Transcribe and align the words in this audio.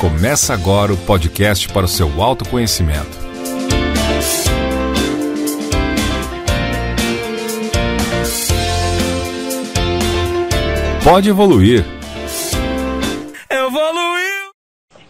Começa 0.00 0.54
agora 0.54 0.92
o 0.92 0.96
podcast 0.96 1.68
para 1.70 1.84
o 1.84 1.88
seu 1.88 2.22
autoconhecimento. 2.22 3.18
Pode 11.02 11.28
evoluir. 11.28 11.84
Evoluiu! 13.50 14.50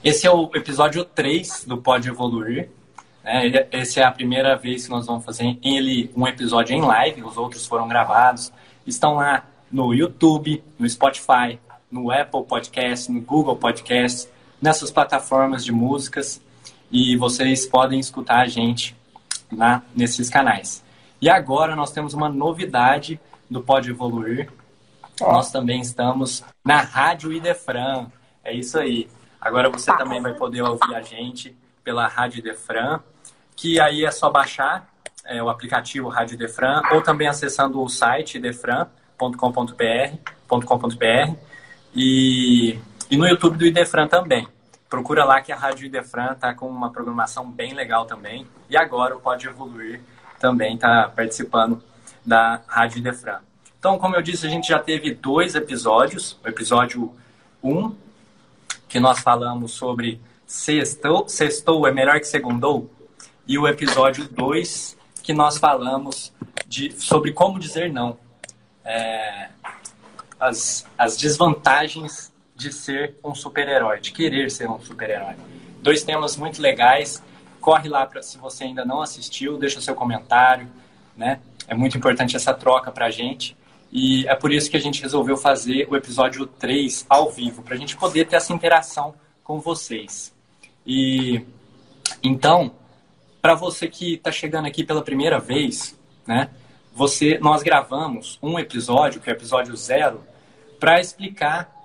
Esse 0.02 0.26
é 0.26 0.30
o 0.30 0.50
episódio 0.54 1.04
3 1.04 1.66
do 1.66 1.76
Pode 1.76 2.08
Evoluir. 2.08 2.70
É, 3.22 3.68
essa 3.70 4.00
é 4.00 4.04
a 4.04 4.10
primeira 4.10 4.56
vez 4.56 4.86
que 4.86 4.90
nós 4.90 5.06
vamos 5.06 5.22
fazer 5.22 5.58
ele 5.62 6.10
um 6.16 6.26
episódio 6.26 6.74
em 6.74 6.80
live, 6.80 7.22
os 7.24 7.36
outros 7.36 7.66
foram 7.66 7.86
gravados. 7.86 8.50
Estão 8.86 9.16
lá 9.16 9.44
no 9.70 9.92
YouTube, 9.92 10.64
no 10.78 10.88
Spotify, 10.88 11.58
no 11.90 12.10
Apple 12.10 12.44
Podcast, 12.44 13.12
no 13.12 13.20
Google 13.20 13.56
Podcast, 13.56 14.30
nessas 14.60 14.90
plataformas 14.90 15.64
de 15.64 15.72
músicas 15.72 16.40
e 16.90 17.16
vocês 17.16 17.66
podem 17.66 18.00
escutar 18.00 18.40
a 18.40 18.46
gente 18.46 18.96
lá 19.52 19.82
nesses 19.94 20.28
canais. 20.28 20.84
E 21.20 21.28
agora 21.28 21.74
nós 21.74 21.90
temos 21.90 22.14
uma 22.14 22.28
novidade 22.28 23.20
do 23.50 23.62
Pode 23.62 23.90
Evoluir. 23.90 24.50
Oh. 25.20 25.32
Nós 25.32 25.50
também 25.50 25.80
estamos 25.80 26.44
na 26.64 26.80
Rádio 26.80 27.32
Idefran. 27.32 28.06
É 28.44 28.54
isso 28.54 28.78
aí. 28.78 29.08
Agora 29.40 29.70
você 29.70 29.94
também 29.96 30.20
vai 30.20 30.34
poder 30.34 30.62
ouvir 30.62 30.94
a 30.94 31.02
gente 31.02 31.56
pela 31.82 32.06
Rádio 32.06 32.40
Idefran, 32.40 33.00
que 33.56 33.80
aí 33.80 34.04
é 34.04 34.10
só 34.10 34.30
baixar 34.30 34.88
é, 35.24 35.42
o 35.42 35.48
aplicativo 35.48 36.08
Rádio 36.08 36.34
Idefran 36.34 36.82
ou 36.92 37.02
também 37.02 37.28
acessando 37.28 37.82
o 37.82 37.88
site 37.88 38.38
idefran.com.br 38.38 40.18
e 41.94 42.78
e 43.10 43.16
no 43.16 43.26
YouTube 43.26 43.56
do 43.56 43.66
Idefran 43.66 44.06
também. 44.06 44.46
Procura 44.88 45.24
lá 45.24 45.40
que 45.40 45.52
a 45.52 45.56
Rádio 45.56 45.86
Idefran 45.86 46.32
está 46.32 46.54
com 46.54 46.68
uma 46.68 46.90
programação 46.90 47.50
bem 47.50 47.74
legal 47.74 48.06
também. 48.06 48.46
E 48.68 48.76
agora 48.76 49.16
o 49.16 49.20
Pode 49.20 49.46
Evoluir 49.46 50.00
também 50.38 50.74
está 50.74 51.08
participando 51.14 51.82
da 52.24 52.60
Rádio 52.66 52.98
Idefran. 52.98 53.40
Então, 53.78 53.98
como 53.98 54.16
eu 54.16 54.22
disse, 54.22 54.46
a 54.46 54.50
gente 54.50 54.68
já 54.68 54.78
teve 54.78 55.14
dois 55.14 55.54
episódios. 55.54 56.38
O 56.44 56.48
episódio 56.48 57.14
1, 57.62 57.78
um, 57.78 57.96
que 58.88 58.98
nós 58.98 59.20
falamos 59.20 59.72
sobre 59.72 60.20
sextou, 60.46 61.28
sextou 61.28 61.86
é 61.86 61.92
melhor 61.92 62.18
que 62.18 62.26
segundou. 62.26 62.90
E 63.46 63.58
o 63.58 63.68
episódio 63.68 64.28
2, 64.28 64.96
que 65.22 65.32
nós 65.32 65.58
falamos 65.58 66.32
de, 66.66 66.92
sobre 66.92 67.32
como 67.32 67.58
dizer 67.58 67.92
não. 67.92 68.18
É, 68.84 69.48
as, 70.40 70.86
as 70.96 71.16
desvantagens 71.16 72.32
de 72.58 72.72
ser 72.72 73.14
um 73.24 73.36
super-herói, 73.36 74.00
de 74.00 74.10
querer 74.10 74.50
ser 74.50 74.68
um 74.68 74.80
super-herói. 74.80 75.36
Dois 75.80 76.02
temas 76.02 76.36
muito 76.36 76.60
legais. 76.60 77.22
Corre 77.60 77.88
lá 77.88 78.04
para 78.04 78.20
se 78.20 78.36
você 78.36 78.64
ainda 78.64 78.84
não 78.84 79.00
assistiu, 79.00 79.56
deixa 79.56 79.80
seu 79.80 79.94
comentário, 79.94 80.68
né? 81.16 81.38
É 81.68 81.74
muito 81.74 81.96
importante 81.96 82.34
essa 82.34 82.52
troca 82.52 82.90
para 82.90 83.06
a 83.06 83.10
gente. 83.10 83.56
E 83.92 84.26
é 84.26 84.34
por 84.34 84.52
isso 84.52 84.68
que 84.68 84.76
a 84.76 84.80
gente 84.80 85.00
resolveu 85.00 85.36
fazer 85.36 85.86
o 85.88 85.96
episódio 85.96 86.46
3 86.46 87.06
ao 87.08 87.30
vivo, 87.30 87.62
para 87.62 87.74
a 87.74 87.78
gente 87.78 87.96
poder 87.96 88.26
ter 88.26 88.34
essa 88.34 88.52
interação 88.52 89.14
com 89.44 89.60
vocês. 89.60 90.34
E 90.84 91.40
então, 92.22 92.72
para 93.40 93.54
você 93.54 93.86
que 93.86 94.14
está 94.14 94.32
chegando 94.32 94.66
aqui 94.66 94.82
pela 94.82 95.02
primeira 95.02 95.38
vez, 95.38 95.96
né? 96.26 96.50
Você, 96.92 97.38
nós 97.38 97.62
gravamos 97.62 98.36
um 98.42 98.58
episódio, 98.58 99.20
que 99.20 99.30
é 99.30 99.32
o 99.32 99.36
episódio 99.36 99.76
zero, 99.76 100.24
para 100.80 101.00
explicar, 101.00 101.77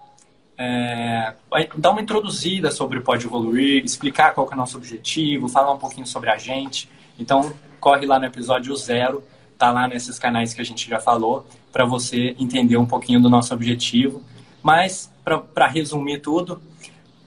é, 0.57 1.33
dar 1.77 1.91
uma 1.91 2.01
introduzida 2.01 2.71
sobre 2.71 2.99
o 2.99 3.01
Pode 3.01 3.25
Evoluir, 3.25 3.83
explicar 3.83 4.33
qual 4.33 4.49
é 4.49 4.53
o 4.53 4.57
nosso 4.57 4.77
objetivo, 4.77 5.47
falar 5.47 5.73
um 5.73 5.77
pouquinho 5.77 6.05
sobre 6.05 6.29
a 6.29 6.37
gente. 6.37 6.89
Então, 7.17 7.53
corre 7.79 8.05
lá 8.05 8.19
no 8.19 8.25
episódio 8.25 8.75
zero, 8.75 9.23
tá 9.57 9.71
lá 9.71 9.87
nesses 9.87 10.19
canais 10.19 10.53
que 10.53 10.61
a 10.61 10.65
gente 10.65 10.89
já 10.89 10.99
falou, 10.99 11.45
para 11.71 11.85
você 11.85 12.35
entender 12.39 12.77
um 12.77 12.85
pouquinho 12.85 13.19
do 13.19 13.29
nosso 13.29 13.53
objetivo. 13.53 14.21
Mas, 14.61 15.11
para 15.53 15.67
resumir 15.67 16.19
tudo, 16.19 16.61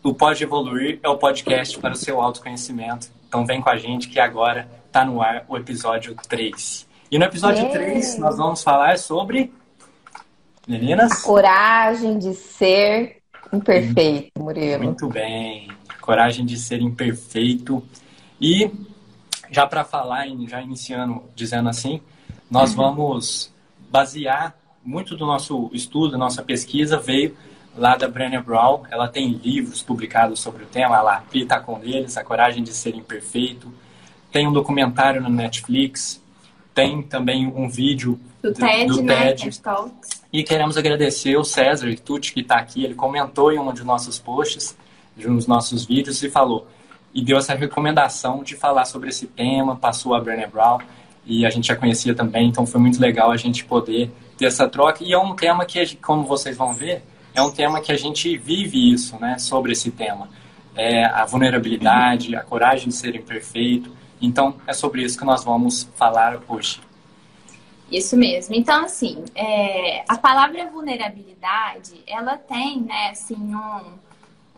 o 0.02 0.14
Pode 0.14 0.42
Evoluir 0.42 1.00
é 1.02 1.08
o 1.08 1.16
podcast 1.16 1.78
para 1.78 1.92
o 1.92 1.96
seu 1.96 2.20
autoconhecimento. 2.20 3.08
Então, 3.28 3.44
vem 3.44 3.60
com 3.60 3.70
a 3.70 3.76
gente 3.76 4.08
que 4.08 4.20
agora 4.20 4.68
está 4.86 5.04
no 5.04 5.20
ar 5.20 5.44
o 5.48 5.56
episódio 5.56 6.16
3. 6.28 6.86
E 7.10 7.18
no 7.18 7.24
episódio 7.24 7.66
é. 7.66 7.68
3, 7.68 8.18
nós 8.18 8.36
vamos 8.36 8.62
falar 8.62 8.98
sobre 8.98 9.52
Meninas? 10.66 11.12
A 11.12 11.22
coragem 11.22 12.18
de 12.18 12.34
ser 12.34 13.15
imperfeito, 13.52 14.30
Murilo. 14.38 14.84
Muito 14.84 15.08
bem. 15.08 15.68
Coragem 16.00 16.44
de 16.44 16.56
ser 16.58 16.80
imperfeito. 16.80 17.82
E 18.40 18.70
já 19.50 19.66
para 19.66 19.84
falar, 19.84 20.26
já 20.48 20.60
iniciando 20.60 21.22
dizendo 21.34 21.68
assim, 21.68 22.00
nós 22.50 22.70
uhum. 22.70 22.76
vamos 22.76 23.52
basear 23.90 24.54
muito 24.84 25.16
do 25.16 25.26
nosso 25.26 25.70
estudo, 25.72 26.16
nossa 26.16 26.42
pesquisa 26.42 26.98
veio 26.98 27.36
lá 27.76 27.96
da 27.96 28.08
Brené 28.08 28.40
Brown. 28.40 28.82
Ela 28.90 29.08
tem 29.08 29.32
livros 29.32 29.82
publicados 29.82 30.40
sobre 30.40 30.64
o 30.64 30.66
tema, 30.66 31.00
lá, 31.00 31.22
Pita 31.30 31.60
com 31.60 31.80
eles, 31.82 32.16
A 32.16 32.24
Coragem 32.24 32.62
de 32.62 32.72
Ser 32.72 32.94
Imperfeito. 32.94 33.72
Tem 34.30 34.46
um 34.46 34.52
documentário 34.52 35.20
no 35.20 35.28
Netflix. 35.28 36.22
Tem 36.74 37.02
também 37.02 37.46
um 37.46 37.68
vídeo 37.68 38.20
do, 38.52 38.54
TED, 38.54 38.86
do 38.86 39.02
né? 39.02 39.32
TED. 39.32 39.60
E 40.32 40.42
queremos 40.42 40.76
agradecer 40.76 41.36
o 41.36 41.44
César 41.44 41.94
Tucci, 42.04 42.32
que 42.32 42.40
está 42.40 42.56
aqui. 42.56 42.84
Ele 42.84 42.94
comentou 42.94 43.52
em 43.52 43.58
um 43.58 43.72
dos 43.72 43.84
nossos 43.84 44.18
posts, 44.18 44.76
de 45.16 45.28
um 45.28 45.36
dos 45.36 45.46
nossos 45.46 45.84
vídeos, 45.84 46.22
e 46.22 46.30
falou, 46.30 46.66
e 47.14 47.22
deu 47.22 47.38
essa 47.38 47.54
recomendação 47.54 48.42
de 48.42 48.54
falar 48.54 48.84
sobre 48.84 49.08
esse 49.08 49.26
tema, 49.26 49.76
passou 49.76 50.14
a 50.14 50.20
Brené 50.20 50.46
Brown, 50.46 50.78
e 51.24 51.46
a 51.46 51.50
gente 51.50 51.68
já 51.68 51.74
conhecia 51.74 52.14
também, 52.14 52.48
então 52.48 52.66
foi 52.66 52.80
muito 52.80 53.00
legal 53.00 53.30
a 53.30 53.36
gente 53.36 53.64
poder 53.64 54.12
ter 54.36 54.44
essa 54.44 54.68
troca. 54.68 55.02
E 55.02 55.12
é 55.12 55.18
um 55.18 55.34
tema 55.34 55.64
que, 55.64 55.96
como 55.96 56.24
vocês 56.24 56.56
vão 56.56 56.74
ver, 56.74 57.02
é 57.34 57.42
um 57.42 57.50
tema 57.50 57.80
que 57.80 57.90
a 57.90 57.96
gente 57.96 58.36
vive 58.36 58.92
isso, 58.92 59.18
né, 59.18 59.38
sobre 59.38 59.72
esse 59.72 59.90
tema. 59.90 60.28
É 60.74 61.06
a 61.06 61.24
vulnerabilidade, 61.24 62.36
a 62.36 62.42
coragem 62.42 62.88
de 62.88 62.94
ser 62.94 63.14
imperfeito. 63.16 63.90
Então, 64.20 64.56
é 64.66 64.72
sobre 64.72 65.02
isso 65.02 65.18
que 65.18 65.24
nós 65.24 65.42
vamos 65.42 65.88
falar 65.96 66.38
hoje. 66.48 66.80
Isso 67.90 68.16
mesmo. 68.16 68.54
Então, 68.54 68.84
assim, 68.84 69.24
é, 69.34 70.04
a 70.08 70.18
palavra 70.18 70.66
vulnerabilidade, 70.66 72.02
ela 72.06 72.36
tem, 72.36 72.80
né, 72.80 73.10
assim, 73.10 73.54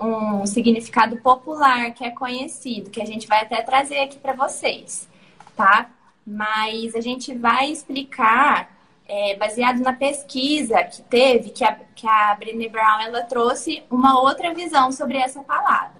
um, 0.00 0.38
um 0.40 0.46
significado 0.46 1.16
popular 1.18 1.92
que 1.92 2.04
é 2.04 2.10
conhecido, 2.10 2.90
que 2.90 3.02
a 3.02 3.04
gente 3.04 3.26
vai 3.26 3.42
até 3.42 3.60
trazer 3.62 3.98
aqui 4.00 4.18
para 4.18 4.32
vocês, 4.32 5.06
tá? 5.54 5.90
Mas 6.26 6.94
a 6.94 7.00
gente 7.00 7.34
vai 7.34 7.70
explicar, 7.70 8.70
é, 9.06 9.36
baseado 9.36 9.80
na 9.80 9.92
pesquisa 9.92 10.82
que 10.84 11.02
teve, 11.02 11.50
que 11.50 11.64
a, 11.64 11.78
que 11.94 12.06
a 12.06 12.34
Brené 12.34 12.68
Brown, 12.68 13.00
ela 13.00 13.22
trouxe 13.22 13.82
uma 13.90 14.20
outra 14.20 14.54
visão 14.54 14.90
sobre 14.90 15.18
essa 15.18 15.42
palavra. 15.42 15.97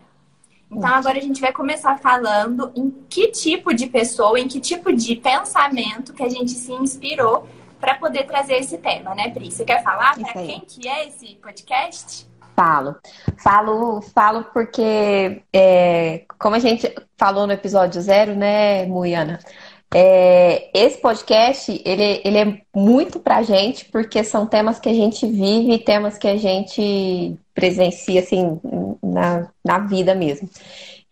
Então 0.70 0.90
agora 0.90 1.18
a 1.18 1.22
gente 1.22 1.40
vai 1.40 1.52
começar 1.52 1.98
falando 1.98 2.70
em 2.76 2.90
que 3.08 3.28
tipo 3.28 3.74
de 3.74 3.86
pessoa, 3.86 4.38
em 4.38 4.46
que 4.46 4.60
tipo 4.60 4.92
de 4.92 5.16
pensamento 5.16 6.12
que 6.12 6.22
a 6.22 6.28
gente 6.28 6.50
se 6.50 6.72
inspirou 6.72 7.48
para 7.80 7.94
poder 7.94 8.24
trazer 8.24 8.56
esse 8.56 8.76
tema, 8.78 9.14
né, 9.14 9.30
Pri? 9.30 9.50
Você 9.50 9.64
quer 9.64 9.82
falar 9.82 10.14
para 10.18 10.32
quem 10.32 10.60
que 10.60 10.86
é 10.86 11.08
esse 11.08 11.36
podcast? 11.36 12.28
Falo. 12.54 12.96
Falo, 13.36 14.02
falo 14.02 14.44
porque, 14.52 15.42
é, 15.52 16.24
como 16.40 16.56
a 16.56 16.58
gente 16.58 16.92
falou 17.16 17.46
no 17.46 17.52
episódio 17.52 18.02
zero, 18.02 18.34
né, 18.34 18.84
Muiana? 18.86 19.38
É, 19.94 20.70
esse 20.74 20.98
podcast, 20.98 21.82
ele, 21.84 22.20
ele 22.22 22.38
é 22.38 22.60
muito 22.74 23.18
pra 23.18 23.42
gente, 23.42 23.86
porque 23.86 24.22
são 24.22 24.46
temas 24.46 24.78
que 24.78 24.88
a 24.88 24.94
gente 24.94 25.26
vive, 25.26 25.78
temas 25.78 26.18
que 26.18 26.28
a 26.28 26.36
gente 26.36 27.36
presencia, 27.54 28.20
assim, 28.20 28.60
na, 29.02 29.48
na 29.64 29.78
vida 29.78 30.14
mesmo. 30.14 30.48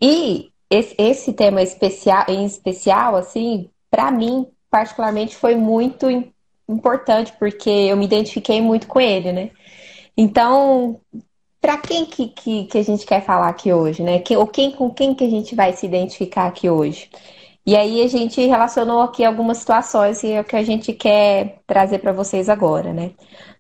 E 0.01 0.51
esse, 0.71 0.95
esse 0.99 1.33
tema 1.33 1.63
especial, 1.63 2.25
em 2.29 2.45
especial, 2.45 3.17
assim, 3.17 3.71
para 3.91 4.11
mim, 4.11 4.47
particularmente, 4.71 5.35
foi 5.35 5.55
muito 5.55 6.07
importante, 6.69 7.33
porque 7.39 7.71
eu 7.71 7.97
me 7.97 8.05
identifiquei 8.05 8.61
muito 8.61 8.87
com 8.87 9.01
ele, 9.01 9.33
né? 9.33 9.51
Então, 10.17 11.01
para 11.61 11.79
quem 11.79 12.05
que, 12.05 12.29
que, 12.29 12.65
que, 12.65 12.79
a 12.79 12.83
gente 12.83 13.07
quer 13.07 13.25
falar 13.25 13.49
aqui 13.49 13.73
hoje, 13.73 14.03
né? 14.03 14.23
Ou 14.37 14.47
quem, 14.47 14.71
com 14.71 14.91
quem 14.91 15.15
que 15.15 15.25
a 15.25 15.31
gente 15.31 15.55
vai 15.55 15.73
se 15.73 15.87
identificar 15.87 16.47
aqui 16.47 16.69
hoje? 16.69 17.09
E 17.67 17.75
aí 17.75 18.01
a 18.01 18.07
gente 18.07 18.41
relacionou 18.47 19.01
aqui 19.01 19.25
algumas 19.25 19.59
situações 19.59 20.23
e 20.23 20.31
é 20.31 20.41
o 20.41 20.45
que 20.45 20.55
a 20.55 20.63
gente 20.63 20.93
quer 20.93 21.59
trazer 21.67 21.99
para 21.99 22.13
vocês 22.13 22.49
agora, 22.49 22.93
né? 22.93 23.11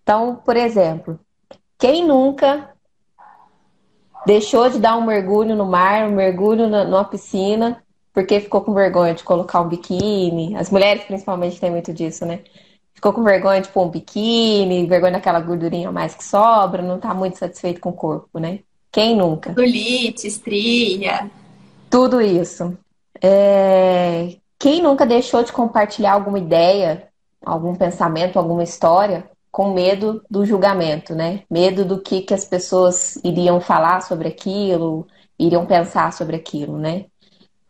Então, 0.00 0.37
por 0.37 0.56
exemplo, 0.56 1.19
quem 1.76 2.06
nunca 2.06 2.73
deixou 4.25 4.70
de 4.70 4.79
dar 4.79 4.97
um 4.97 5.05
mergulho 5.05 5.56
no 5.56 5.67
mar, 5.67 6.08
um 6.08 6.14
mergulho 6.14 6.69
na, 6.69 6.85
numa 6.85 7.05
piscina, 7.05 7.82
porque 8.14 8.38
ficou 8.38 8.61
com 8.61 8.73
vergonha 8.73 9.12
de 9.12 9.25
colocar 9.25 9.61
um 9.61 9.69
biquíni? 9.69 10.55
As 10.55 10.70
mulheres 10.70 11.02
principalmente 11.02 11.59
têm 11.59 11.73
muito 11.73 11.93
disso, 11.93 12.25
né? 12.25 12.44
Ficou 12.94 13.12
com 13.12 13.25
vergonha 13.25 13.61
de 13.61 13.69
pôr 13.69 13.87
um 13.87 13.91
biquíni, 13.91 14.87
vergonha 14.87 15.14
daquela 15.14 15.41
gordurinha 15.41 15.91
mais 15.91 16.14
que 16.14 16.25
sobra, 16.25 16.81
não 16.81 17.00
tá 17.00 17.12
muito 17.12 17.38
satisfeito 17.38 17.81
com 17.81 17.91
o 17.91 17.93
corpo, 17.93 18.38
né? 18.38 18.61
Quem 18.93 19.17
nunca? 19.17 19.52
Celulite, 19.52 20.29
estria. 20.29 21.29
Tudo 21.91 22.20
isso. 22.20 22.79
É... 23.22 24.36
Quem 24.58 24.82
nunca 24.82 25.04
deixou 25.06 25.42
de 25.42 25.52
compartilhar 25.52 26.12
alguma 26.12 26.38
ideia, 26.38 27.08
algum 27.44 27.74
pensamento, 27.74 28.38
alguma 28.38 28.62
história 28.62 29.28
com 29.56 29.72
medo 29.72 30.22
do 30.30 30.44
julgamento, 30.44 31.14
né? 31.14 31.42
Medo 31.50 31.84
do 31.84 32.00
que, 32.00 32.20
que 32.20 32.34
as 32.34 32.44
pessoas 32.44 33.16
iriam 33.24 33.60
falar 33.60 34.02
sobre 34.02 34.28
aquilo, 34.28 35.06
iriam 35.38 35.64
pensar 35.64 36.12
sobre 36.12 36.36
aquilo, 36.36 36.76
né? 36.78 37.06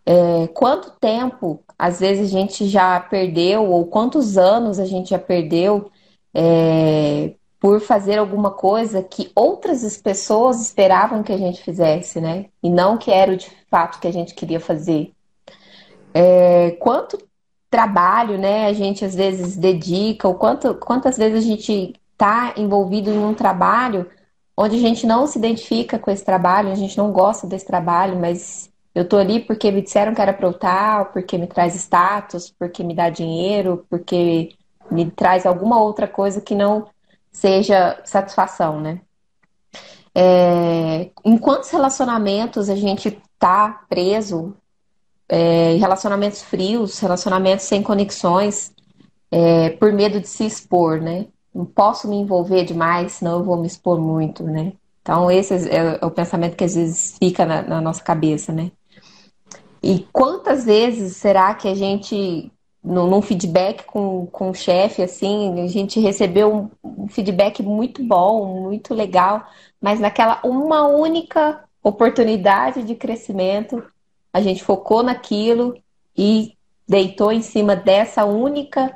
É, 0.04 0.48
quanto 0.48 0.92
tempo, 1.00 1.62
às 1.78 2.00
vezes, 2.00 2.28
a 2.28 2.38
gente 2.38 2.66
já 2.68 2.98
perdeu, 3.00 3.70
ou 3.70 3.86
quantos 3.86 4.38
anos 4.38 4.78
a 4.78 4.84
gente 4.84 5.10
já 5.10 5.18
perdeu 5.18 5.90
é, 6.34 7.34
por 7.58 7.80
fazer 7.80 8.18
alguma 8.18 8.50
coisa 8.50 9.02
que 9.02 9.30
outras 9.34 9.96
pessoas 9.96 10.60
esperavam 10.60 11.22
que 11.22 11.32
a 11.32 11.38
gente 11.38 11.62
fizesse, 11.62 12.20
né? 12.20 12.46
E 12.62 12.70
não 12.70 12.96
que 12.96 13.10
era 13.10 13.36
de 13.36 13.50
fato 13.70 13.98
que 14.00 14.06
a 14.06 14.12
gente 14.12 14.34
queria 14.34 14.60
fazer. 14.60 15.12
É, 16.18 16.70
quanto 16.80 17.18
trabalho, 17.68 18.38
né, 18.38 18.64
a 18.68 18.72
gente 18.72 19.04
às 19.04 19.14
vezes 19.14 19.54
dedica, 19.54 20.26
ou 20.26 20.34
quanto, 20.34 20.74
quantas 20.76 21.18
vezes 21.18 21.44
a 21.44 21.46
gente 21.46 21.92
está 22.10 22.54
envolvido 22.56 23.10
em 23.10 23.18
um 23.18 23.34
trabalho 23.34 24.08
onde 24.56 24.76
a 24.76 24.78
gente 24.78 25.06
não 25.06 25.26
se 25.26 25.38
identifica 25.38 25.98
com 25.98 26.10
esse 26.10 26.24
trabalho, 26.24 26.72
a 26.72 26.74
gente 26.74 26.96
não 26.96 27.12
gosta 27.12 27.46
desse 27.46 27.66
trabalho, 27.66 28.18
mas 28.18 28.70
eu 28.94 29.06
tô 29.06 29.18
ali 29.18 29.40
porque 29.40 29.70
me 29.70 29.82
disseram 29.82 30.14
que 30.14 30.22
era 30.22 30.32
para 30.32 30.46
eu 30.46 30.52
estar, 30.52 31.12
porque 31.12 31.36
me 31.36 31.46
traz 31.46 31.74
status, 31.74 32.50
porque 32.58 32.82
me 32.82 32.94
dá 32.94 33.10
dinheiro, 33.10 33.84
porque 33.90 34.54
me 34.90 35.10
traz 35.10 35.44
alguma 35.44 35.78
outra 35.78 36.08
coisa 36.08 36.40
que 36.40 36.54
não 36.54 36.86
seja 37.30 38.00
satisfação, 38.06 38.80
né? 38.80 39.02
É, 40.14 41.10
em 41.22 41.36
quantos 41.36 41.68
relacionamentos 41.68 42.70
a 42.70 42.74
gente 42.74 43.20
tá 43.38 43.84
preso 43.86 44.56
é, 45.28 45.74
relacionamentos 45.76 46.42
frios, 46.42 46.98
relacionamentos 46.98 47.64
sem 47.64 47.82
conexões, 47.82 48.72
é, 49.30 49.70
por 49.70 49.92
medo 49.92 50.20
de 50.20 50.28
se 50.28 50.46
expor, 50.46 51.00
né? 51.00 51.26
Não 51.54 51.64
posso 51.64 52.08
me 52.08 52.16
envolver 52.16 52.64
demais, 52.64 53.12
senão 53.12 53.38
eu 53.38 53.44
vou 53.44 53.56
me 53.56 53.66
expor 53.66 53.98
muito, 53.98 54.44
né? 54.44 54.72
Então, 55.02 55.30
esse 55.30 55.54
é, 55.68 55.98
é 56.00 56.04
o 56.04 56.10
pensamento 56.10 56.56
que 56.56 56.64
às 56.64 56.74
vezes 56.74 57.16
fica 57.18 57.46
na, 57.46 57.62
na 57.62 57.80
nossa 57.80 58.02
cabeça, 58.02 58.52
né? 58.52 58.70
E 59.82 60.06
quantas 60.12 60.64
vezes 60.64 61.16
será 61.16 61.54
que 61.54 61.68
a 61.68 61.74
gente, 61.74 62.50
num 62.82 63.22
feedback 63.22 63.84
com, 63.84 64.26
com 64.26 64.50
o 64.50 64.54
chefe, 64.54 65.02
assim, 65.02 65.60
a 65.60 65.68
gente 65.68 66.00
recebeu 66.00 66.70
um 66.82 67.08
feedback 67.08 67.62
muito 67.62 68.02
bom, 68.02 68.62
muito 68.62 68.92
legal, 68.94 69.46
mas 69.80 70.00
naquela 70.00 70.40
uma 70.44 70.86
única 70.88 71.64
oportunidade 71.82 72.82
de 72.82 72.96
crescimento, 72.96 73.80
a 74.36 74.40
gente 74.42 74.62
focou 74.62 75.02
naquilo 75.02 75.74
e 76.14 76.52
deitou 76.86 77.32
em 77.32 77.40
cima 77.40 77.74
dessa 77.74 78.26
única 78.26 78.94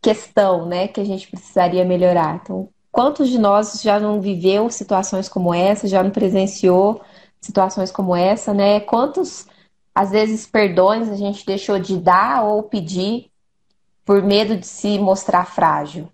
questão, 0.00 0.64
né, 0.64 0.88
que 0.88 0.98
a 0.98 1.04
gente 1.04 1.28
precisaria 1.28 1.84
melhorar. 1.84 2.40
Então, 2.42 2.70
quantos 2.90 3.28
de 3.28 3.38
nós 3.38 3.82
já 3.82 4.00
não 4.00 4.22
viveu 4.22 4.70
situações 4.70 5.28
como 5.28 5.52
essa, 5.52 5.86
já 5.86 6.02
não 6.02 6.10
presenciou 6.10 7.02
situações 7.38 7.90
como 7.90 8.16
essa, 8.16 8.54
né? 8.54 8.80
Quantos 8.80 9.46
às 9.94 10.10
vezes 10.10 10.46
perdões 10.46 11.10
a 11.10 11.16
gente 11.16 11.44
deixou 11.44 11.78
de 11.78 11.98
dar 11.98 12.44
ou 12.44 12.62
pedir 12.62 13.30
por 14.06 14.22
medo 14.22 14.56
de 14.56 14.66
se 14.66 14.98
mostrar 14.98 15.44
frágil. 15.44 16.08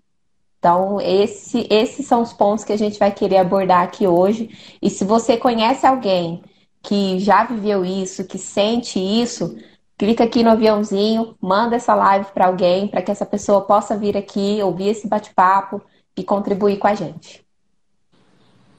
Então, 0.59 0.99
esse, 0.99 1.65
esses 1.69 2.05
são 2.05 2.21
os 2.21 2.33
pontos 2.33 2.65
que 2.65 2.73
a 2.73 2.77
gente 2.77 2.99
vai 2.99 3.11
querer 3.11 3.37
abordar 3.37 3.83
aqui 3.83 4.05
hoje. 4.05 4.49
E 4.81 4.89
se 4.89 5.05
você 5.05 5.37
conhece 5.37 5.85
alguém 5.85 6.43
que 6.81 7.19
já 7.19 7.43
viveu 7.43 7.85
isso, 7.85 8.25
que 8.25 8.37
sente 8.37 8.99
isso, 8.99 9.57
clica 9.97 10.23
aqui 10.23 10.43
no 10.43 10.49
aviãozinho, 10.49 11.35
manda 11.39 11.75
essa 11.75 11.93
live 11.93 12.25
para 12.33 12.47
alguém, 12.47 12.87
para 12.87 13.01
que 13.01 13.11
essa 13.11 13.25
pessoa 13.25 13.61
possa 13.61 13.97
vir 13.97 14.17
aqui, 14.17 14.61
ouvir 14.63 14.89
esse 14.89 15.07
bate-papo 15.07 15.81
e 16.17 16.23
contribuir 16.23 16.77
com 16.77 16.87
a 16.87 16.95
gente. 16.95 17.45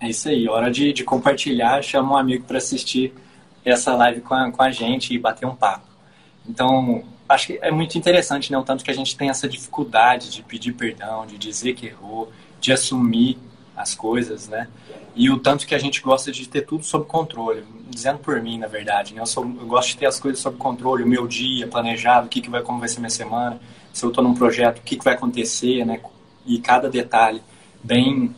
É 0.00 0.08
isso 0.08 0.28
aí, 0.28 0.48
hora 0.48 0.68
de, 0.68 0.92
de 0.92 1.04
compartilhar, 1.04 1.80
chama 1.80 2.14
um 2.14 2.16
amigo 2.16 2.44
para 2.44 2.58
assistir 2.58 3.14
essa 3.64 3.94
live 3.94 4.20
com 4.20 4.34
a, 4.34 4.50
com 4.50 4.62
a 4.62 4.72
gente 4.72 5.14
e 5.14 5.18
bater 5.18 5.46
um 5.46 5.54
papo. 5.54 5.86
Então, 6.48 7.04
acho 7.28 7.46
que 7.46 7.58
é 7.62 7.70
muito 7.70 7.96
interessante, 7.96 8.50
né? 8.50 8.58
O 8.58 8.64
tanto 8.64 8.82
que 8.84 8.90
a 8.90 8.94
gente 8.94 9.16
tem 9.16 9.30
essa 9.30 9.48
dificuldade 9.48 10.28
de 10.30 10.42
pedir 10.42 10.72
perdão, 10.72 11.24
de 11.24 11.38
dizer 11.38 11.74
que 11.74 11.86
errou, 11.86 12.32
de 12.60 12.72
assumir 12.72 13.38
as 13.76 13.94
coisas, 13.94 14.48
né? 14.48 14.68
E 15.14 15.30
o 15.30 15.38
tanto 15.38 15.66
que 15.66 15.74
a 15.74 15.78
gente 15.78 16.00
gosta 16.00 16.32
de 16.32 16.48
ter 16.48 16.62
tudo 16.62 16.84
sob 16.84 17.04
controle, 17.04 17.64
dizendo 17.88 18.18
por 18.18 18.40
mim, 18.40 18.58
na 18.58 18.66
verdade, 18.66 19.14
né? 19.14 19.20
Eu, 19.20 19.26
sou, 19.26 19.44
eu 19.44 19.66
gosto 19.66 19.90
de 19.90 19.98
ter 19.98 20.06
as 20.06 20.18
coisas 20.18 20.40
sob 20.40 20.56
controle, 20.56 21.02
o 21.02 21.06
meu 21.06 21.26
dia 21.26 21.66
planejado, 21.66 22.26
o 22.26 22.30
que, 22.30 22.40
que 22.40 22.48
vai, 22.48 22.62
como 22.62 22.78
vai 22.78 22.88
ser 22.88 23.00
minha 23.00 23.10
semana, 23.10 23.60
se 23.92 24.04
eu 24.04 24.08
estou 24.08 24.24
num 24.24 24.34
projeto, 24.34 24.78
o 24.78 24.82
que, 24.82 24.96
que 24.96 25.04
vai 25.04 25.14
acontecer, 25.14 25.84
né? 25.84 26.00
E 26.46 26.58
cada 26.58 26.88
detalhe 26.88 27.42
bem, 27.84 28.34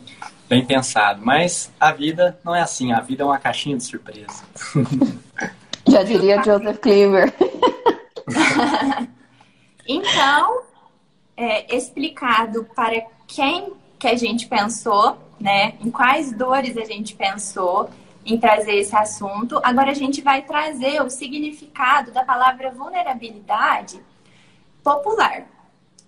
bem 0.49 0.65
pensado. 0.65 1.21
Mas 1.23 1.71
a 1.79 1.91
vida 1.91 2.37
não 2.43 2.53
é 2.53 2.61
assim, 2.61 2.91
a 2.91 2.99
vida 2.99 3.23
é 3.23 3.25
uma 3.25 3.39
caixinha 3.39 3.77
de 3.77 3.83
surpresa. 3.83 4.43
Já 5.87 6.03
diria 6.03 6.43
Joseph 6.43 6.79
Cleaver. 6.79 7.33
então, 9.87 10.61
é, 11.37 11.75
explicado 11.75 12.65
para 12.75 13.01
quem 13.27 13.71
que 13.97 14.07
a 14.07 14.15
gente 14.15 14.47
pensou, 14.47 15.17
né? 15.39 15.73
Em 15.79 15.89
quais 15.89 16.31
dores 16.31 16.77
a 16.77 16.85
gente 16.85 17.15
pensou 17.15 17.89
em 18.25 18.37
trazer 18.37 18.75
esse 18.75 18.95
assunto. 18.95 19.59
Agora 19.63 19.91
a 19.91 19.95
gente 19.95 20.21
vai 20.21 20.41
trazer 20.41 21.01
o 21.01 21.09
significado 21.09 22.11
da 22.11 22.23
palavra 22.23 22.71
vulnerabilidade 22.71 24.01
popular, 24.83 25.45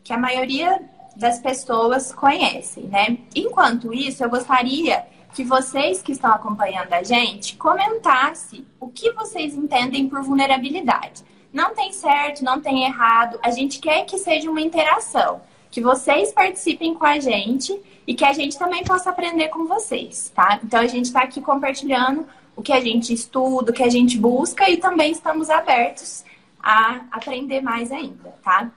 que 0.03 0.11
a 0.11 0.17
maioria 0.17 0.81
das 1.15 1.39
pessoas 1.39 2.13
conhecem, 2.13 2.85
né? 2.85 3.17
Enquanto 3.35 3.93
isso, 3.93 4.23
eu 4.23 4.29
gostaria 4.29 5.05
que 5.33 5.43
vocês 5.43 6.01
que 6.01 6.11
estão 6.11 6.31
acompanhando 6.31 6.93
a 6.93 7.03
gente 7.03 7.55
comentassem 7.57 8.65
o 8.79 8.87
que 8.87 9.11
vocês 9.11 9.53
entendem 9.55 10.07
por 10.07 10.21
vulnerabilidade. 10.23 11.23
Não 11.51 11.73
tem 11.73 11.91
certo, 11.91 12.43
não 12.43 12.61
tem 12.61 12.83
errado. 12.83 13.39
A 13.41 13.51
gente 13.51 13.79
quer 13.79 14.05
que 14.05 14.17
seja 14.17 14.49
uma 14.49 14.61
interação 14.61 15.41
que 15.69 15.81
vocês 15.81 16.31
participem 16.31 16.93
com 16.93 17.05
a 17.05 17.19
gente 17.19 17.77
e 18.05 18.13
que 18.13 18.23
a 18.23 18.33
gente 18.33 18.57
também 18.57 18.83
possa 18.83 19.09
aprender 19.09 19.49
com 19.49 19.67
vocês, 19.67 20.31
tá? 20.33 20.59
Então 20.63 20.79
a 20.79 20.87
gente 20.87 21.05
está 21.05 21.21
aqui 21.21 21.41
compartilhando 21.41 22.25
o 22.55 22.61
que 22.61 22.73
a 22.73 22.79
gente 22.79 23.13
estuda, 23.13 23.71
o 23.71 23.73
que 23.73 23.83
a 23.83 23.89
gente 23.89 24.17
busca 24.17 24.69
e 24.69 24.77
também 24.77 25.11
estamos 25.11 25.49
abertos 25.49 26.23
a 26.61 27.01
aprender 27.11 27.61
mais 27.61 27.91
ainda, 27.91 28.33
tá? 28.43 28.71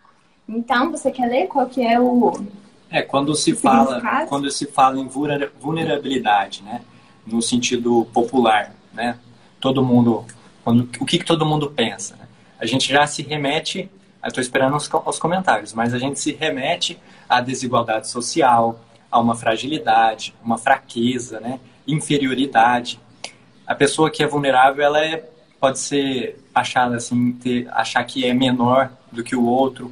Então, 0.49 0.91
você 0.91 1.11
quer 1.11 1.27
ler 1.27 1.47
qual 1.47 1.67
que 1.67 1.81
é 1.81 1.99
o 1.99 2.45
É, 2.91 3.03
quando 3.03 3.35
se 3.35 3.55
fala, 3.55 4.27
quando 4.27 4.51
se 4.51 4.67
fala 4.67 4.99
em 4.99 5.09
vulnerabilidade, 5.09 6.63
né, 6.63 6.83
no 7.25 7.41
sentido 7.41 8.07
popular, 8.13 8.75
né? 8.93 9.17
Todo 9.61 9.85
mundo 9.85 10.27
quando, 10.65 10.89
o 11.01 11.07
que, 11.07 11.19
que 11.19 11.25
todo 11.25 11.47
mundo 11.47 11.71
pensa, 11.71 12.17
né? 12.17 12.27
A 12.59 12.67
gente 12.67 12.89
já 12.89 13.07
se 13.07 13.23
remete 13.23 13.89
Estou 14.25 14.43
esperando 14.43 14.77
os, 14.77 14.89
os 15.07 15.19
comentários, 15.19 15.73
mas 15.73 15.95
a 15.95 15.99
gente 15.99 16.21
se 16.21 16.33
remete 16.33 17.01
à 17.29 17.41
desigualdade 17.41 18.09
social, 18.09 18.79
a 19.11 19.19
uma 19.19 19.35
fragilidade, 19.35 20.35
uma 20.43 20.59
fraqueza, 20.59 21.41
né? 21.41 21.59
inferioridade. 21.87 23.01
A 23.67 23.75
pessoa 23.75 24.11
que 24.11 24.23
é 24.23 24.27
vulnerável, 24.27 24.85
ela 24.85 25.05
é, 25.05 25.29
pode 25.59 25.79
ser 25.79 26.39
achada 26.55 26.97
assim, 26.97 27.33
ter, 27.33 27.69
achar 27.73 28.05
que 28.05 28.25
é 28.27 28.33
menor 28.35 28.91
do 29.11 29.25
que 29.25 29.35
o 29.35 29.45
outro, 29.45 29.91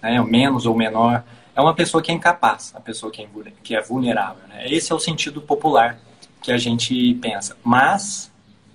né? 0.00 0.20
menos 0.22 0.66
ou 0.66 0.76
menor. 0.76 1.24
É 1.54 1.60
uma 1.60 1.74
pessoa 1.74 2.02
que 2.02 2.10
é 2.10 2.14
incapaz, 2.14 2.72
a 2.74 2.80
pessoa 2.80 3.10
que 3.10 3.22
é, 3.22 3.28
que 3.62 3.74
é 3.74 3.80
vulnerável. 3.80 4.46
Né? 4.48 4.66
Esse 4.68 4.92
é 4.92 4.94
o 4.94 5.00
sentido 5.00 5.40
popular 5.40 5.98
que 6.42 6.52
a 6.52 6.58
gente 6.58 7.14
pensa. 7.14 7.56
Mas, 7.64 8.30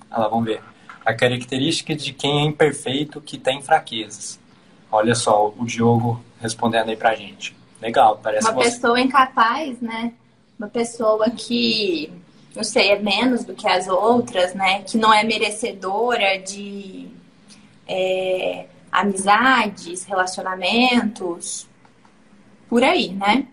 lá, 0.09 0.27
vamos 0.27 0.45
ver, 0.45 0.61
a 1.05 1.13
característica 1.13 1.95
de 1.95 2.13
quem 2.13 2.41
é 2.41 2.43
imperfeito, 2.43 3.21
que 3.21 3.37
tem 3.37 3.61
fraquezas. 3.61 4.39
Olha 4.91 5.15
só, 5.15 5.53
o 5.57 5.65
Diogo 5.65 6.21
respondendo 6.39 6.89
aí 6.89 6.95
pra 6.95 7.15
gente. 7.15 7.55
Legal, 7.81 8.19
parece 8.21 8.47
Uma 8.47 8.53
você... 8.53 8.71
pessoa 8.71 8.99
incapaz, 8.99 9.79
né? 9.81 10.13
Uma 10.57 10.67
pessoa 10.67 11.29
que, 11.29 12.11
não 12.55 12.63
sei, 12.63 12.91
é 12.91 12.99
menos 12.99 13.43
do 13.43 13.53
que 13.53 13.67
as 13.67 13.87
outras, 13.87 14.53
né? 14.53 14.81
Que 14.81 14.97
não 14.97 15.13
é 15.13 15.23
merecedora 15.23 16.39
de 16.39 17.07
é, 17.87 18.65
amizades, 18.91 20.03
relacionamentos, 20.05 21.67
por 22.67 22.83
aí, 22.83 23.09
né? 23.09 23.47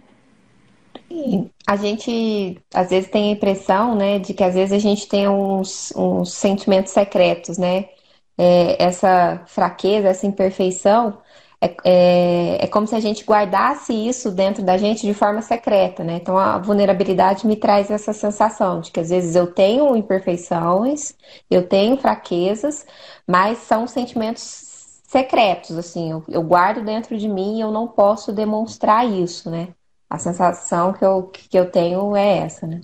A 1.66 1.76
gente 1.76 2.58
às 2.72 2.90
vezes 2.90 3.10
tem 3.10 3.28
a 3.28 3.32
impressão, 3.32 3.94
né, 3.94 4.18
de 4.18 4.34
que 4.34 4.42
às 4.42 4.54
vezes 4.54 4.72
a 4.72 4.78
gente 4.78 5.06
tem 5.06 5.28
uns, 5.28 5.92
uns 5.94 6.32
sentimentos 6.32 6.92
secretos, 6.92 7.56
né? 7.56 7.88
É, 8.36 8.82
essa 8.82 9.42
fraqueza, 9.46 10.08
essa 10.08 10.26
imperfeição, 10.26 11.18
é, 11.64 11.76
é, 11.82 12.64
é, 12.64 12.66
como 12.66 12.86
se 12.86 12.94
a 12.94 13.00
gente 13.00 13.24
guardasse 13.24 13.92
isso 13.94 14.30
dentro 14.30 14.62
da 14.62 14.76
gente 14.76 15.06
de 15.06 15.14
forma 15.14 15.40
secreta, 15.40 16.04
né? 16.04 16.16
Então 16.20 16.36
a 16.36 16.58
vulnerabilidade 16.58 17.46
me 17.46 17.56
traz 17.56 17.90
essa 17.90 18.12
sensação 18.12 18.80
de 18.82 18.90
que 18.90 19.00
às 19.00 19.08
vezes 19.08 19.34
eu 19.34 19.46
tenho 19.46 19.96
imperfeições, 19.96 21.14
eu 21.50 21.66
tenho 21.66 21.96
fraquezas, 21.96 22.84
mas 23.26 23.58
são 23.58 23.86
sentimentos 23.86 25.00
secretos, 25.06 25.78
assim, 25.78 26.10
eu, 26.10 26.24
eu 26.28 26.42
guardo 26.42 26.84
dentro 26.84 27.16
de 27.16 27.28
mim 27.28 27.56
e 27.56 27.60
eu 27.62 27.70
não 27.70 27.88
posso 27.88 28.30
demonstrar 28.30 29.08
isso, 29.08 29.50
né? 29.50 29.68
A 30.10 30.18
sensação 30.18 30.92
que 30.92 31.04
eu, 31.04 31.30
que 31.32 31.58
eu 31.58 31.70
tenho 31.70 32.14
é 32.14 32.38
essa, 32.38 32.66
né? 32.66 32.82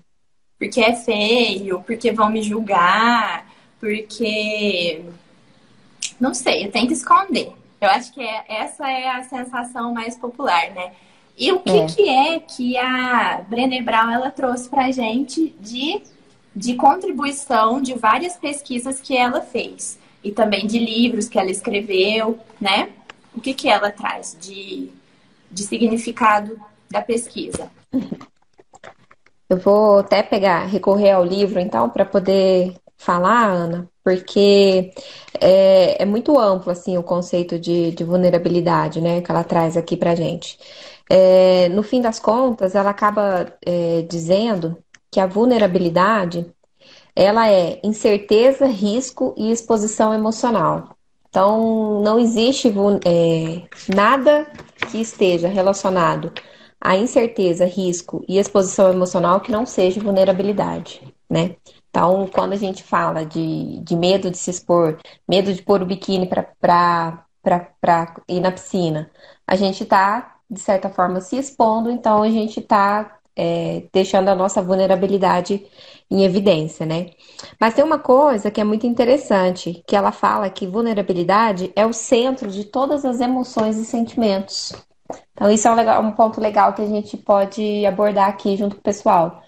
Porque 0.59 0.81
é 0.81 0.95
feio, 0.95 1.83
porque 1.83 2.13
vão 2.13 2.31
me 2.31 2.43
julgar, 2.43 3.47
porque. 3.79 5.05
Não 6.19 6.35
sei, 6.35 6.67
eu 6.67 6.71
tenho 6.71 6.87
que 6.87 6.93
esconder. 6.95 7.60
Eu 7.81 7.89
acho 7.89 8.13
que 8.13 8.21
é, 8.21 8.45
essa 8.49 8.89
é 8.91 9.09
a 9.09 9.23
sensação 9.23 9.95
mais 9.95 10.17
popular, 10.17 10.71
né? 10.73 10.93
E 11.37 11.51
o 11.53 11.61
que 11.61 11.71
é, 11.71 11.87
que, 11.87 12.09
é 12.09 12.41
que 12.41 12.77
a 12.77 13.43
Brené 13.49 13.81
Brown 13.81 14.11
ela 14.11 14.31
trouxe 14.31 14.69
pra 14.69 14.91
gente 14.91 15.55
de, 15.59 16.03
de 16.55 16.75
contribuição 16.75 17.81
de 17.81 17.95
várias 17.95 18.37
pesquisas 18.37 19.01
que 19.01 19.17
ela 19.17 19.41
fez? 19.41 19.99
E 20.23 20.31
também 20.31 20.67
de 20.67 20.79
livros 20.79 21.29
que 21.29 21.39
ela 21.39 21.51
escreveu, 21.51 22.39
né? 22.61 22.91
O 23.35 23.41
que, 23.41 23.55
que 23.55 23.69
ela 23.71 23.91
traz 23.91 24.37
de, 24.39 24.91
de 25.51 25.63
significado 25.63 26.61
da 26.91 27.01
pesquisa? 27.01 27.71
Eu 29.49 29.57
vou 29.57 30.01
até 30.01 30.23
pegar, 30.23 30.67
recorrer 30.67 31.13
ao 31.13 31.25
livro, 31.25 31.59
então, 31.59 31.89
para 31.89 32.05
poder 32.05 32.77
falar, 33.01 33.47
Ana, 33.51 33.89
porque 34.05 34.93
é, 35.41 36.03
é, 36.03 36.05
muito 36.07 36.39
amplo 36.39 36.71
assim 36.71 36.99
o 36.99 37.03
conceito 37.03 37.59
de, 37.59 37.93
de, 37.93 38.05
vulnerabilidade, 38.05 39.01
né, 39.01 39.23
que 39.23 39.31
ela 39.31 39.43
traz 39.43 39.77
aqui 39.77 39.97
para 39.97 40.15
gente. 40.15 40.59
É, 41.09 41.69
no 41.71 41.83
fim 41.83 42.01
das 42.03 42.19
contas, 42.21 42.75
ela 42.75 42.91
acaba 42.91 43.53
é, 43.65 44.03
dizendo 44.03 44.77
que 45.11 45.19
a 45.19 45.27
vulnerabilidade 45.27 46.47
ela 47.17 47.51
é 47.51 47.81
incerteza, 47.83 48.67
risco 48.67 49.35
e 49.37 49.51
exposição 49.51 50.13
emocional. 50.15 50.97
Então, 51.29 52.03
não 52.03 52.19
existe 52.19 52.69
é, 53.07 53.95
nada 53.95 54.47
que 54.91 55.01
esteja 55.01 55.49
relacionado 55.49 56.33
à 56.81 56.97
incerteza, 56.97 57.65
risco 57.65 58.25
e 58.29 58.39
exposição 58.39 58.91
emocional 58.93 59.41
que 59.41 59.53
não 59.53 59.65
seja 59.65 60.01
vulnerabilidade, 60.01 61.03
né? 61.31 61.57
Então, 61.91 62.29
quando 62.33 62.53
a 62.53 62.57
gente 62.57 62.83
fala 62.83 63.27
de, 63.27 63.81
de 63.81 63.97
medo 63.97 64.31
de 64.31 64.39
se 64.39 64.51
expor, 64.51 64.99
medo 65.29 65.53
de 65.53 65.63
pôr 65.63 65.83
o 65.83 65.87
biquíni 65.87 66.29
para 66.29 67.27
ir 68.29 68.41
na 68.41 68.53
piscina, 68.53 69.11
a 69.47 69.57
gente 69.57 69.83
está, 69.83 70.37
de 70.49 70.61
certa 70.61 70.89
forma, 70.89 71.21
se 71.21 71.37
expondo, 71.37 71.91
então 71.91 72.23
a 72.23 72.31
gente 72.31 72.61
está 72.61 73.19
é, 73.37 73.85
deixando 73.93 74.29
a 74.29 74.35
nossa 74.35 74.63
vulnerabilidade 74.63 75.67
em 76.11 76.25
evidência, 76.25 76.85
né? 76.87 77.11
Mas 77.61 77.75
tem 77.75 77.85
uma 77.85 77.99
coisa 77.99 78.51
que 78.51 78.61
é 78.61 78.65
muito 78.65 78.87
interessante, 78.87 79.83
que 79.87 79.97
ela 79.97 80.13
fala 80.13 80.51
que 80.51 80.67
vulnerabilidade 80.67 81.73
é 81.75 81.87
o 81.87 81.93
centro 81.93 82.51
de 82.51 82.65
todas 82.65 83.05
as 83.05 83.21
emoções 83.21 83.77
e 83.79 83.85
sentimentos. 83.85 84.73
Então, 85.33 85.51
isso 85.51 85.67
é 85.67 85.71
um, 85.71 85.75
legal, 85.75 86.03
um 86.03 86.13
ponto 86.13 86.41
legal 86.41 86.73
que 86.73 86.83
a 86.83 86.87
gente 86.87 87.17
pode 87.17 87.85
abordar 87.87 88.29
aqui 88.29 88.57
junto 88.57 88.77
com 88.77 88.81
o 88.81 88.85
pessoal. 88.85 89.43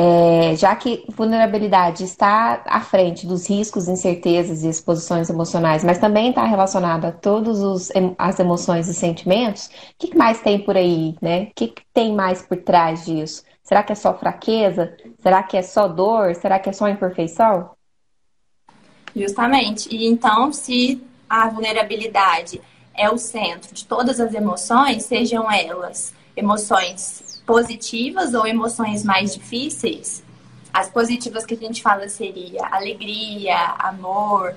É, 0.00 0.54
já 0.54 0.76
que 0.76 1.04
vulnerabilidade 1.08 2.04
está 2.04 2.62
à 2.66 2.80
frente 2.80 3.26
dos 3.26 3.48
riscos, 3.50 3.88
incertezas 3.88 4.62
e 4.62 4.68
exposições 4.68 5.28
emocionais, 5.28 5.82
mas 5.82 5.98
também 5.98 6.28
está 6.28 6.44
relacionada 6.44 7.08
a 7.08 7.12
todas 7.12 7.90
as 8.16 8.38
emoções 8.38 8.86
e 8.86 8.94
sentimentos, 8.94 9.66
o 9.66 9.70
que 9.98 10.16
mais 10.16 10.40
tem 10.40 10.60
por 10.60 10.76
aí, 10.76 11.16
né? 11.20 11.48
O 11.50 11.50
que 11.52 11.74
tem 11.92 12.14
mais 12.14 12.40
por 12.42 12.58
trás 12.58 13.04
disso? 13.06 13.42
Será 13.60 13.82
que 13.82 13.90
é 13.90 13.96
só 13.96 14.16
fraqueza? 14.16 14.96
Será 15.20 15.42
que 15.42 15.56
é 15.56 15.62
só 15.62 15.88
dor? 15.88 16.32
Será 16.36 16.60
que 16.60 16.68
é 16.68 16.72
só 16.72 16.88
imperfeição? 16.88 17.70
Justamente. 19.16 19.92
E 19.92 20.06
então, 20.06 20.52
se 20.52 21.02
a 21.28 21.48
vulnerabilidade 21.48 22.60
é 22.94 23.10
o 23.10 23.18
centro 23.18 23.74
de 23.74 23.84
todas 23.84 24.20
as 24.20 24.32
emoções, 24.32 25.02
sejam 25.02 25.50
elas 25.50 26.14
emoções 26.36 27.27
positivas 27.48 28.34
ou 28.34 28.46
emoções 28.46 29.02
mais 29.02 29.34
difíceis, 29.34 30.22
as 30.70 30.90
positivas 30.90 31.46
que 31.46 31.54
a 31.54 31.56
gente 31.56 31.80
fala 31.80 32.06
seria 32.06 32.66
alegria, 32.70 33.56
amor, 33.78 34.54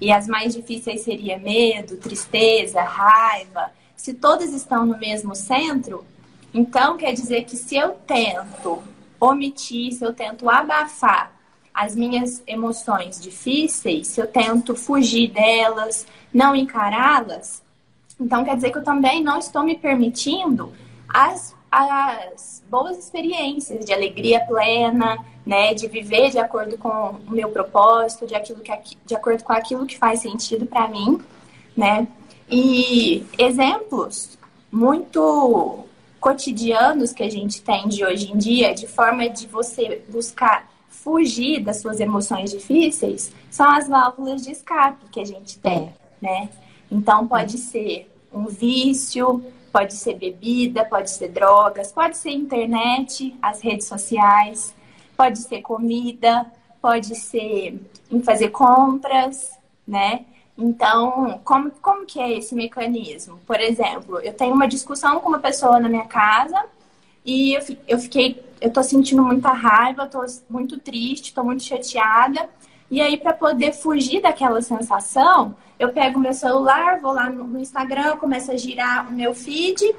e 0.00 0.12
as 0.12 0.28
mais 0.28 0.54
difíceis 0.54 1.00
seria 1.00 1.36
medo, 1.36 1.96
tristeza, 1.96 2.80
raiva. 2.80 3.72
Se 3.96 4.14
todas 4.14 4.54
estão 4.54 4.86
no 4.86 4.96
mesmo 4.96 5.34
centro, 5.34 6.04
então 6.54 6.96
quer 6.96 7.12
dizer 7.12 7.42
que 7.42 7.56
se 7.56 7.74
eu 7.74 7.96
tento 8.06 8.84
omitir, 9.18 9.92
se 9.92 10.04
eu 10.04 10.14
tento 10.14 10.48
abafar 10.48 11.32
as 11.74 11.96
minhas 11.96 12.40
emoções 12.46 13.20
difíceis, 13.20 14.06
se 14.06 14.20
eu 14.20 14.28
tento 14.28 14.76
fugir 14.76 15.32
delas, 15.32 16.06
não 16.32 16.54
encará-las, 16.54 17.60
então 18.20 18.44
quer 18.44 18.54
dizer 18.54 18.70
que 18.70 18.78
eu 18.78 18.84
também 18.84 19.24
não 19.24 19.40
estou 19.40 19.64
me 19.64 19.76
permitindo 19.76 20.72
as 21.08 21.57
as 21.70 22.62
boas 22.70 22.98
experiências 22.98 23.84
de 23.84 23.92
alegria 23.92 24.40
plena, 24.40 25.18
né, 25.44 25.74
de 25.74 25.86
viver 25.86 26.30
de 26.30 26.38
acordo 26.38 26.76
com 26.78 26.88
o 26.88 27.30
meu 27.30 27.50
propósito, 27.50 28.26
de 28.26 28.34
aquilo 28.34 28.60
que 28.60 28.72
de 29.04 29.14
acordo 29.14 29.42
com 29.42 29.52
aquilo 29.52 29.86
que 29.86 29.96
faz 29.96 30.20
sentido 30.20 30.66
para 30.66 30.88
mim, 30.88 31.20
né? 31.76 32.06
E 32.50 33.24
exemplos 33.38 34.38
muito 34.70 35.84
cotidianos 36.20 37.12
que 37.12 37.22
a 37.22 37.30
gente 37.30 37.62
tem 37.62 37.88
de 37.88 38.04
hoje 38.04 38.32
em 38.32 38.36
dia, 38.36 38.74
de 38.74 38.86
forma 38.86 39.28
de 39.28 39.46
você 39.46 40.02
buscar 40.08 40.68
fugir 40.88 41.62
das 41.62 41.80
suas 41.80 42.00
emoções 42.00 42.50
difíceis, 42.50 43.32
são 43.50 43.70
as 43.70 43.88
válvulas 43.88 44.42
de 44.42 44.52
escape 44.52 45.06
que 45.10 45.20
a 45.20 45.24
gente 45.24 45.58
tem, 45.58 45.94
né? 46.20 46.48
Então 46.90 47.26
pode 47.26 47.56
ser 47.56 48.10
um 48.32 48.46
vício, 48.46 49.42
Pode 49.72 49.94
ser 49.94 50.14
bebida, 50.14 50.84
pode 50.84 51.10
ser 51.10 51.28
drogas, 51.28 51.92
pode 51.92 52.16
ser 52.16 52.30
internet, 52.30 53.36
as 53.42 53.60
redes 53.60 53.86
sociais, 53.86 54.74
pode 55.16 55.38
ser 55.38 55.62
comida, 55.62 56.46
pode 56.80 57.14
ser 57.14 57.80
em 58.10 58.22
fazer 58.22 58.48
compras, 58.48 59.50
né? 59.86 60.24
Então, 60.56 61.40
como, 61.44 61.70
como 61.82 62.04
que 62.04 62.18
é 62.18 62.32
esse 62.32 62.54
mecanismo? 62.54 63.38
Por 63.46 63.60
exemplo, 63.60 64.18
eu 64.20 64.32
tenho 64.32 64.52
uma 64.52 64.66
discussão 64.66 65.20
com 65.20 65.28
uma 65.28 65.38
pessoa 65.38 65.78
na 65.78 65.88
minha 65.88 66.06
casa 66.06 66.64
e 67.24 67.54
eu, 67.54 67.60
eu 67.86 67.98
fiquei, 67.98 68.42
eu 68.60 68.72
tô 68.72 68.82
sentindo 68.82 69.22
muita 69.22 69.52
raiva, 69.52 70.06
tô 70.06 70.24
muito 70.50 70.78
triste, 70.80 71.32
tô 71.32 71.44
muito 71.44 71.62
chateada. 71.62 72.48
E 72.90 73.00
aí, 73.00 73.16
para 73.18 73.32
poder 73.32 73.72
fugir 73.72 74.22
daquela 74.22 74.62
sensação, 74.62 75.54
eu 75.78 75.90
pego 75.92 76.18
meu 76.18 76.32
celular, 76.32 77.00
vou 77.00 77.12
lá 77.12 77.28
no 77.28 77.58
Instagram, 77.60 78.16
começo 78.16 78.50
a 78.50 78.56
girar 78.56 79.08
o 79.08 79.12
meu 79.12 79.34
feed, 79.34 79.94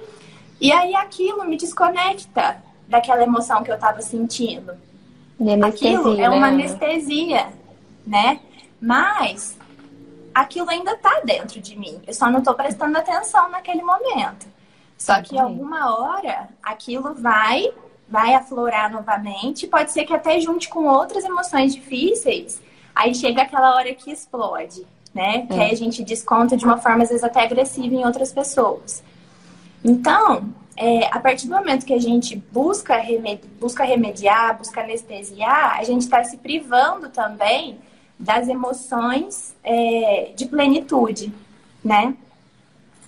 e 0.60 0.72
aí 0.72 0.96
aquilo 0.96 1.46
me 1.46 1.56
desconecta 1.56 2.62
daquela 2.88 3.24
emoção 3.24 3.64
que 3.64 3.72
eu 3.72 3.76
estava 3.76 4.02
sentindo. 4.02 4.74
Aquilo 5.66 6.20
é 6.20 6.30
uma 6.30 6.52
né? 6.52 6.66
anestesia, 6.66 7.48
né? 8.06 8.40
Mas 8.82 9.58
aquilo 10.34 10.70
ainda 10.70 10.94
está 10.94 11.22
dentro 11.24 11.62
de 11.62 11.78
mim. 11.78 12.02
Eu 12.06 12.14
só 12.14 12.30
não 12.30 12.40
estou 12.40 12.54
prestando 12.56 12.98
atenção 12.98 13.50
naquele 13.50 13.84
momento. 13.84 14.48
Só 14.98 15.22
que 15.22 15.40
alguma 15.40 15.98
hora 15.98 16.50
aquilo 16.62 17.14
vai 17.14 17.72
vai 18.10 18.34
aflorar 18.34 18.92
novamente, 18.92 19.68
pode 19.68 19.92
ser 19.92 20.04
que 20.04 20.12
até 20.12 20.40
junte 20.40 20.68
com 20.68 20.88
outras 20.88 21.24
emoções 21.24 21.76
difíceis, 21.76 22.60
aí 23.00 23.16
chega 23.16 23.42
aquela 23.42 23.76
hora 23.76 23.94
que 23.94 24.12
explode 24.12 24.86
né? 25.14 25.46
Que 25.48 25.60
aí 25.60 25.72
a 25.72 25.76
gente 25.76 26.04
desconta 26.04 26.56
de 26.56 26.66
uma 26.66 26.78
forma, 26.78 27.04
às 27.04 27.10
vezes, 27.10 27.24
até 27.24 27.42
agressiva 27.44 27.94
em 27.94 28.06
outras 28.06 28.32
pessoas. 28.32 29.04
Então, 29.84 30.50
é, 30.78 31.08
a 31.08 31.20
partir 31.20 31.48
do 31.48 31.56
momento 31.56 31.86
que 31.86 31.94
a 31.94 32.00
gente 32.00 32.36
busca, 32.36 32.96
busca 33.60 33.84
remediar, 33.84 34.58
busca 34.58 34.82
anestesiar, 34.82 35.78
a 35.78 35.84
gente 35.84 36.02
está 36.02 36.24
se 36.24 36.38
privando 36.38 37.10
também 37.10 37.80
das 38.18 38.48
emoções 38.48 39.56
é, 39.64 40.32
de 40.36 40.46
plenitude, 40.46 41.34
né? 41.84 42.16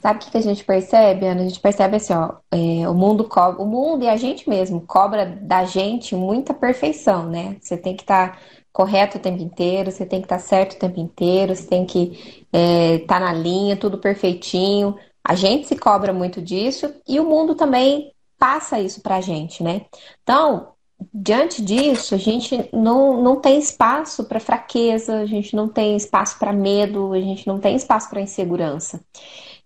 Sabe 0.01 0.25
o 0.25 0.31
que 0.31 0.38
a 0.38 0.41
gente 0.41 0.63
percebe, 0.63 1.27
Ana? 1.27 1.41
A 1.41 1.43
gente 1.43 1.60
percebe 1.60 1.98
assim, 1.98 2.13
ó, 2.13 2.31
é, 2.51 2.89
o 2.89 2.93
mundo 2.93 3.24
cobra, 3.25 3.62
o 3.62 3.67
mundo 3.67 4.03
e 4.03 4.10
a 4.10 4.17
gente 4.17 4.50
mesmo 4.50 4.81
cobra 4.81 5.25
da 5.25 5.63
gente 5.63 6.15
muita 6.15 6.55
perfeição, 6.55 7.27
né? 7.27 7.57
Você 7.62 7.77
tem 7.77 7.95
que 7.95 8.01
estar 8.01 8.31
tá 8.31 8.38
correto 8.72 9.18
o 9.18 9.22
tempo 9.22 9.42
inteiro, 9.42 9.92
você 9.92 10.06
tem 10.06 10.20
que 10.20 10.25
estar 10.25 10.38
tá 10.38 10.42
certo 10.42 10.74
o 10.74 10.80
tempo 10.80 11.00
inteiro, 11.00 11.56
você 11.56 11.68
tem 11.68 11.86
que 11.86 12.04
estar 12.04 12.48
é, 12.54 13.00
tá 13.00 13.20
na 13.20 13.34
linha, 13.34 13.75
tudo 13.75 13.98
perfeitinho. 13.98 14.96
A 15.24 15.36
gente 15.36 15.68
se 15.68 15.75
cobra 15.75 16.13
muito 16.13 16.42
disso 16.42 16.94
e 17.08 17.20
o 17.20 17.25
mundo 17.25 17.56
também 17.56 18.12
passa 18.40 18.80
isso 18.80 19.01
pra 19.01 19.22
gente, 19.22 19.62
né? 19.62 19.86
Então, 20.24 20.70
diante 21.13 21.62
disso, 21.62 22.16
a 22.16 22.18
gente 22.18 22.70
não, 22.74 23.22
não 23.22 23.40
tem 23.40 23.60
espaço 23.60 24.24
para 24.24 24.40
fraqueza, 24.40 25.20
a 25.20 25.25
gente 25.25 25.56
não 25.56 25.68
tem 25.68 25.96
espaço 25.96 26.40
para 26.40 26.54
medo, 26.54 27.13
a 27.13 27.20
gente 27.20 27.46
não 27.48 27.60
tem 27.60 27.75
espaço 27.75 28.10
para 28.10 28.22
insegurança. 28.22 29.04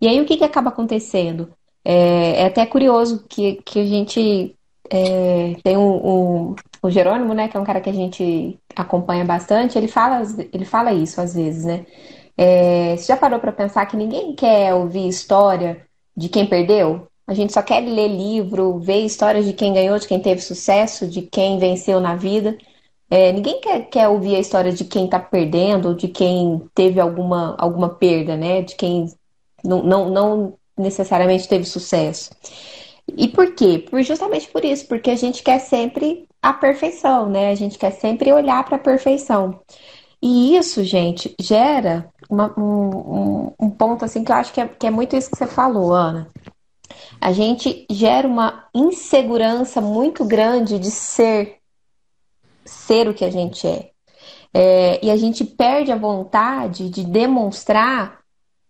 E 0.01 0.07
aí 0.07 0.19
o 0.21 0.25
que, 0.25 0.37
que 0.37 0.43
acaba 0.43 0.69
acontecendo? 0.69 1.53
É, 1.83 2.41
é 2.41 2.45
até 2.47 2.65
curioso 2.65 3.25
que, 3.29 3.61
que 3.63 3.79
a 3.79 3.85
gente 3.85 4.54
é, 4.89 5.55
tem 5.63 5.77
um, 5.77 6.51
um, 6.51 6.55
o 6.81 6.89
Jerônimo, 6.89 7.33
né, 7.33 7.47
que 7.47 7.57
é 7.57 7.59
um 7.59 7.63
cara 7.63 7.81
que 7.81 7.89
a 7.89 7.93
gente 7.93 8.59
acompanha 8.75 9.25
bastante, 9.25 9.77
ele 9.77 9.87
fala, 9.87 10.21
ele 10.53 10.65
fala 10.65 10.93
isso 10.93 11.19
às 11.21 11.33
vezes, 11.33 11.65
né? 11.65 11.85
É, 12.37 12.97
você 12.97 13.07
já 13.07 13.17
parou 13.17 13.39
para 13.39 13.51
pensar 13.51 13.85
que 13.85 13.95
ninguém 13.97 14.35
quer 14.35 14.73
ouvir 14.73 15.07
história 15.07 15.85
de 16.15 16.29
quem 16.29 16.45
perdeu? 16.45 17.07
A 17.27 17.33
gente 17.33 17.53
só 17.53 17.61
quer 17.61 17.79
ler 17.81 18.07
livro, 18.09 18.79
ver 18.79 18.99
histórias 19.05 19.45
de 19.45 19.53
quem 19.53 19.73
ganhou, 19.73 19.97
de 19.97 20.07
quem 20.07 20.21
teve 20.21 20.41
sucesso, 20.41 21.07
de 21.07 21.23
quem 21.23 21.57
venceu 21.57 21.99
na 21.99 22.15
vida. 22.15 22.57
É, 23.09 23.31
ninguém 23.31 23.59
quer, 23.61 23.89
quer 23.89 24.07
ouvir 24.09 24.35
a 24.35 24.39
história 24.39 24.71
de 24.71 24.83
quem 24.85 25.05
está 25.05 25.19
perdendo, 25.19 25.95
de 25.95 26.07
quem 26.07 26.61
teve 26.73 26.99
alguma, 26.99 27.55
alguma 27.57 27.89
perda, 27.89 28.35
né? 28.37 28.61
De 28.61 28.75
quem 28.75 29.07
não, 29.63 29.83
não, 29.83 30.09
não 30.09 30.57
necessariamente 30.77 31.47
teve 31.47 31.65
sucesso. 31.65 32.31
E 33.07 33.27
por 33.27 33.53
quê? 33.53 33.85
Por, 33.89 34.01
justamente 34.03 34.47
por 34.49 34.65
isso, 34.65 34.87
porque 34.87 35.11
a 35.11 35.15
gente 35.15 35.43
quer 35.43 35.59
sempre 35.59 36.27
a 36.41 36.53
perfeição, 36.53 37.29
né? 37.29 37.49
A 37.49 37.55
gente 37.55 37.77
quer 37.77 37.91
sempre 37.91 38.31
olhar 38.31 38.63
para 38.65 38.75
a 38.77 38.79
perfeição. 38.79 39.59
E 40.21 40.55
isso, 40.55 40.83
gente, 40.83 41.35
gera 41.39 42.11
uma, 42.29 42.53
um, 42.59 43.51
um, 43.59 43.69
ponto 43.69 44.03
assim 44.05 44.23
que 44.23 44.31
eu 44.31 44.35
acho 44.35 44.53
que 44.53 44.61
é, 44.61 44.67
que 44.67 44.87
é 44.87 44.91
muito 44.91 45.15
isso 45.15 45.29
que 45.29 45.37
você 45.37 45.47
falou, 45.47 45.93
Ana. 45.93 46.27
A 47.21 47.31
gente 47.31 47.85
gera 47.89 48.27
uma 48.27 48.67
insegurança 48.73 49.81
muito 49.81 50.25
grande 50.25 50.79
de 50.79 50.89
ser 50.91 51.59
ser 52.65 53.07
o 53.07 53.13
que 53.13 53.23
a 53.23 53.29
gente 53.29 53.67
é. 53.67 53.91
é. 54.53 55.05
E 55.05 55.11
a 55.11 55.17
gente 55.17 55.45
perde 55.45 55.91
a 55.91 55.97
vontade 55.97 56.89
de 56.89 57.03
demonstrar 57.05 58.19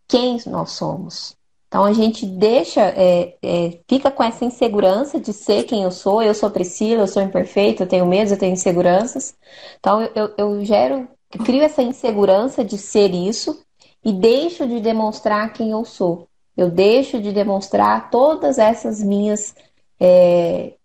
quem 0.07 0.37
nós 0.45 0.71
somos. 0.71 1.37
Então 1.75 1.83
a 1.83 1.91
gente 1.91 2.25
deixa, 2.25 2.79
é, 2.79 3.35
é, 3.43 3.79
fica 3.85 4.09
com 4.09 4.23
essa 4.23 4.45
insegurança 4.45 5.19
de 5.19 5.33
ser 5.33 5.63
quem 5.63 5.83
eu 5.83 5.91
sou. 5.91 6.23
Eu 6.23 6.33
sou 6.33 6.49
Priscila, 6.49 7.01
eu 7.01 7.07
sou 7.07 7.21
imperfeita, 7.21 7.83
eu 7.83 7.87
tenho 7.87 8.05
medo, 8.05 8.31
eu 8.31 8.37
tenho 8.37 8.53
inseguranças. 8.53 9.35
Então 9.77 10.01
eu, 10.01 10.09
eu, 10.15 10.33
eu 10.37 10.63
gero, 10.63 11.05
eu 11.33 11.43
crio 11.43 11.61
essa 11.61 11.83
insegurança 11.83 12.63
de 12.63 12.77
ser 12.77 13.13
isso 13.13 13.61
e 14.05 14.13
deixo 14.13 14.65
de 14.65 14.79
demonstrar 14.79 15.51
quem 15.51 15.71
eu 15.71 15.83
sou. 15.83 16.29
Eu 16.55 16.71
deixo 16.71 17.19
de 17.21 17.33
demonstrar 17.33 18.09
todas 18.09 18.57
essas 18.57 19.03
minhas, 19.03 19.53
é, 19.99 20.75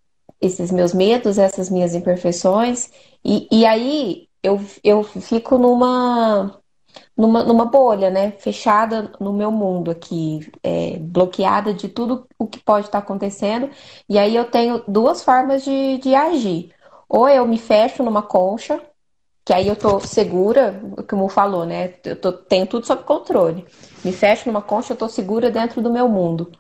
esses 0.41 0.73
meus 0.73 0.93
medos, 0.93 1.39
essas 1.39 1.71
minhas 1.71 1.95
imperfeições. 1.95 2.91
E, 3.25 3.47
e 3.49 3.65
aí 3.65 4.27
eu, 4.43 4.61
eu 4.83 5.05
fico 5.05 5.57
numa 5.57 6.60
numa, 7.17 7.45
numa 7.45 7.65
bolha, 7.67 8.11
né? 8.11 8.33
Fechada 8.33 9.13
no 9.21 9.33
meu 9.33 9.51
mundo 9.51 9.91
aqui, 9.91 10.51
é, 10.63 10.97
bloqueada 10.99 11.75
de 11.75 11.89
tudo 11.89 12.27
o 12.39 12.47
que 12.47 12.59
pode 12.61 12.87
estar 12.87 12.99
acontecendo. 12.99 13.71
E 14.09 14.19
aí 14.19 14.35
eu 14.35 14.45
tenho 14.47 14.83
duas 14.89 15.23
formas 15.23 15.65
de, 15.65 15.99
de 15.99 16.15
agir. 16.15 16.73
Ou 17.09 17.29
eu 17.29 17.47
me 17.47 17.59
fecho 17.59 18.03
numa 18.03 18.23
concha, 18.23 18.81
que 19.45 19.53
aí 19.53 19.67
eu 19.67 19.77
tô 19.77 20.01
segura, 20.01 20.81
o 20.97 21.03
que 21.03 21.15
o 21.15 21.19
Mu 21.19 21.29
falou, 21.29 21.67
né? 21.67 21.95
Eu 22.05 22.17
tô, 22.17 22.33
tenho 22.33 22.67
tudo 22.67 22.87
sob 22.87 23.03
controle. 23.03 23.67
Me 24.05 24.13
fecho 24.13 24.49
numa 24.49 24.63
concha, 24.63 24.93
eu 24.93 24.97
tô 24.97 25.09
segura 25.09 25.51
dentro 25.51 25.83
do 25.83 25.93
meu 25.93 26.09
mundo. 26.09 26.53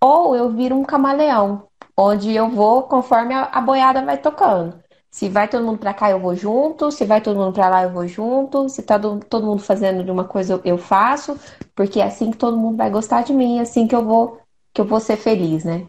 Ou 0.00 0.36
eu 0.36 0.50
viro 0.50 0.76
um 0.76 0.84
camaleão, 0.84 1.68
onde 1.96 2.34
eu 2.34 2.50
vou 2.50 2.82
conforme 2.84 3.34
a, 3.34 3.44
a 3.44 3.60
boiada 3.60 4.04
vai 4.04 4.18
tocando. 4.18 4.83
Se 5.14 5.28
vai 5.28 5.46
todo 5.46 5.64
mundo 5.64 5.78
para 5.78 5.94
cá, 5.94 6.10
eu 6.10 6.18
vou 6.18 6.34
junto. 6.34 6.90
Se 6.90 7.04
vai 7.04 7.20
todo 7.20 7.38
mundo 7.38 7.52
para 7.52 7.68
lá, 7.68 7.84
eu 7.84 7.90
vou 7.90 8.04
junto. 8.08 8.68
Se 8.68 8.82
tá 8.82 8.98
todo 8.98 9.46
mundo 9.46 9.62
fazendo 9.62 10.02
de 10.02 10.10
uma 10.10 10.24
coisa, 10.24 10.60
eu 10.64 10.76
faço, 10.76 11.38
porque 11.72 12.00
é 12.00 12.04
assim 12.04 12.32
que 12.32 12.36
todo 12.36 12.56
mundo 12.56 12.78
vai 12.78 12.90
gostar 12.90 13.22
de 13.22 13.32
mim, 13.32 13.58
é 13.58 13.60
assim 13.60 13.86
que 13.86 13.94
eu 13.94 14.04
vou 14.04 14.40
que 14.72 14.80
eu 14.80 14.84
vou 14.84 14.98
ser 14.98 15.16
feliz, 15.16 15.62
né? 15.62 15.86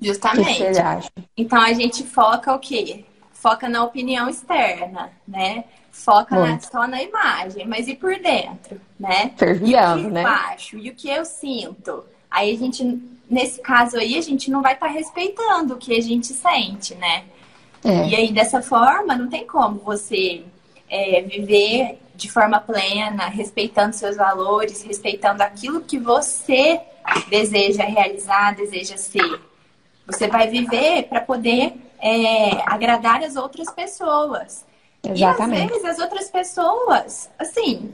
Justamente. 0.00 0.62
O 0.62 0.72
que 0.72 0.78
acha? 0.78 1.10
Então 1.36 1.60
a 1.60 1.72
gente 1.72 2.04
foca 2.04 2.54
o 2.54 2.58
quê? 2.60 3.04
Foca 3.32 3.68
na 3.68 3.82
opinião 3.82 4.28
externa, 4.28 5.10
né? 5.26 5.64
Foca 5.90 6.38
na, 6.38 6.60
só 6.60 6.86
na 6.86 7.02
imagem, 7.02 7.66
mas 7.66 7.88
e 7.88 7.96
por 7.96 8.14
dentro, 8.20 8.80
né? 8.96 9.32
Fervilhando, 9.36 10.08
né? 10.08 10.22
Baixo, 10.22 10.78
e 10.78 10.88
o 10.88 10.94
que 10.94 11.10
eu 11.10 11.24
sinto? 11.24 12.04
Aí 12.30 12.54
a 12.54 12.56
gente, 12.56 13.02
nesse 13.28 13.60
caso 13.60 13.96
aí, 13.96 14.16
a 14.16 14.22
gente 14.22 14.52
não 14.52 14.62
vai 14.62 14.74
estar 14.74 14.86
tá 14.86 14.92
respeitando 14.92 15.74
o 15.74 15.78
que 15.78 15.96
a 15.96 16.00
gente 16.00 16.28
sente, 16.28 16.94
né? 16.94 17.24
É. 17.84 18.08
E 18.08 18.16
aí, 18.16 18.32
dessa 18.32 18.62
forma, 18.62 19.16
não 19.16 19.28
tem 19.28 19.46
como 19.46 19.78
você 19.78 20.44
é, 20.88 21.22
viver 21.22 21.98
de 22.14 22.30
forma 22.30 22.60
plena, 22.60 23.26
respeitando 23.26 23.96
seus 23.96 24.16
valores, 24.16 24.82
respeitando 24.82 25.42
aquilo 25.42 25.80
que 25.80 25.98
você 25.98 26.80
deseja 27.28 27.84
realizar, 27.84 28.54
deseja 28.54 28.96
ser. 28.96 29.40
Você 30.06 30.28
vai 30.28 30.48
viver 30.48 31.04
para 31.04 31.20
poder 31.20 31.74
é, 32.00 32.62
agradar 32.66 33.22
as 33.22 33.36
outras 33.36 33.70
pessoas. 33.70 34.64
Exatamente. 35.02 35.60
E 35.60 35.64
às 35.64 35.82
vezes 35.82 35.84
as 35.84 35.98
outras 35.98 36.30
pessoas, 36.30 37.30
assim, 37.38 37.92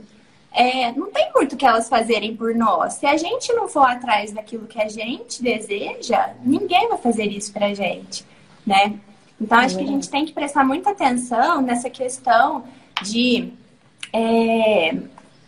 é, 0.51 0.91
não 0.91 1.11
tem 1.11 1.31
muito 1.33 1.55
que 1.55 1.65
elas 1.65 1.87
fazerem 1.87 2.35
por 2.35 2.53
nós. 2.55 2.93
Se 2.95 3.05
a 3.05 3.17
gente 3.17 3.51
não 3.53 3.67
for 3.67 3.87
atrás 3.89 4.31
daquilo 4.31 4.67
que 4.67 4.81
a 4.81 4.87
gente 4.87 5.41
deseja, 5.41 6.33
ninguém 6.43 6.89
vai 6.89 6.97
fazer 6.97 7.25
isso 7.25 7.51
pra 7.53 7.73
gente, 7.73 8.25
né? 8.65 8.99
Então, 9.39 9.57
acho 9.57 9.77
que 9.77 9.83
a 9.83 9.87
gente 9.87 10.09
tem 10.09 10.25
que 10.25 10.33
prestar 10.33 10.65
muita 10.65 10.91
atenção 10.91 11.61
nessa 11.61 11.89
questão 11.89 12.65
de 13.01 13.53
é, 14.11 14.97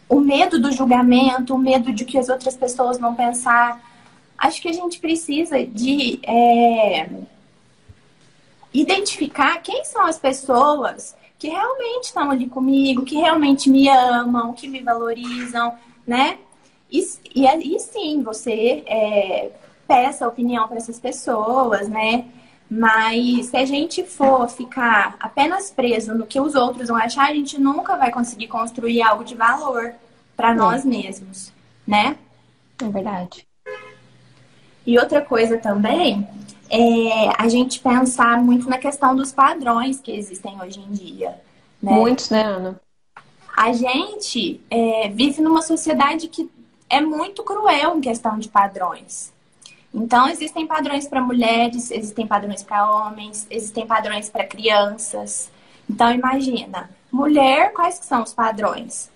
o 0.07 0.19
medo 0.19 0.59
do 0.59 0.71
julgamento, 0.71 1.55
o 1.55 1.57
medo 1.57 1.91
de 1.91 2.05
que 2.05 2.17
as 2.17 2.29
outras 2.29 2.55
pessoas 2.55 2.97
vão 2.97 3.15
pensar. 3.15 3.81
Acho 4.37 4.61
que 4.61 4.69
a 4.69 4.73
gente 4.73 4.99
precisa 4.99 5.63
de 5.65 6.19
é, 6.23 7.09
identificar 8.73 9.57
quem 9.61 9.83
são 9.83 10.05
as 10.05 10.17
pessoas 10.17 11.15
que 11.37 11.49
realmente 11.49 12.05
estão 12.05 12.29
ali 12.29 12.47
comigo, 12.47 13.03
que 13.03 13.15
realmente 13.15 13.69
me 13.69 13.89
amam, 13.89 14.53
que 14.53 14.67
me 14.67 14.81
valorizam, 14.81 15.73
né? 16.05 16.37
E, 16.91 17.01
e 17.33 17.47
aí 17.47 17.79
sim, 17.79 18.21
você 18.21 18.83
é, 18.85 19.49
peça 19.87 20.27
opinião 20.27 20.67
para 20.67 20.77
essas 20.77 20.99
pessoas, 20.99 21.87
né? 21.89 22.25
Mas 22.73 23.47
se 23.47 23.57
a 23.57 23.65
gente 23.65 24.01
for 24.05 24.47
ficar 24.47 25.17
apenas 25.19 25.69
preso 25.69 26.15
no 26.15 26.25
que 26.25 26.39
os 26.39 26.55
outros 26.55 26.87
vão 26.87 26.95
achar, 26.95 27.29
a 27.29 27.33
gente 27.33 27.59
nunca 27.59 27.97
vai 27.97 28.09
conseguir 28.09 28.47
construir 28.47 29.01
algo 29.01 29.25
de 29.25 29.35
valor 29.35 29.93
para 30.37 30.55
nós 30.55 30.85
mesmos, 30.85 31.51
né? 31.85 32.15
É 32.81 32.87
verdade. 32.87 33.45
E 34.87 34.97
outra 34.97 35.21
coisa 35.21 35.57
também 35.57 36.25
é 36.69 37.29
a 37.37 37.49
gente 37.49 37.77
pensar 37.81 38.41
muito 38.41 38.69
na 38.69 38.77
questão 38.77 39.17
dos 39.17 39.33
padrões 39.33 39.99
que 39.99 40.15
existem 40.15 40.57
hoje 40.61 40.79
em 40.79 40.93
dia. 40.93 41.41
Né? 41.83 41.91
Muitos, 41.91 42.29
né, 42.29 42.41
Ana? 42.41 42.79
A 43.53 43.73
gente 43.73 44.61
é, 44.69 45.09
vive 45.09 45.41
numa 45.41 45.61
sociedade 45.61 46.29
que 46.29 46.49
é 46.89 47.01
muito 47.01 47.43
cruel 47.43 47.97
em 47.97 48.01
questão 48.01 48.39
de 48.39 48.47
padrões. 48.47 49.33
Então, 49.93 50.27
existem 50.29 50.65
padrões 50.65 51.07
para 51.07 51.21
mulheres, 51.21 51.91
existem 51.91 52.25
padrões 52.25 52.63
para 52.63 52.89
homens, 52.89 53.45
existem 53.49 53.85
padrões 53.85 54.29
para 54.29 54.45
crianças. 54.45 55.51
Então, 55.89 56.11
imagina, 56.11 56.89
mulher, 57.11 57.73
quais 57.73 57.95
são 57.95 58.23
os 58.23 58.33
padrões? 58.33 59.09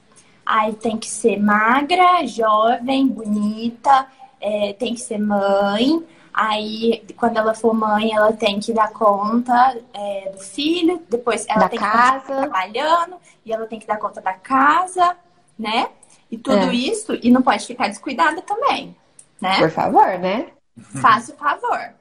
Aí 0.46 0.74
tem 0.74 0.98
que 0.98 1.10
ser 1.10 1.40
magra, 1.40 2.26
jovem, 2.28 3.08
bonita, 3.08 4.06
é, 4.42 4.74
tem 4.74 4.94
que 4.94 5.00
ser 5.00 5.18
mãe. 5.18 6.06
Aí, 6.34 7.02
quando 7.16 7.38
ela 7.38 7.54
for 7.54 7.74
mãe, 7.74 8.14
ela 8.14 8.34
tem 8.34 8.60
que 8.60 8.74
dar 8.74 8.92
conta 8.92 9.78
é, 9.94 10.32
do 10.34 10.40
filho. 10.40 11.02
Depois, 11.10 11.46
ela 11.48 11.62
da 11.62 11.70
tem 11.70 11.80
casa. 11.80 12.20
que 12.20 12.20
continuar 12.20 12.42
trabalhando. 12.42 13.16
E 13.46 13.54
ela 13.54 13.66
tem 13.66 13.80
que 13.80 13.88
dar 13.88 13.98
conta 13.98 14.20
da 14.20 14.34
casa, 14.34 15.16
né? 15.58 15.88
E 16.30 16.38
tudo 16.38 16.70
é. 16.70 16.74
isso. 16.74 17.18
E 17.24 17.32
não 17.32 17.42
pode 17.42 17.66
ficar 17.66 17.88
descuidada 17.88 18.42
também, 18.42 18.94
né? 19.40 19.58
Por 19.60 19.72
favor, 19.72 20.20
né? 20.20 20.48
Faça 20.80 21.34
o 21.34 21.38
favor. 21.38 21.94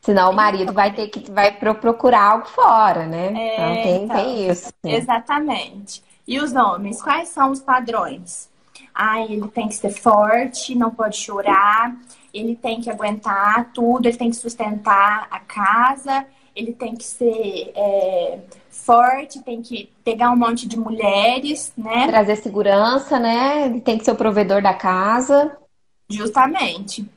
Senão 0.00 0.30
o 0.30 0.34
marido 0.34 0.72
vai 0.72 0.92
ter 0.92 1.08
que 1.08 1.30
vai 1.30 1.52
procurar 1.52 2.22
algo 2.22 2.46
fora, 2.46 3.06
né? 3.06 3.32
É, 3.36 3.54
então, 3.54 3.82
tem, 3.82 4.04
então, 4.04 4.16
tem 4.16 4.50
isso. 4.50 4.68
Sim. 4.68 4.92
Exatamente. 4.92 6.02
E 6.26 6.38
os 6.38 6.54
homens, 6.54 7.02
quais 7.02 7.28
são 7.28 7.50
os 7.50 7.60
padrões? 7.60 8.48
Ah, 8.94 9.20
ele 9.20 9.46
tem 9.48 9.68
que 9.68 9.74
ser 9.74 9.90
forte, 9.90 10.74
não 10.74 10.90
pode 10.90 11.16
chorar, 11.16 11.96
ele 12.32 12.56
tem 12.56 12.80
que 12.80 12.90
aguentar 12.90 13.70
tudo, 13.72 14.06
ele 14.06 14.16
tem 14.16 14.30
que 14.30 14.36
sustentar 14.36 15.26
a 15.30 15.40
casa, 15.40 16.26
ele 16.54 16.72
tem 16.72 16.94
que 16.94 17.04
ser 17.04 17.72
é, 17.74 18.40
forte, 18.70 19.40
tem 19.42 19.62
que 19.62 19.90
pegar 20.04 20.30
um 20.30 20.36
monte 20.36 20.66
de 20.66 20.78
mulheres, 20.78 21.72
né? 21.76 22.06
Trazer 22.08 22.36
segurança, 22.36 23.18
né? 23.18 23.66
Ele 23.66 23.80
tem 23.80 23.96
que 23.98 24.04
ser 24.04 24.12
o 24.12 24.16
provedor 24.16 24.62
da 24.62 24.74
casa. 24.74 25.56
Justamente. 26.08 27.08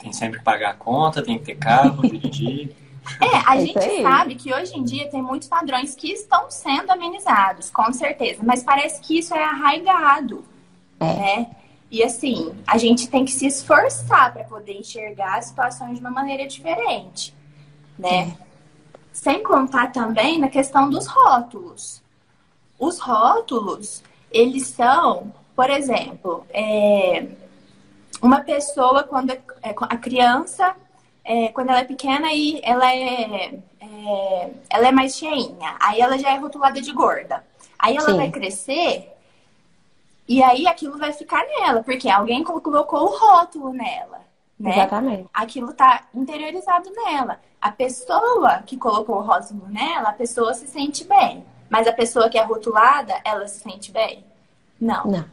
Tem 0.00 0.12
sempre 0.12 0.38
que 0.38 0.44
pagar 0.44 0.70
a 0.70 0.74
conta, 0.74 1.22
tem 1.22 1.38
que 1.38 1.44
ter 1.44 1.56
carro, 1.56 2.02
dirigir. 2.08 2.74
É, 3.20 3.48
a 3.48 3.56
é 3.56 3.66
gente 3.66 4.02
sabe 4.02 4.34
que 4.34 4.52
hoje 4.52 4.76
em 4.76 4.82
dia 4.82 5.08
tem 5.10 5.22
muitos 5.22 5.48
padrões 5.48 5.94
que 5.94 6.12
estão 6.12 6.50
sendo 6.50 6.90
amenizados, 6.90 7.70
com 7.70 7.92
certeza, 7.92 8.40
mas 8.42 8.62
parece 8.62 9.00
que 9.00 9.18
isso 9.18 9.34
é 9.34 9.42
arraigado, 9.42 10.44
é. 10.98 11.04
né? 11.04 11.50
E 11.90 12.04
assim, 12.04 12.54
a 12.66 12.78
gente 12.78 13.08
tem 13.08 13.24
que 13.24 13.32
se 13.32 13.46
esforçar 13.46 14.32
para 14.32 14.44
poder 14.44 14.78
enxergar 14.78 15.38
as 15.38 15.46
situações 15.46 15.94
de 15.94 16.00
uma 16.00 16.10
maneira 16.10 16.46
diferente, 16.46 17.34
né? 17.98 18.36
Sem 19.12 19.42
contar 19.42 19.90
também 19.90 20.38
na 20.38 20.48
questão 20.48 20.88
dos 20.88 21.06
rótulos. 21.06 22.00
Os 22.78 23.00
rótulos, 23.00 24.02
eles 24.30 24.68
são, 24.68 25.34
por 25.56 25.68
exemplo, 25.68 26.46
é, 26.50 27.26
uma 28.22 28.40
pessoa 28.40 29.02
quando 29.02 29.30
é, 29.30 29.40
a 29.62 29.96
criança 29.96 30.74
é, 31.24 31.48
quando 31.48 31.70
ela 31.70 31.80
é 31.80 31.84
pequena 31.84 32.32
e 32.32 32.60
ela 32.62 32.92
é, 32.92 33.60
é, 33.80 34.50
ela 34.68 34.88
é 34.88 34.92
mais 34.92 35.16
cheinha, 35.16 35.76
aí 35.80 36.00
ela 36.00 36.18
já 36.18 36.30
é 36.30 36.38
rotulada 36.38 36.80
de 36.80 36.92
gorda. 36.92 37.44
Aí 37.78 37.96
ela 37.96 38.10
Sim. 38.10 38.16
vai 38.16 38.30
crescer 38.30 39.16
e 40.28 40.42
aí 40.42 40.66
aquilo 40.66 40.98
vai 40.98 41.12
ficar 41.12 41.44
nela, 41.44 41.82
porque 41.82 42.08
alguém 42.08 42.44
colocou 42.44 43.00
o 43.02 43.18
rótulo 43.18 43.72
nela. 43.72 44.20
Né? 44.58 44.72
Exatamente. 44.72 45.28
Aquilo 45.32 45.72
tá 45.72 46.04
interiorizado 46.14 46.90
nela. 46.92 47.40
A 47.60 47.70
pessoa 47.70 48.62
que 48.66 48.76
colocou 48.76 49.16
o 49.16 49.22
rótulo 49.22 49.66
nela, 49.68 50.10
a 50.10 50.12
pessoa 50.12 50.52
se 50.54 50.66
sente 50.66 51.04
bem. 51.04 51.44
Mas 51.68 51.86
a 51.86 51.92
pessoa 51.92 52.28
que 52.28 52.36
é 52.36 52.42
rotulada, 52.42 53.20
ela 53.24 53.46
se 53.46 53.60
sente 53.60 53.90
bem? 53.90 54.24
Não. 54.80 55.04
Não. 55.04 55.24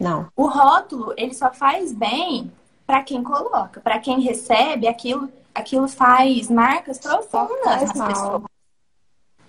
Não. 0.00 0.28
O 0.34 0.46
rótulo, 0.46 1.12
ele 1.16 1.34
só 1.34 1.52
faz 1.52 1.92
bem 1.92 2.50
para 2.86 3.02
quem 3.02 3.22
coloca, 3.22 3.80
para 3.80 3.98
quem 3.98 4.20
recebe, 4.20 4.88
aquilo, 4.88 5.28
aquilo 5.54 5.86
faz 5.86 6.48
marcas 6.50 6.98
profundas 6.98 7.82
nas 7.82 7.94
mal. 7.94 8.08
pessoas. 8.08 8.42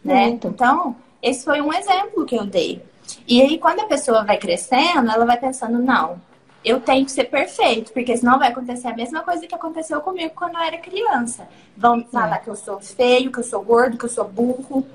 Né? 0.03 0.29
Então, 0.29 0.95
esse 1.21 1.45
foi 1.45 1.61
um 1.61 1.71
exemplo 1.71 2.25
que 2.25 2.35
eu 2.35 2.45
dei. 2.45 2.83
E 3.27 3.41
aí, 3.41 3.57
quando 3.57 3.79
a 3.79 3.85
pessoa 3.85 4.23
vai 4.23 4.37
crescendo, 4.37 5.09
ela 5.09 5.25
vai 5.25 5.39
pensando, 5.39 5.79
não, 5.79 6.21
eu 6.63 6.79
tenho 6.79 7.05
que 7.05 7.11
ser 7.11 7.25
perfeito, 7.25 7.91
porque 7.93 8.15
senão 8.15 8.37
vai 8.37 8.49
acontecer 8.49 8.87
a 8.87 8.95
mesma 8.95 9.21
coisa 9.21 9.47
que 9.47 9.55
aconteceu 9.55 10.01
comigo 10.01 10.33
quando 10.35 10.55
eu 10.55 10.61
era 10.61 10.77
criança. 10.77 11.47
Vão 11.75 12.03
falar 12.05 12.35
é. 12.35 12.39
que 12.39 12.49
eu 12.49 12.55
sou 12.55 12.79
feio, 12.79 13.31
que 13.31 13.39
eu 13.39 13.43
sou 13.43 13.63
gordo, 13.63 13.97
que 13.97 14.05
eu 14.05 14.09
sou 14.09 14.27
burro, 14.27 14.85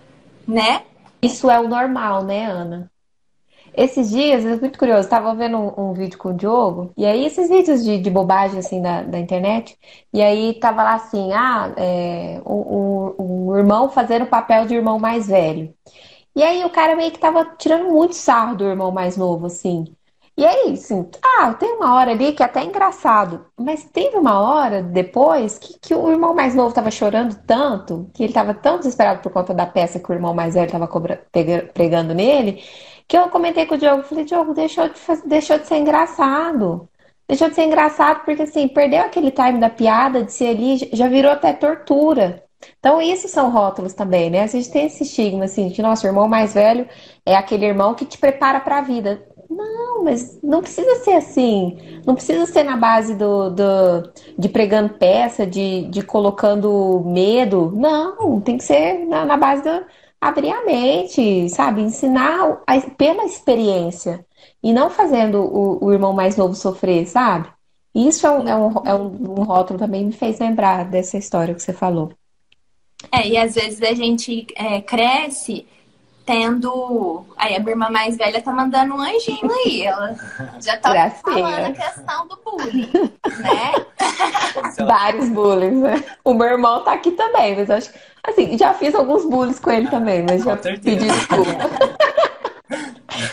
né? 0.47 0.83
Isso 1.21 1.51
é 1.51 1.59
o 1.59 1.67
normal, 1.67 2.23
né, 2.23 2.47
Ana? 2.47 2.91
Esses 3.77 4.11
dias, 4.11 4.45
é 4.45 4.57
muito 4.57 4.79
curioso, 4.79 5.03
estava 5.03 5.35
vendo 5.35 5.59
um, 5.59 5.91
um, 5.91 5.93
vídeo 5.93 6.19
com 6.19 6.31
o 6.31 6.35
Diogo, 6.35 6.93
e 6.97 7.05
aí 7.05 7.27
esses 7.27 7.49
vídeos 7.49 7.85
de, 7.85 7.99
de 7.99 8.11
bobagem, 8.11 8.59
assim, 8.59 8.81
da, 8.81 9.03
da 9.03 9.19
internet, 9.19 9.79
e 10.13 10.23
aí 10.23 10.55
tava 10.55 10.83
lá 10.83 10.95
assim, 10.95 11.31
ah, 11.35 11.73
é, 11.77 12.41
um 12.47 13.55
irmão 13.57 13.91
fazendo 13.91 14.23
o 14.23 14.29
papel 14.29 14.67
de 14.67 14.75
irmão 14.75 14.99
mais 14.99 15.27
velho. 15.27 15.75
E 16.35 16.43
aí 16.43 16.65
o 16.65 16.71
cara 16.71 16.97
meio 16.97 17.13
que 17.13 17.19
tava 17.19 17.45
tirando 17.59 17.91
muito 17.91 18.15
sarro 18.15 18.57
do 18.57 18.65
irmão 18.65 18.91
mais 18.93 19.17
novo, 19.17 19.47
assim. 19.47 19.85
E 20.39 20.45
aí, 20.45 20.73
assim, 20.75 21.09
ah, 21.23 21.55
tem 21.55 21.73
uma 21.77 21.95
hora 21.95 22.11
ali 22.11 22.33
que 22.35 22.43
é 22.43 22.47
até 22.47 22.63
engraçado, 22.63 23.47
mas 23.59 23.85
teve 23.85 24.19
uma 24.19 24.39
hora 24.39 24.83
depois 24.83 25.59
que, 25.59 25.79
que 25.81 25.95
o 25.95 26.11
irmão 26.11 26.35
mais 26.35 26.55
novo 26.55 26.75
tava 26.75 26.91
chorando 26.91 27.35
tanto, 27.47 28.11
que 28.13 28.23
ele 28.23 28.35
tava 28.35 28.53
tão 28.53 28.79
desesperado 28.79 29.23
por 29.23 29.33
conta 29.33 29.55
da 29.55 29.67
peça 29.67 29.99
que 29.99 30.11
o 30.11 30.15
irmão 30.15 30.35
mais 30.35 30.53
velho 30.55 30.71
tava 30.71 30.89
pregando 31.73 32.13
nele, 32.15 32.63
que 33.09 33.17
eu 33.17 33.29
comentei 33.29 33.67
com 33.67 33.75
o 33.75 33.79
Diogo, 33.79 34.03
falei, 34.03 34.25
Diogo, 34.25 34.55
deixou 34.55 34.89
de, 34.89 35.01
deixou 35.27 35.59
de 35.59 35.67
ser 35.67 35.77
engraçado. 35.77 36.89
Deixou 37.29 37.49
de 37.49 37.55
ser 37.55 37.65
engraçado 37.65 38.25
porque, 38.25 38.43
assim, 38.43 38.69
perdeu 38.69 39.01
aquele 39.01 39.31
time 39.31 39.59
da 39.59 39.69
piada 39.69 40.23
de 40.23 40.33
ser 40.33 40.49
ali, 40.49 40.89
já 40.93 41.09
virou 41.09 41.33
até 41.33 41.53
tortura. 41.53 42.45
Então, 42.79 43.01
isso 43.03 43.29
são 43.29 43.51
rótulos 43.51 43.95
também, 43.95 44.31
né? 44.31 44.43
A 44.43 44.47
gente 44.47 44.71
tem 44.71 44.87
esse 44.87 45.03
estigma, 45.03 45.45
assim, 45.45 45.69
de 45.69 45.83
nosso 45.83 46.07
irmão 46.07 46.29
mais 46.29 46.55
velho 46.55 46.89
é 47.25 47.35
aquele 47.35 47.67
irmão 47.67 47.95
que 47.95 48.05
te 48.05 48.19
prepara 48.19 48.61
para 48.61 48.79
a 48.79 48.83
vida. 48.83 49.27
Não, 49.51 50.05
mas 50.05 50.41
não 50.43 50.61
precisa 50.61 50.97
ser 50.97 51.15
assim. 51.15 52.01
Não 52.07 52.15
precisa 52.15 52.47
ser 52.47 52.65
na 52.65 52.77
base 52.77 53.15
do, 53.15 53.51
do 53.51 54.13
de 54.39 54.49
pregando 54.49 54.95
peça, 54.95 55.47
de, 55.47 55.89
de 55.89 56.03
colocando 56.03 57.03
medo. 57.05 57.73
Não, 57.75 58.41
tem 58.41 58.57
que 58.57 58.65
ser 58.65 59.07
na, 59.07 59.25
na 59.25 59.37
base 59.37 59.63
do 59.63 59.85
abrir 60.21 60.51
a 60.51 60.65
mente, 60.65 61.49
sabe? 61.51 61.83
Ensinar 61.83 62.63
a, 62.67 62.81
pela 62.81 63.25
experiência 63.25 64.25
e 64.63 64.73
não 64.73 64.91
fazendo 64.91 65.41
o, 65.41 65.85
o, 65.85 65.93
irmão 65.93 66.13
mais 66.13 66.37
novo 66.37 66.55
sofrer, 66.55 67.07
sabe? 67.07 67.49
Isso 67.95 68.27
é 68.27 68.31
um, 68.31 68.49
é, 68.49 68.57
um, 68.57 68.73
é 68.85 68.95
um, 68.95 69.41
um 69.41 69.43
rótulo 69.45 69.79
também 69.79 70.05
me 70.05 70.13
fez 70.13 70.39
lembrar 70.39 70.85
dessa 70.85 71.17
história 71.17 71.55
que 71.55 71.63
você 71.63 71.73
falou. 71.73 72.13
É, 73.13 73.27
e 73.27 73.37
às 73.37 73.55
vezes 73.55 73.81
a 73.83 73.95
gente 73.95 74.47
é, 74.57 74.81
cresce 74.81 75.67
tendo. 76.27 77.25
Aí 77.37 77.55
a 77.55 77.61
minha 77.61 77.71
irmã 77.71 77.89
mais 77.89 78.17
velha 78.17 78.43
tá 78.43 78.53
mandando 78.53 78.95
um 78.95 79.01
anjinho 79.01 79.51
aí. 79.65 79.83
Ela 79.83 80.15
já 80.61 80.77
tá 80.77 80.93
Gracinha. 80.93 81.23
falando 81.23 81.67
a 81.67 81.73
questão 81.73 82.27
do 82.27 82.39
bullying, 82.45 82.91
né? 83.39 83.73
Vários 84.85 85.29
bullying, 85.29 85.77
né? 85.77 86.05
O 86.25 86.35
meu 86.35 86.49
irmão 86.49 86.83
tá 86.83 86.93
aqui 86.93 87.13
também, 87.13 87.57
mas 87.57 87.71
acho 87.71 87.91
assim, 88.25 88.59
já 88.59 88.75
fiz 88.75 88.95
alguns 88.95 89.25
bullies 89.25 89.61
com 89.61 89.71
ele 89.71 89.89
também, 89.89 90.25
mas 90.29 90.43
já 90.43 90.57
pedi 90.57 90.97
desculpa. 90.97 91.53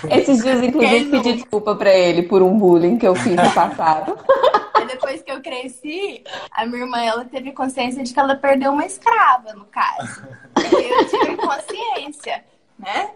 Esses 0.10 0.44
dias, 0.44 0.62
inclusive, 0.62 1.10
pedi 1.10 1.34
desculpa 1.34 1.76
pra 1.76 1.92
ele 1.92 2.24
por 2.24 2.44
um 2.44 2.58
bullying 2.58 2.98
que 2.98 3.08
eu 3.08 3.16
fiz 3.16 3.36
no 3.36 3.52
passado. 3.52 4.18
depois 4.86 5.22
que 5.24 5.32
eu 5.32 5.42
cresci, 5.42 6.24
a 6.52 6.66
minha 6.66 6.84
irmã 6.84 7.02
ela 7.02 7.26
teve 7.26 7.52
consciência 7.52 8.04
de 8.04 8.14
que 8.14 8.20
ela 8.20 8.36
perdeu 8.36 8.72
uma 8.72 8.86
escrava, 8.86 9.54
no 9.54 9.66
caso. 9.66 10.24
Eu 10.56 11.06
tive 11.10 11.36
consciência 11.38 12.44
né? 12.84 13.12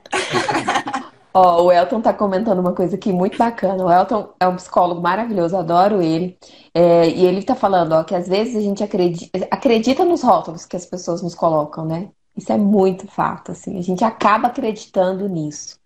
Ó, 1.34 1.66
o 1.66 1.72
Elton 1.72 2.02
tá 2.02 2.12
comentando 2.12 2.58
uma 2.58 2.74
coisa 2.74 2.96
aqui 2.96 3.14
muito 3.14 3.38
bacana. 3.38 3.86
O 3.86 3.92
Elton 3.92 4.30
é 4.40 4.48
um 4.48 4.56
psicólogo 4.56 5.02
maravilhoso, 5.02 5.56
adoro 5.56 6.02
ele. 6.02 6.36
É, 6.74 7.08
e 7.08 7.26
ele 7.26 7.44
tá 7.44 7.54
falando, 7.54 7.92
ó, 7.92 8.04
que 8.04 8.16
às 8.16 8.28
vezes 8.28 8.56
a 8.56 8.62
gente 8.62 8.84
acredita, 8.84 9.48
acredita 9.52 10.04
nos 10.04 10.24
rótulos 10.24 10.66
que 10.66 10.76
as 10.76 10.86
pessoas 10.86 11.22
nos 11.22 11.36
colocam, 11.36 11.86
né? 11.86 12.10
Isso 12.36 12.52
é 12.52 12.58
muito 12.58 13.08
fato, 13.08 13.52
assim. 13.52 13.78
A 13.78 13.84
gente 13.84 14.04
acaba 14.04 14.48
acreditando 14.48 15.30
nisso, 15.30 15.80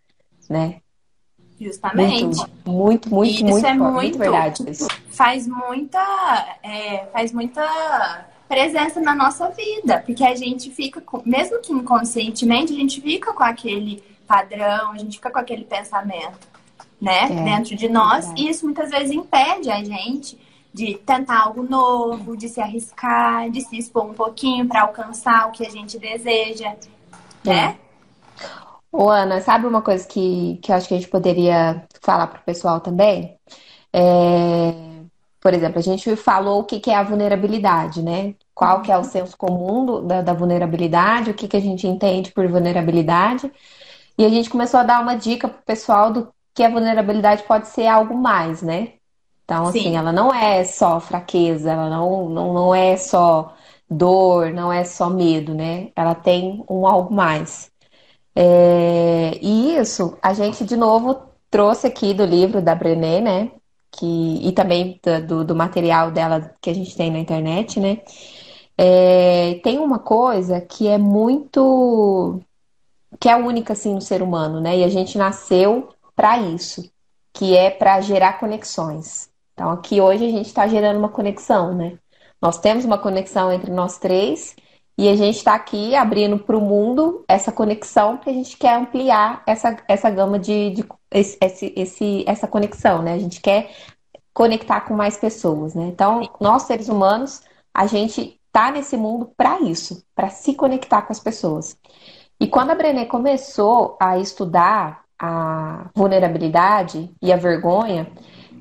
né? 0.50 0.78
Justamente. 1.60 2.24
Muito, 2.24 2.50
muito, 2.66 3.10
muito, 3.14 3.34
isso 3.34 3.46
muito, 3.46 3.68
é 3.68 3.74
muito, 3.74 3.94
muito 3.94 4.18
verdade. 4.18 4.70
Isso. 4.70 4.88
Faz 5.10 5.48
muita, 5.48 6.00
é, 6.64 7.08
faz 7.08 7.34
muita 7.34 7.62
presença 8.52 9.00
na 9.00 9.16
nossa 9.16 9.48
vida, 9.48 10.04
porque 10.06 10.26
a 10.26 10.36
gente 10.36 10.70
fica, 10.72 11.00
com, 11.00 11.22
mesmo 11.26 11.62
que 11.62 11.72
inconscientemente, 11.72 12.74
a 12.74 12.76
gente 12.76 13.00
fica 13.00 13.32
com 13.32 13.44
aquele 13.44 14.04
padrão, 14.28 14.92
a 14.92 14.98
gente 14.98 15.16
fica 15.16 15.32
com 15.32 15.40
aquele 15.40 15.64
pensamento, 15.64 16.38
né, 17.02 17.24
é, 17.24 17.44
dentro 17.46 17.78
de 17.78 17.88
nós, 17.88 18.30
é 18.32 18.34
e 18.36 18.50
isso 18.50 18.66
muitas 18.66 18.90
vezes 18.90 19.12
impede 19.12 19.72
a 19.72 19.82
gente 19.82 20.38
de 20.74 20.96
tentar 20.96 21.44
algo 21.44 21.64
novo, 21.64 22.36
de 22.36 22.50
se 22.50 22.60
arriscar, 22.60 23.50
de 23.50 23.62
se 23.62 23.78
expor 23.78 24.04
um 24.04 24.14
pouquinho 24.14 24.68
para 24.68 24.82
alcançar 24.82 25.48
o 25.48 25.52
que 25.52 25.66
a 25.66 25.70
gente 25.70 25.98
deseja, 25.98 26.76
né? 27.46 27.78
Ô, 28.92 29.10
Ana, 29.10 29.40
sabe 29.40 29.66
uma 29.66 29.82
coisa 29.82 30.06
que, 30.06 30.60
que 30.62 30.74
eu 30.74 30.76
acho 30.76 30.90
que 30.90 30.94
a 30.94 30.98
gente 30.98 31.10
poderia 31.10 31.86
falar 32.02 32.28
para 32.28 32.42
o 32.42 32.44
pessoal 32.44 32.82
também? 32.82 33.38
É, 33.94 34.91
por 35.42 35.54
exemplo, 35.54 35.80
a 35.80 35.82
gente 35.82 36.16
falou 36.16 36.62
o 36.62 36.64
que, 36.64 36.80
que 36.80 36.92
é 36.92 36.96
a 36.96 37.04
vulnerabilidade, 37.04 38.02
né? 38.02 38.36
qual 38.62 38.84
que 38.84 38.92
é 38.92 38.98
o 38.98 39.04
senso 39.04 39.36
comum 39.36 39.84
do, 39.84 40.02
da, 40.04 40.22
da, 40.22 40.34
vulnerabilidade, 40.34 41.32
o 41.32 41.34
que, 41.34 41.48
que 41.48 41.58
a 41.58 41.60
gente 41.60 41.88
entende 41.88 42.32
por 42.32 42.48
vulnerabilidade. 42.48 43.52
E 44.16 44.24
a 44.24 44.30
gente 44.30 44.52
começou 44.52 44.80
a 44.80 44.84
dar 44.84 45.02
uma 45.02 45.16
dica 45.16 45.48
pro 45.48 45.64
pessoal 45.64 46.14
do 46.14 46.32
que 46.54 46.62
a 46.62 46.70
vulnerabilidade 46.70 47.42
pode 47.42 47.68
ser 47.70 47.88
algo 47.88 48.16
mais, 48.16 48.62
né? 48.62 48.94
Então, 49.44 49.64
assim, 49.64 49.82
Sim. 49.82 49.98
ela 49.98 50.12
não 50.12 50.32
é 50.32 50.64
só 50.64 51.00
fraqueza, 51.00 51.72
ela 51.72 51.90
não, 51.90 52.30
não, 52.30 52.54
não 52.54 52.76
é 52.76 52.96
só 52.98 53.56
dor, 53.90 54.54
não 54.54 54.72
é 54.72 54.84
só 54.84 55.10
medo, 55.10 55.56
né? 55.56 55.90
Ela 55.96 56.14
tem 56.14 56.64
um 56.70 56.86
algo 56.86 57.12
mais. 57.12 57.72
É, 58.36 59.40
e 59.42 59.76
isso, 59.76 60.18
a 60.22 60.34
gente, 60.34 60.64
de 60.64 60.78
novo, 60.78 61.20
trouxe 61.50 61.88
aqui 61.88 62.14
do 62.14 62.26
livro 62.26 62.62
da 62.62 62.76
Brené, 62.76 63.20
né? 63.22 63.52
Que, 63.92 64.40
e 64.48 64.52
também 64.54 65.00
do, 65.28 65.44
do 65.44 65.56
material 65.56 66.12
dela 66.12 66.56
que 66.62 66.70
a 66.70 66.74
gente 66.74 66.96
tem 66.96 67.12
na 67.12 67.20
internet, 67.20 67.80
né? 67.80 68.02
É, 68.78 69.60
tem 69.64 69.80
uma 69.80 70.00
coisa 70.00 70.62
que 70.62 70.88
é 70.88 70.98
muito. 70.98 72.42
que 73.20 73.30
é 73.30 73.36
única 73.36 73.74
assim 73.74 73.94
no 73.94 74.02
ser 74.02 74.22
humano, 74.22 74.62
né? 74.62 74.78
E 74.80 74.84
a 74.84 74.90
gente 74.90 75.18
nasceu 75.18 75.90
para 76.16 76.40
isso, 76.40 76.90
que 77.34 77.56
é 77.56 77.70
para 77.70 78.02
gerar 78.02 78.40
conexões. 78.40 79.30
Então, 79.54 79.72
aqui 79.72 80.02
hoje 80.02 80.26
a 80.26 80.30
gente 80.30 80.48
está 80.48 80.68
gerando 80.68 80.98
uma 80.98 81.10
conexão, 81.10 81.74
né? 81.76 81.98
Nós 82.42 82.58
temos 82.58 82.86
uma 82.86 82.98
conexão 82.98 83.52
entre 83.52 83.72
nós 83.72 84.00
três 84.00 84.56
e 84.98 85.08
a 85.10 85.16
gente 85.16 85.38
está 85.38 85.54
aqui 85.56 85.96
abrindo 85.96 86.40
para 86.40 86.58
o 86.58 86.62
mundo 86.62 87.24
essa 87.28 87.52
conexão 87.52 88.18
porque 88.18 88.30
a 88.32 88.34
gente 88.34 88.58
quer 88.58 88.76
ampliar 88.76 89.44
essa, 89.46 89.78
essa 89.88 90.10
gama 90.10 90.40
de, 90.40 90.72
de 90.72 90.84
esse, 91.12 91.74
esse, 91.76 92.24
essa 92.28 92.48
conexão, 92.48 93.02
né? 93.02 93.14
A 93.14 93.20
gente 93.20 93.42
quer 93.42 93.72
conectar 94.34 94.82
com 94.82 94.94
mais 94.94 95.18
pessoas, 95.18 95.76
né? 95.76 95.86
Então, 95.86 96.30
nós 96.40 96.64
seres 96.64 96.88
humanos, 96.88 97.42
a 97.74 97.86
gente 97.86 98.40
tá 98.52 98.72
nesse 98.72 98.98
mundo 98.98 99.32
para 99.36 99.62
isso, 99.62 100.04
para 100.16 100.30
se 100.30 100.54
conectar 100.54 101.02
com 101.02 101.12
as 101.12 101.20
pessoas. 101.20 101.78
E 102.40 102.48
quando 102.48 102.72
a 102.72 102.76
Brené 102.76 103.06
começou 103.06 103.98
a 104.00 104.18
estudar 104.18 105.04
a 105.20 105.90
vulnerabilidade 105.96 107.12
e 107.22 107.32
a 107.32 107.38
vergonha, 107.38 108.12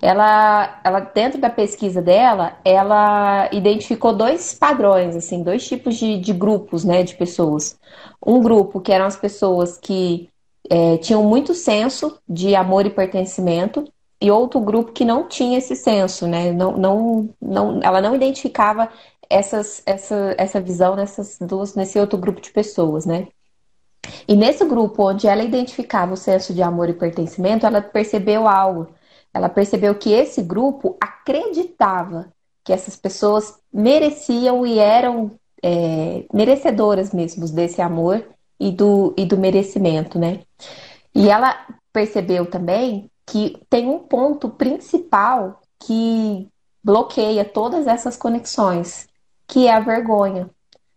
ela, 0.02 0.80
ela 0.82 1.00
dentro 1.00 1.40
da 1.40 1.50
pesquisa 1.50 2.00
dela, 2.00 2.58
ela 2.64 3.48
identificou 3.52 4.14
dois 4.14 4.54
padrões, 4.54 5.14
assim, 5.14 5.42
dois 5.42 5.66
tipos 5.66 5.96
de, 5.96 6.18
de 6.18 6.32
grupos, 6.32 6.84
né, 6.84 7.02
de 7.02 7.14
pessoas. 7.14 7.78
Um 8.24 8.40
grupo 8.40 8.80
que 8.80 8.92
eram 8.92 9.06
as 9.06 9.16
pessoas 9.16 9.76
que 9.76 10.30
é, 10.70 10.96
tinham 10.98 11.24
muito 11.24 11.52
senso 11.52 12.16
de 12.28 12.54
amor 12.54 12.87
e 12.87 12.90
pertencimento, 12.90 13.85
e 14.20 14.30
outro 14.30 14.61
grupo 14.61 14.92
que 14.92 15.04
não 15.04 15.26
tinha 15.26 15.59
esse 15.59 15.74
senso, 15.74 16.26
né? 16.28 16.52
Não, 16.52 16.76
não, 16.76 17.35
não, 17.40 17.80
ela 17.83 18.00
não 18.00 18.14
identificava 18.14 18.88
essas, 19.28 19.83
essa, 19.85 20.35
essa 20.38 20.61
visão 20.61 20.94
nessas 20.94 21.38
duas, 21.40 21.74
nesse 21.74 21.98
outro 21.98 22.18
grupo 22.18 22.40
de 22.40 22.52
pessoas, 22.52 23.04
né? 23.04 23.28
E 24.28 24.37
nesse 24.37 24.64
grupo 24.64 25.09
onde 25.09 25.26
ela 25.26 25.42
identificava 25.42 26.14
o 26.14 26.16
senso 26.16 26.54
de 26.54 26.62
amor 26.62 26.88
e 26.88 26.94
pertencimento, 26.94 27.66
ela 27.66 27.80
percebeu 27.80 28.46
algo. 28.46 28.88
Ela 29.33 29.48
percebeu 29.48 29.94
que 29.94 30.12
esse 30.12 30.42
grupo 30.42 30.96
acreditava 31.00 32.33
que 32.62 32.72
essas 32.72 32.96
pessoas 32.96 33.59
mereciam 33.72 34.66
e 34.66 34.78
eram 34.78 35.33
é, 35.62 36.24
merecedoras 36.33 37.12
mesmo 37.12 37.46
desse 37.48 37.80
amor 37.80 38.24
e 38.61 38.70
do, 38.70 39.14
e 39.16 39.25
do 39.25 39.38
merecimento, 39.38 40.18
né? 40.18 40.40
E 41.14 41.31
ela 41.31 41.66
percebeu 41.92 42.44
também 42.46 43.11
que 43.27 43.61
tem 43.70 43.88
um 43.88 44.01
ponto 44.01 44.51
principal 44.51 45.62
que 45.79 46.46
bloqueia 46.85 47.44
todas 47.44 47.87
essas 47.87 48.16
conexões, 48.16 49.09
que 49.46 49.66
é 49.66 49.73
a 49.73 49.81
vergonha. 49.81 50.51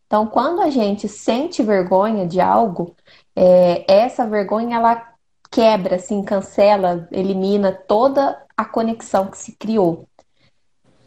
Então, 0.06 0.28
quando 0.28 0.62
a 0.62 0.70
gente 0.70 1.08
sente 1.08 1.64
vergonha 1.64 2.28
de 2.28 2.42
algo, 2.42 2.96
é, 3.36 3.84
essa 3.92 4.28
vergonha 4.28 4.76
ela 4.76 5.14
quebra, 5.50 5.96
assim, 5.96 6.24
cancela, 6.24 7.08
elimina 7.12 7.72
toda 7.72 8.44
a 8.58 8.66
conexão 8.66 9.28
que 9.28 9.38
se 9.38 9.54
criou. 9.54 10.08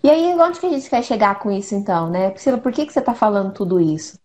E 0.03 0.11
aí, 0.11 0.35
onde 0.39 0.59
que 0.59 0.67
a 0.67 0.71
gente 0.71 0.89
quer 0.89 1.03
chegar 1.03 1.39
com 1.39 1.51
isso, 1.51 1.75
então, 1.75 2.09
né? 2.09 2.31
Priscila, 2.31 2.59
por 2.59 2.73
que, 2.73 2.87
que 2.87 2.93
você 2.93 3.01
está 3.01 3.15
falando 3.15 3.53
tudo 3.53 3.81
isso? 3.81 4.19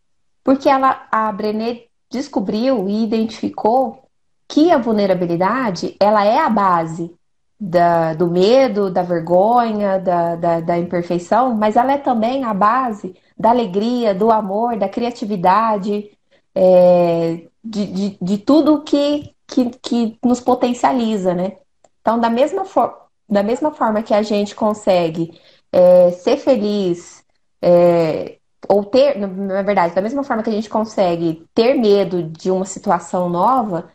Porque 0.44 0.70
ela, 0.70 1.08
a 1.12 1.32
Brené 1.32 1.86
descobriu 2.12 2.88
e 2.90 3.04
identificou 3.04 4.04
que 4.48 4.70
a 4.70 4.78
vulnerabilidade, 4.78 5.96
ela 6.00 6.26
é 6.26 6.38
a 6.38 6.50
base 6.50 7.16
da, 7.58 8.14
do 8.14 8.28
medo, 8.28 8.92
da 8.92 9.02
vergonha, 9.02 9.98
da, 9.98 10.36
da, 10.36 10.60
da 10.60 10.78
imperfeição, 10.78 11.56
mas 11.56 11.76
ela 11.76 11.94
é 11.94 11.98
também 11.98 12.44
a 12.44 12.54
base 12.54 13.16
da 13.38 13.50
alegria, 13.50 14.14
do 14.14 14.30
amor, 14.30 14.78
da 14.78 14.90
criatividade, 14.90 16.12
é, 16.54 17.48
de, 17.64 17.86
de, 17.88 18.18
de, 18.22 18.38
tudo 18.40 18.84
que, 18.84 19.34
que, 19.48 19.70
que, 19.82 20.20
nos 20.24 20.42
potencializa, 20.42 21.34
né? 21.34 21.58
Então, 22.02 22.20
da 22.20 22.30
mesma, 22.30 22.66
for, 22.66 22.94
da 23.30 23.42
mesma 23.42 23.72
forma 23.72 24.04
que 24.04 24.14
a 24.14 24.22
gente 24.22 24.54
consegue 24.54 25.40
é, 25.72 26.12
ser 26.12 26.38
feliz, 26.38 27.24
é, 27.62 28.38
ou 28.68 28.84
ter, 28.84 29.18
na 29.18 29.62
verdade, 29.62 29.96
da 29.96 30.02
mesma 30.02 30.24
forma 30.24 30.44
que 30.44 30.50
a 30.50 30.54
gente 30.54 30.70
consegue 30.70 31.46
ter 31.54 31.74
medo 31.74 32.24
de 32.24 32.52
uma 32.52 32.66
situação 32.66 33.30
nova, 33.30 33.90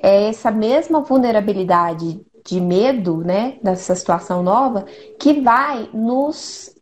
é 0.00 0.28
essa 0.28 0.50
mesma 0.50 1.00
vulnerabilidade 1.00 2.20
de 2.44 2.60
medo, 2.60 3.18
né, 3.18 3.58
dessa 3.62 3.94
situação 3.94 4.42
nova, 4.42 4.84
que 5.18 5.40
vai 5.40 5.88
nos 5.92 6.74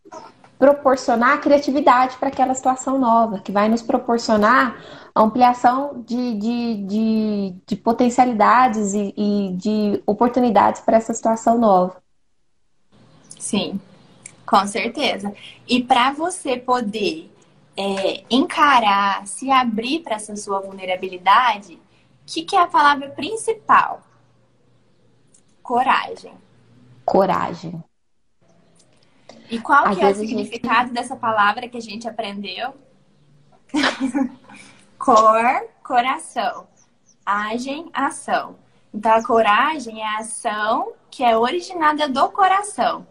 proporcionar 0.57 1.39
criatividade 1.39 2.17
para 2.17 2.27
aquela 2.27 2.53
situação 2.53 2.97
nova, 2.97 3.39
que 3.39 3.51
vai 3.51 3.69
nos 3.69 3.81
proporcionar 3.81 4.77
ampliação 5.15 6.03
de, 6.05 6.35
de, 6.35 6.83
de, 6.85 7.55
de 7.65 7.75
potencialidades 7.75 8.93
e, 8.93 9.13
e 9.15 9.53
de 9.55 10.03
oportunidades 10.05 10.81
para 10.81 10.97
essa 10.97 11.13
situação 11.13 11.57
nova. 11.57 11.97
Sim, 13.37 13.79
com 14.49 14.65
certeza. 14.65 15.31
E 15.67 15.83
para 15.83 16.11
você 16.11 16.57
poder 16.57 17.31
é, 17.77 18.23
encarar, 18.31 19.27
se 19.27 19.51
abrir 19.51 19.99
para 19.99 20.15
essa 20.15 20.35
sua 20.35 20.59
vulnerabilidade, 20.59 21.75
o 21.75 21.79
que, 22.25 22.41
que 22.41 22.55
é 22.55 22.61
a 22.61 22.67
palavra 22.67 23.11
principal? 23.11 24.01
Coragem. 25.61 26.33
Coragem. 27.05 27.83
E 29.51 29.59
qual 29.59 29.85
Às 29.85 29.97
que 29.97 30.03
é 30.03 30.09
o 30.09 30.15
significado 30.15 30.87
gente... 30.87 30.93
dessa 30.93 31.15
palavra 31.15 31.69
que 31.69 31.77
a 31.77 31.81
gente 31.81 32.07
aprendeu? 32.07 32.73
Cor, 34.97 35.67
coração. 35.83 36.67
Agem, 37.23 37.87
ação. 37.93 38.55
Então, 38.91 39.11
a 39.11 39.23
coragem 39.23 40.01
é 40.01 40.07
a 40.07 40.17
ação 40.17 40.93
que 41.11 41.23
é 41.23 41.37
originada 41.37 42.09
do 42.09 42.29
coração. 42.29 43.05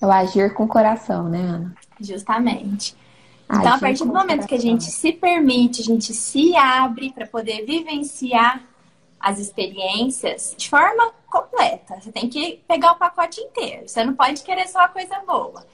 É 0.00 0.06
o 0.06 0.10
agir 0.10 0.54
com 0.54 0.64
o 0.64 0.68
coração, 0.68 1.28
né, 1.28 1.38
Ana? 1.38 1.74
Justamente. 2.00 2.96
Então, 3.44 3.60
agir 3.60 3.68
a 3.68 3.78
partir 3.78 4.04
do 4.04 4.12
momento 4.12 4.46
que 4.46 4.54
a 4.54 4.60
gente 4.60 4.84
se 4.84 5.12
permite, 5.12 5.82
a 5.82 5.84
gente 5.84 6.14
se 6.14 6.56
abre 6.56 7.12
para 7.12 7.26
poder 7.26 7.66
vivenciar 7.66 8.62
as 9.18 9.38
experiências 9.38 10.54
de 10.56 10.70
forma 10.70 11.12
completa. 11.28 12.00
Você 12.00 12.10
tem 12.10 12.28
que 12.28 12.62
pegar 12.66 12.92
o 12.92 12.96
pacote 12.96 13.40
inteiro. 13.40 13.86
Você 13.86 14.02
não 14.02 14.14
pode 14.14 14.42
querer 14.42 14.66
só 14.66 14.80
a 14.80 14.88
coisa 14.88 15.18
boa. 15.26 15.66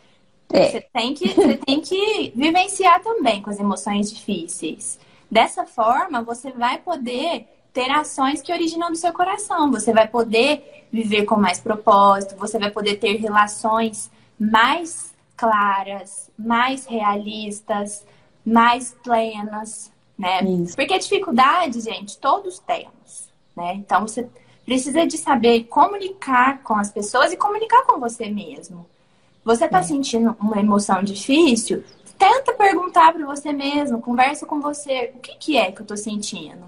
É. 0.52 0.68
Você, 0.68 0.80
tem 0.92 1.14
que, 1.14 1.28
você 1.28 1.56
tem 1.64 1.80
que 1.80 2.32
vivenciar 2.34 3.00
também 3.02 3.40
com 3.40 3.50
as 3.50 3.60
emoções 3.60 4.10
difíceis. 4.10 4.98
Dessa 5.30 5.64
forma, 5.64 6.22
você 6.22 6.50
vai 6.50 6.78
poder 6.78 7.46
ter 7.72 7.90
ações 7.90 8.42
que 8.42 8.52
originam 8.52 8.90
do 8.90 8.96
seu 8.96 9.12
coração. 9.12 9.70
Você 9.70 9.92
vai 9.92 10.08
poder 10.08 10.86
viver 10.90 11.24
com 11.24 11.36
mais 11.36 11.60
propósito, 11.60 12.36
você 12.36 12.58
vai 12.58 12.70
poder 12.70 12.96
ter 12.96 13.16
relações 13.16 14.10
mais 14.38 15.14
claras, 15.36 16.30
mais 16.38 16.86
realistas, 16.86 18.04
mais 18.44 18.96
plenas, 19.02 19.90
né? 20.18 20.42
Isso. 20.42 20.76
Porque 20.76 20.98
dificuldade, 20.98 21.80
gente, 21.80 22.18
todos 22.18 22.58
temos, 22.60 23.28
né? 23.56 23.74
Então 23.74 24.06
você 24.06 24.28
precisa 24.64 25.06
de 25.06 25.16
saber 25.16 25.64
comunicar 25.64 26.62
com 26.62 26.74
as 26.74 26.90
pessoas 26.90 27.32
e 27.32 27.36
comunicar 27.36 27.84
com 27.84 28.00
você 28.00 28.28
mesmo. 28.28 28.86
Você 29.44 29.66
está 29.66 29.78
é. 29.78 29.82
sentindo 29.82 30.36
uma 30.40 30.58
emoção 30.58 31.02
difícil? 31.02 31.84
Tenta 32.18 32.52
perguntar 32.52 33.12
para 33.12 33.24
você 33.26 33.52
mesmo, 33.52 34.00
conversa 34.00 34.46
com 34.46 34.60
você. 34.60 35.12
O 35.14 35.20
que, 35.20 35.36
que 35.36 35.56
é 35.56 35.70
que 35.70 35.80
eu 35.80 35.84
estou 35.84 35.96
sentindo? 35.96 36.64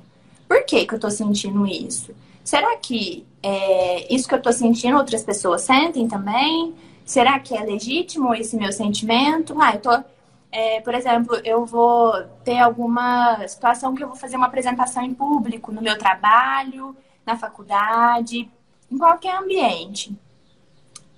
Por 0.47 0.65
que, 0.65 0.87
que 0.87 0.95
eu 0.95 0.97
estou 0.97 1.11
sentindo 1.11 1.67
isso? 1.67 2.15
Será 2.45 2.77
que 2.77 3.27
é, 3.43 4.15
isso 4.15 4.29
que 4.29 4.35
eu 4.35 4.39
estou 4.39 4.53
sentindo 4.53 4.97
outras 4.97 5.23
pessoas 5.23 5.63
sentem 5.63 6.07
também? 6.07 6.75
Será 7.09 7.41
que 7.41 7.57
é 7.57 7.63
legítimo 7.63 8.35
esse 8.35 8.55
meu 8.55 8.71
sentimento? 8.71 9.57
Ah, 9.59 9.73
eu 9.73 9.81
tô, 9.81 10.05
é, 10.53 10.83
por 10.83 10.95
exemplo, 10.95 11.41
eu 11.43 11.65
vou 11.65 12.13
ter 12.45 12.59
alguma 12.59 13.49
situação 13.49 13.95
que 13.95 14.05
eu 14.05 14.09
vou 14.09 14.17
fazer 14.17 14.37
uma 14.37 14.47
apresentação 14.47 15.03
em 15.03 15.15
público 15.15 15.73
no 15.73 15.81
meu 15.81 15.97
trabalho 15.97 16.95
na 17.25 17.35
faculdade, 17.35 18.51
em 18.93 18.99
qualquer 18.99 19.37
ambiente. 19.37 20.15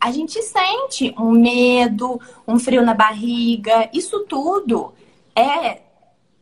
A 0.01 0.13
gente 0.13 0.41
sente 0.43 1.13
um 1.19 1.33
medo, 1.33 2.21
um 2.47 2.57
frio 2.57 2.83
na 2.83 2.95
barriga, 2.95 3.91
isso 3.93 4.21
tudo 4.29 4.95
é 5.35 5.81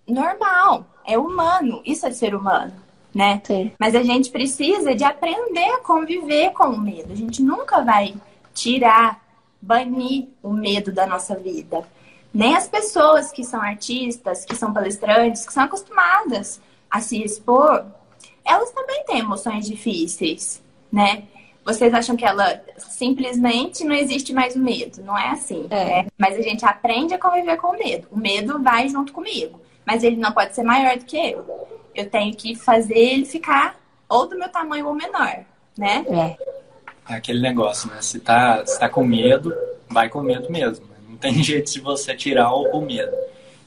normal, 0.07 0.85
é 1.07 1.17
humano, 1.17 1.81
isso 1.87 2.07
é 2.07 2.11
ser 2.11 2.35
humano, 2.35 2.75
né? 3.15 3.41
Sim. 3.45 3.73
Mas 3.81 3.95
a 3.95 4.03
gente 4.03 4.31
precisa 4.31 4.95
de 4.95 5.05
aprender 5.05 5.71
a 5.71 5.81
conviver 5.81 6.51
com 6.51 6.65
o 6.69 6.79
medo. 6.79 7.15
A 7.15 7.17
gente 7.17 7.43
nunca 7.43 7.83
vai 7.83 8.15
tirar, 8.53 9.27
banir 9.61 10.29
o 10.43 10.53
medo 10.53 10.93
da 10.93 11.07
nossa 11.07 11.35
vida. 11.35 11.85
Nem 12.33 12.55
as 12.55 12.69
pessoas 12.69 13.33
que 13.33 13.45
são 13.45 13.61
artistas, 13.61 14.45
que 14.45 14.55
são 14.55 14.73
palestrantes, 14.73 15.47
que 15.47 15.53
são 15.53 15.65
acostumadas 15.65 16.61
a 16.91 17.01
se 17.01 17.23
expor, 17.23 17.85
elas 18.45 18.71
também 18.71 19.05
têm 19.05 19.19
emoções 19.19 19.67
difíceis, 19.67 20.63
né? 20.91 21.25
Vocês 21.65 21.93
acham 21.93 22.17
que 22.17 22.25
ela 22.25 22.63
simplesmente 22.79 23.85
não 23.85 23.95
existe 23.95 24.33
mais 24.33 24.57
o 24.57 24.59
medo? 24.59 25.03
Não 25.03 25.19
é 25.19 25.29
assim. 25.29 25.67
É. 25.69 25.85
Né? 25.85 26.07
Mas 26.17 26.39
a 26.39 26.41
gente 26.41 26.65
aprende 26.65 27.13
a 27.13 27.19
conviver 27.19 27.59
com 27.59 27.69
o 27.69 27.79
medo. 27.79 28.09
O 28.11 28.17
medo 28.17 28.63
vai 28.63 28.89
junto 28.89 29.13
comigo. 29.13 29.61
Mas 29.85 30.03
ele 30.03 30.17
não 30.17 30.33
pode 30.33 30.55
ser 30.55 30.63
maior 30.63 30.97
do 30.97 31.05
que 31.05 31.19
eu. 31.19 31.69
Eu 31.95 32.09
tenho 32.09 32.35
que 32.35 32.55
fazer 32.55 32.97
ele 32.97 33.27
ficar 33.27 33.79
ou 34.09 34.27
do 34.27 34.39
meu 34.39 34.49
tamanho 34.49 34.87
ou 34.87 34.95
menor, 34.95 35.45
né? 35.77 36.07
É. 36.09 36.58
É 37.09 37.15
aquele 37.15 37.41
negócio, 37.41 37.91
né? 37.91 38.01
Se 38.01 38.21
tá, 38.21 38.65
se 38.67 38.79
tá 38.79 38.89
com 38.89 39.05
medo, 39.05 39.55
vai 39.89 40.09
com 40.09 40.21
medo 40.21 40.51
mesmo. 40.51 40.87
Não 41.09 41.17
tem 41.17 41.33
jeito 41.43 41.73
de 41.73 41.81
você 41.81 42.15
tirar 42.15 42.53
o 42.53 42.81
medo. 42.81 43.17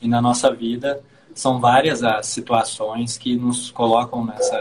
E 0.01 0.08
na 0.08 0.21
nossa 0.21 0.54
vida, 0.54 1.01
são 1.34 1.60
várias 1.60 2.04
as 2.04 2.27
situações 2.27 3.17
que 3.17 3.36
nos 3.36 3.71
colocam 3.71 4.25
nessa 4.25 4.56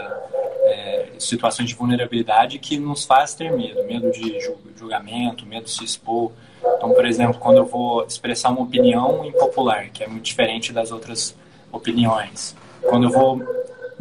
é, 0.63 1.09
situações 1.19 1.69
de 1.69 1.75
vulnerabilidade 1.75 2.59
que 2.59 2.77
nos 2.77 3.05
faz 3.05 3.33
ter 3.33 3.51
medo, 3.51 3.83
medo 3.85 4.11
de 4.11 4.39
julgamento, 4.75 5.45
medo 5.45 5.65
de 5.65 5.71
se 5.71 5.83
expor. 5.83 6.31
Então, 6.77 6.93
por 6.93 7.05
exemplo, 7.05 7.39
quando 7.39 7.57
eu 7.57 7.65
vou 7.65 8.05
expressar 8.05 8.49
uma 8.49 8.61
opinião 8.61 9.25
impopular, 9.25 9.89
que 9.91 10.03
é 10.03 10.07
muito 10.07 10.23
diferente 10.23 10.71
das 10.71 10.91
outras 10.91 11.35
opiniões, 11.71 12.55
quando 12.81 13.05
eu 13.05 13.09
vou 13.09 13.41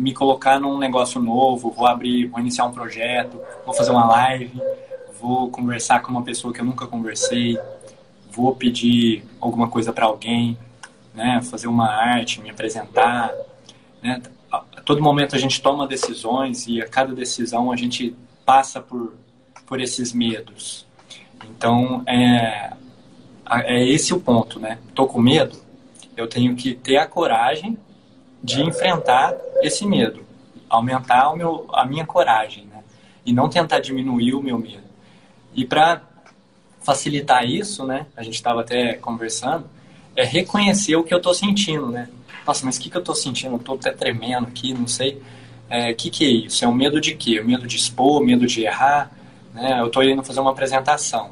me 0.01 0.15
colocar 0.15 0.59
num 0.59 0.79
negócio 0.79 1.21
novo, 1.21 1.71
vou 1.71 1.87
abrir, 1.87 2.27
vou 2.27 2.41
iniciar 2.41 2.65
um 2.65 2.73
projeto, 2.73 3.39
vou 3.67 3.75
fazer 3.75 3.91
uma 3.91 4.07
live, 4.07 4.61
vou 5.21 5.51
conversar 5.51 6.01
com 6.01 6.11
uma 6.11 6.23
pessoa 6.23 6.55
que 6.55 6.61
eu 6.61 6.65
nunca 6.65 6.87
conversei, 6.87 7.59
vou 8.33 8.57
pedir 8.57 9.23
alguma 9.39 9.69
coisa 9.69 9.93
para 9.93 10.07
alguém, 10.07 10.57
né, 11.15 11.43
fazer 11.43 11.67
uma 11.67 11.87
arte, 11.87 12.41
me 12.41 12.49
apresentar, 12.49 13.31
né? 14.03 14.23
A 14.51 14.81
todo 14.85 15.03
momento 15.03 15.37
a 15.37 15.39
gente 15.39 15.61
toma 15.61 15.87
decisões 15.87 16.67
e 16.67 16.81
a 16.81 16.89
cada 16.89 17.15
decisão 17.15 17.71
a 17.71 17.77
gente 17.77 18.17
passa 18.45 18.81
por 18.81 19.15
por 19.67 19.81
esses 19.81 20.13
medos. 20.13 20.85
Então 21.45 22.03
é 22.07 22.73
é 23.49 23.85
esse 23.85 24.15
o 24.15 24.21
ponto, 24.21 24.59
né? 24.59 24.79
Tô 24.95 25.07
com 25.07 25.21
medo, 25.21 25.57
eu 26.17 26.27
tenho 26.27 26.57
que 26.57 26.75
ter 26.75 26.97
a 26.97 27.07
coragem 27.07 27.79
de 28.43 28.63
enfrentar 28.63 29.35
esse 29.63 29.87
medo, 29.87 30.25
aumentar 30.69 31.31
o 31.31 31.37
meu, 31.37 31.69
a 31.73 31.85
minha 31.85 32.07
coragem, 32.07 32.65
né? 32.67 32.83
E 33.25 33.33
não 33.33 33.49
tentar 33.49 33.81
diminuir 33.81 34.35
o 34.35 34.43
meu 34.43 34.59
medo. 34.59 34.89
E 35.55 35.65
para 35.65 36.03
facilitar 36.81 37.45
isso, 37.45 37.85
né? 37.87 38.07
A 38.17 38.23
gente 38.23 38.35
estava 38.35 38.61
até 38.61 38.95
conversando, 38.95 39.67
é 40.17 40.25
reconhecer 40.25 40.97
o 40.97 41.05
que 41.05 41.13
eu 41.13 41.19
estou 41.19 41.35
sentindo, 41.35 41.89
né? 41.89 42.09
Nossa, 42.47 42.65
mas 42.65 42.77
o 42.77 42.81
que, 42.81 42.91
que 42.91 42.97
eu 42.97 43.01
estou 43.01 43.15
sentindo? 43.15 43.57
Estou 43.57 43.77
até 43.77 43.93
tremendo 43.93 44.47
aqui, 44.47 44.73
não 44.73 44.89
sei. 44.89 45.15
O 45.15 45.23
é, 45.69 45.95
que, 45.95 46.11
que 46.11 46.25
é 46.25 46.29
isso? 46.29 46.65
É 46.65 46.69
o 46.69 46.71
um 46.71 46.75
medo 46.75 47.01
de 47.01 47.15
quê? 47.15 47.39
O 47.39 47.47
medo 47.47 47.67
de 47.67 47.77
expor, 47.77 48.21
medo 48.25 48.47
de 48.47 48.65
errar? 48.65 49.11
Né? 49.55 49.81
Eu 49.81 49.87
estou 49.87 50.03
indo 50.03 50.23
fazer 50.25 50.41
uma 50.41 50.51
apresentação. 50.51 51.31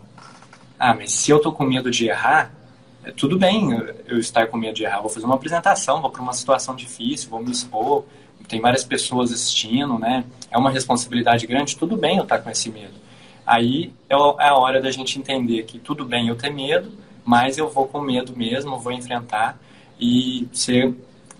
Ah, 0.78 0.94
mas 0.94 1.12
se 1.12 1.30
eu 1.30 1.38
estou 1.38 1.52
com 1.52 1.64
medo 1.64 1.90
de 1.90 2.06
errar, 2.06 2.52
tudo 3.16 3.38
bem 3.38 3.70
eu 4.06 4.18
estar 4.18 4.46
com 4.46 4.56
medo 4.56 4.74
de 4.74 4.84
errar. 4.84 5.00
Vou 5.00 5.10
fazer 5.10 5.26
uma 5.26 5.34
apresentação, 5.34 6.00
vou 6.00 6.10
para 6.10 6.22
uma 6.22 6.32
situação 6.32 6.74
difícil, 6.74 7.30
vou 7.30 7.42
me 7.42 7.50
expor. 7.50 8.04
Tem 8.48 8.60
várias 8.60 8.84
pessoas 8.84 9.32
assistindo, 9.32 9.98
né? 9.98 10.24
É 10.50 10.56
uma 10.56 10.70
responsabilidade 10.70 11.46
grande, 11.46 11.76
tudo 11.76 11.96
bem 11.96 12.16
eu 12.16 12.22
estar 12.22 12.38
com 12.38 12.48
esse 12.48 12.70
medo. 12.70 12.94
Aí 13.46 13.92
é, 14.08 14.14
é 14.14 14.48
a 14.48 14.54
hora 14.54 14.80
da 14.80 14.90
gente 14.90 15.18
entender 15.18 15.62
que 15.64 15.78
tudo 15.78 16.04
bem 16.04 16.28
eu 16.28 16.36
ter 16.36 16.50
medo, 16.50 16.92
mas 17.24 17.58
eu 17.58 17.68
vou 17.68 17.86
com 17.86 18.00
medo 18.00 18.36
mesmo, 18.36 18.78
vou 18.78 18.92
enfrentar 18.92 19.58
e 20.00 20.48
ser, 20.52 20.94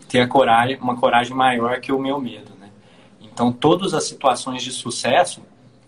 ter 0.09 0.21
a 0.21 0.29
coragem, 0.29 0.79
uma 0.81 0.97
coragem 0.97 1.35
maior 1.35 1.81
que 1.81 1.93
o 1.93 1.99
meu 1.99 2.21
medo, 2.21 2.51
né? 2.61 2.69
Então, 3.21 3.53
todas 3.53 3.95
as 3.95 4.05
situações 4.05 4.63
de 4.63 4.73
sucesso, 4.73 5.43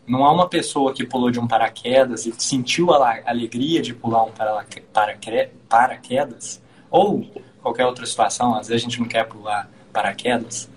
não 0.06 0.24
há 0.24 0.32
uma 0.32 0.48
pessoa 0.48 0.92
que 0.92 1.04
pulou 1.04 1.30
de 1.30 1.38
um 1.38 1.46
paraquedas 1.46 2.26
e 2.26 2.34
sentiu 2.38 2.92
a 2.92 3.20
alegria 3.24 3.80
de 3.80 3.94
pular 3.94 4.24
um 4.24 4.32
paraquedas, 5.68 6.60
ou 6.90 7.24
qualquer 7.62 7.86
outra 7.86 8.04
situação, 8.06 8.54
às 8.54 8.68
vezes 8.68 8.82
a 8.82 8.88
gente 8.88 9.00
não 9.00 9.06
quer 9.06 9.26
pular 9.26 9.70
paraquedas, 9.92 10.68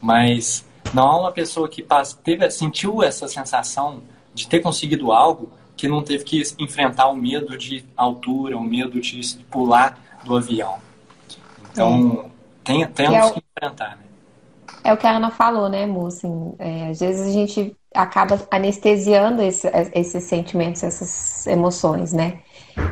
mas 0.00 0.64
não 0.94 1.04
há 1.04 1.20
uma 1.20 1.32
pessoa 1.32 1.68
que 1.68 1.84
teve, 2.22 2.48
sentiu 2.50 3.02
essa 3.02 3.26
sensação 3.26 4.02
de 4.34 4.46
ter 4.46 4.60
conseguido 4.60 5.12
algo 5.12 5.50
que 5.76 5.88
não 5.88 6.02
teve 6.02 6.24
que 6.24 6.42
enfrentar 6.58 7.08
o 7.08 7.16
medo 7.16 7.56
de 7.56 7.84
altura, 7.96 8.56
o 8.56 8.62
medo 8.62 9.00
de 9.00 9.36
pular 9.50 9.98
do 10.24 10.36
avião. 10.36 10.78
Então, 11.70 12.30
tem, 12.64 12.86
temos 12.86 13.14
é 13.14 13.24
o, 13.24 13.32
que 13.32 13.42
enfrentar, 13.56 13.96
né? 13.96 14.04
É 14.82 14.92
o 14.92 14.96
que 14.96 15.06
a 15.06 15.16
Ana 15.16 15.30
falou, 15.30 15.68
né, 15.68 15.84
Mu? 15.84 16.06
Assim, 16.06 16.54
é, 16.58 16.88
às 16.90 17.00
vezes 17.00 17.26
a 17.26 17.32
gente 17.32 17.76
acaba 17.96 18.40
anestesiando 18.50 19.42
esse, 19.42 19.68
esses 19.94 20.24
sentimentos, 20.24 20.82
essas 20.82 21.46
emoções, 21.46 22.12
né? 22.12 22.40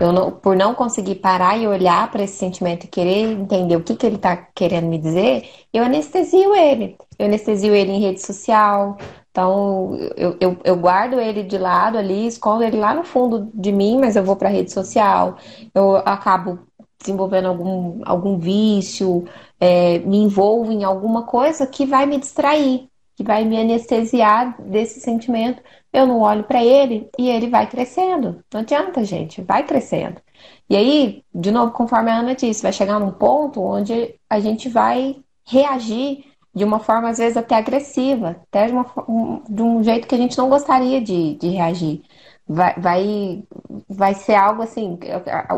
Eu 0.00 0.12
não, 0.12 0.30
por 0.30 0.56
não 0.56 0.74
conseguir 0.74 1.16
parar 1.16 1.58
e 1.58 1.66
olhar 1.66 2.10
para 2.10 2.22
esse 2.22 2.36
sentimento 2.36 2.84
e 2.84 2.88
querer 2.88 3.32
entender 3.32 3.76
o 3.76 3.82
que, 3.82 3.94
que 3.94 4.06
ele 4.06 4.16
está 4.16 4.36
querendo 4.36 4.86
me 4.86 4.98
dizer, 4.98 5.48
eu 5.72 5.84
anestesio 5.84 6.54
ele. 6.54 6.96
Eu 7.18 7.26
anestesio 7.26 7.74
ele 7.74 7.92
em 7.92 8.00
rede 8.00 8.20
social, 8.20 8.96
então, 9.34 9.96
eu, 10.16 10.36
eu, 10.40 10.56
eu, 10.62 10.76
guardo 10.76 11.20
ele 11.20 11.42
de 11.42 11.58
lado 11.58 11.98
ali, 11.98 12.24
escondo 12.28 12.62
ele 12.62 12.78
lá 12.78 12.94
no 12.94 13.02
fundo 13.02 13.50
de 13.52 13.72
mim, 13.72 13.98
mas 13.98 14.14
eu 14.14 14.22
vou 14.22 14.36
para 14.36 14.48
a 14.48 14.52
rede 14.52 14.72
social, 14.72 15.36
eu 15.74 15.96
acabo 15.96 16.60
desenvolvendo 17.00 17.48
algum, 17.48 18.00
algum 18.04 18.38
vício, 18.38 19.24
é, 19.58 19.98
me 19.98 20.18
envolvo 20.18 20.70
em 20.70 20.84
alguma 20.84 21.24
coisa 21.24 21.66
que 21.66 21.84
vai 21.84 22.06
me 22.06 22.16
distrair, 22.18 22.88
que 23.16 23.22
vai 23.22 23.44
me 23.44 23.60
anestesiar 23.60 24.60
desse 24.62 25.00
sentimento. 25.00 25.62
Eu 25.92 26.06
não 26.06 26.20
olho 26.20 26.44
para 26.44 26.64
ele 26.64 27.08
e 27.18 27.28
ele 27.28 27.48
vai 27.48 27.68
crescendo. 27.68 28.42
Não 28.52 28.60
adianta, 28.60 29.04
gente, 29.04 29.42
vai 29.42 29.64
crescendo. 29.64 30.20
E 30.68 30.76
aí, 30.76 31.24
de 31.34 31.50
novo, 31.50 31.72
conforme 31.72 32.10
a 32.10 32.18
Ana 32.18 32.34
disse, 32.34 32.62
vai 32.62 32.72
chegar 32.72 32.98
num 32.98 33.12
ponto 33.12 33.62
onde 33.62 34.14
a 34.28 34.40
gente 34.40 34.68
vai 34.68 35.16
reagir 35.46 36.24
de 36.54 36.64
uma 36.64 36.78
forma 36.78 37.08
às 37.10 37.18
vezes 37.18 37.36
até 37.36 37.56
agressiva, 37.56 38.30
até 38.48 38.66
de, 38.66 38.72
uma, 38.72 38.86
um, 39.08 39.42
de 39.48 39.62
um 39.62 39.82
jeito 39.82 40.06
que 40.06 40.14
a 40.14 40.18
gente 40.18 40.38
não 40.38 40.48
gostaria 40.48 41.00
de, 41.00 41.34
de 41.34 41.48
reagir. 41.48 42.02
Vai, 42.46 42.74
vai, 42.78 43.44
vai 43.88 44.14
ser 44.14 44.34
algo 44.34 44.62
assim, 44.62 44.98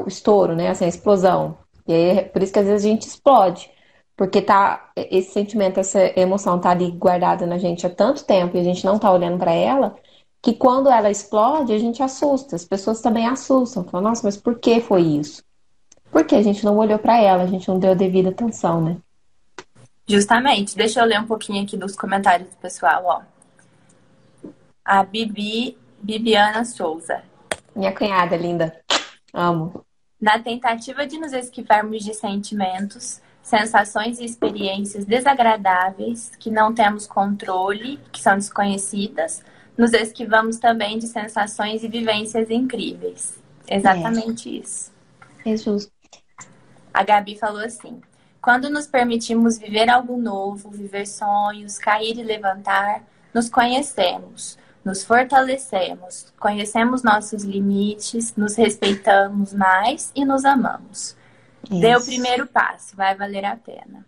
o 0.05 0.09
estouro, 0.09 0.55
né? 0.55 0.69
Assim, 0.69 0.85
a 0.85 0.89
explosão. 0.89 1.59
E 1.87 1.93
aí, 1.93 2.19
é 2.19 2.23
por 2.23 2.43
isso 2.43 2.53
que 2.53 2.59
às 2.59 2.67
vezes 2.67 2.85
a 2.85 2.89
gente 2.89 3.07
explode. 3.07 3.71
Porque 4.17 4.41
tá, 4.41 4.91
esse 4.97 5.33
sentimento, 5.33 5.79
essa 5.79 6.01
emoção 6.19 6.59
tá 6.59 6.71
ali 6.71 6.91
guardada 6.91 7.47
na 7.47 7.59
gente 7.59 7.87
há 7.87 7.91
tanto 7.91 8.25
tempo 8.25 8.57
e 8.57 8.61
a 8.61 8.65
gente 8.65 8.85
não 8.85 8.99
tá 8.99 9.13
olhando 9.13 9.39
para 9.39 9.53
ela, 9.53 9.95
que 10.43 10.55
quando 10.55 10.89
ela 10.89 11.11
explode, 11.11 11.73
a 11.73 11.79
gente 11.79 12.03
assusta. 12.03 12.57
As 12.57 12.65
pessoas 12.65 13.03
também 13.03 13.27
assustam. 13.27 13.85
Falam, 13.85 14.09
nossa, 14.09 14.23
mas 14.25 14.37
por 14.37 14.59
que 14.59 14.81
foi 14.81 15.03
isso? 15.03 15.45
Porque 16.11 16.35
a 16.35 16.43
gente 16.43 16.65
não 16.65 16.79
olhou 16.79 16.99
para 16.99 17.21
ela, 17.21 17.43
a 17.43 17.47
gente 17.47 17.69
não 17.69 17.79
deu 17.79 17.91
a 17.91 17.95
devida 17.95 18.31
atenção, 18.31 18.81
né? 18.81 18.97
Justamente. 20.09 20.77
Deixa 20.77 21.01
eu 21.01 21.05
ler 21.05 21.21
um 21.21 21.27
pouquinho 21.27 21.63
aqui 21.63 21.77
dos 21.77 21.97
comentários 21.97 22.49
do 22.49 22.57
pessoal, 22.57 23.03
ó. 23.05 23.23
A 24.85 25.03
Bibi, 25.03 25.77
Bibiana 26.01 26.65
Souza. 26.65 27.23
Minha 27.75 27.93
cunhada 27.93 28.37
linda. 28.37 28.81
Amo. 29.35 29.85
Na 30.19 30.39
tentativa 30.39 31.07
de 31.07 31.19
nos 31.19 31.33
esquivarmos 31.33 32.03
de 32.03 32.15
sentimentos, 32.15 33.21
sensações 33.47 34.19
e 34.19 34.25
experiências 34.25 35.05
desagradáveis 35.05 36.33
que 36.37 36.51
não 36.51 36.75
temos 36.75 37.07
controle, 37.07 38.01
que 38.11 38.21
são 38.21 38.35
desconhecidas, 38.35 39.41
nos 39.79 39.93
esquivamos 39.93 40.59
também 40.59 40.99
de 40.99 41.07
sensações 41.07 41.85
e 41.85 41.89
vivências 41.89 42.51
incríveis. 42.51 43.39
Exatamente 43.69 44.49
é. 44.49 44.61
isso. 44.61 44.91
É 45.45 45.57
justo. 45.57 45.93
A 46.93 47.05
Gabi 47.05 47.39
falou 47.39 47.61
assim: 47.61 48.01
quando 48.43 48.69
nos 48.69 48.89
permitimos 48.89 49.59
viver 49.59 49.89
algo 49.89 50.17
novo, 50.17 50.69
viver 50.69 51.07
sonhos, 51.07 51.79
cair 51.79 52.19
e 52.19 52.25
levantar, 52.25 53.05
nos 53.33 53.49
conhecemos, 53.49 54.59
nos 54.85 55.05
fortalecemos, 55.05 56.35
conhecemos 56.37 57.05
nossos 57.05 57.45
limites, 57.45 58.35
nos 58.35 58.57
respeitamos 58.57 59.55
mais 59.55 60.11
e 60.17 60.25
nos 60.25 60.45
amamos. 60.45 61.17
Dê 61.69 61.97
o 61.97 62.05
primeiro 62.05 62.47
passo, 62.47 62.97
vai 62.97 63.15
valer 63.15 63.45
a 63.45 63.57
pena. 63.57 64.05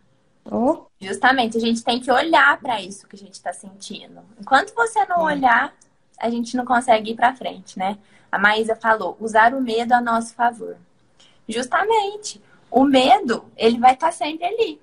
Oh. 0.51 0.87
Justamente, 1.01 1.57
a 1.57 1.61
gente 1.61 1.85
tem 1.85 2.01
que 2.01 2.11
olhar 2.11 2.59
para 2.61 2.81
isso 2.81 3.07
que 3.07 3.17
a 3.17 3.19
gente 3.19 3.35
está 3.35 3.53
sentindo. 3.53 4.21
Enquanto 4.41 4.75
você 4.75 5.05
não 5.07 5.29
é. 5.29 5.35
olhar, 5.35 5.75
a 6.19 6.31
gente 6.31 6.57
não 6.57 6.65
consegue 6.65 7.13
ir 7.13 7.15
para 7.15 7.35
frente, 7.35 7.79
né? 7.79 7.99
A 8.31 8.39
Maísa 8.39 8.75
falou, 8.75 9.17
usar 9.21 9.55
o 9.55 9.61
medo 9.61 9.93
a 9.93 10.01
nosso 10.01 10.35
favor. 10.35 10.77
Justamente, 11.49 12.43
o 12.71 12.85
medo, 12.85 13.45
ele 13.57 13.79
vai 13.79 13.95
estar 13.95 14.09
tá 14.09 14.13
sempre 14.13 14.47
ali. 14.47 14.81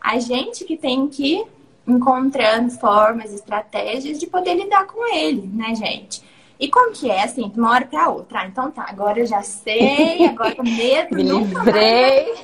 A 0.00 0.18
gente 0.18 0.64
que 0.64 0.76
tem 0.76 1.08
que 1.08 1.36
ir 1.36 1.46
encontrando 1.86 2.70
formas, 2.70 3.32
estratégias 3.32 4.18
de 4.18 4.26
poder 4.26 4.54
lidar 4.54 4.86
com 4.86 5.06
ele, 5.14 5.46
né, 5.46 5.74
gente? 5.74 6.22
E 6.58 6.68
como 6.68 6.92
que 6.92 7.10
é, 7.10 7.24
assim, 7.24 7.48
de 7.48 7.58
uma 7.58 7.72
hora 7.72 7.86
para 7.86 8.08
outra? 8.08 8.40
Ah, 8.40 8.46
então 8.46 8.70
tá, 8.70 8.86
agora 8.88 9.18
eu 9.18 9.26
já 9.26 9.42
sei, 9.42 10.24
agora 10.26 10.54
o 10.58 10.64
medo 10.64 11.16
Me 11.16 11.22
livrei. 11.22 12.34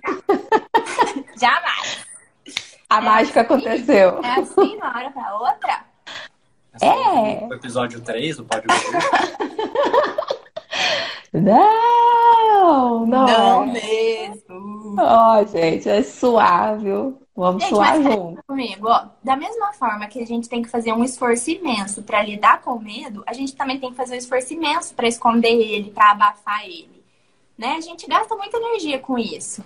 Jamais. 1.41 2.07
A 2.89 2.99
é 2.99 3.01
mágica 3.01 3.43
assim, 3.43 3.55
aconteceu. 3.55 4.21
É 4.23 4.41
assim, 4.41 4.71
de 4.71 4.77
uma 4.77 4.89
hora 4.89 5.11
para 5.11 5.37
outra? 5.37 5.85
é. 6.83 7.47
O 7.47 7.55
episódio 7.55 8.01
3 8.01 8.37
do 8.39 8.45
Pode 8.45 8.67
Não, 11.33 13.07
não. 13.07 13.07
Não 13.07 13.63
é. 13.63 13.67
mesmo. 13.67 14.97
Ó, 14.99 15.41
oh, 15.41 15.47
gente, 15.47 15.89
é 15.89 16.03
suave. 16.03 16.91
Vamos 17.41 17.63
gente, 17.63 17.75
suar 17.75 18.03
junto. 18.03 18.43
Comigo, 18.47 18.87
ó, 18.87 19.07
da 19.25 19.35
mesma 19.35 19.73
forma 19.73 20.07
que 20.07 20.21
a 20.21 20.27
gente 20.27 20.47
tem 20.47 20.61
que 20.61 20.69
fazer 20.69 20.93
um 20.93 21.03
esforço 21.03 21.51
imenso 21.51 22.03
para 22.03 22.23
lidar 22.23 22.61
com 22.61 22.73
o 22.73 22.79
medo, 22.79 23.23
a 23.27 23.33
gente 23.33 23.57
também 23.57 23.81
tem 23.81 23.91
que 23.91 23.97
fazer 23.97 24.17
um 24.17 24.19
esforço 24.19 24.53
imenso 24.53 24.95
para 24.95 25.09
esconder 25.09 25.55
ele, 25.55 25.91
para 25.91 26.11
abafar 26.11 26.67
ele. 26.67 27.03
Né? 27.57 27.77
A 27.79 27.81
gente 27.81 28.07
gasta 28.07 28.37
muita 28.37 28.59
energia 28.59 28.99
com 28.99 29.19
isso. 29.19 29.65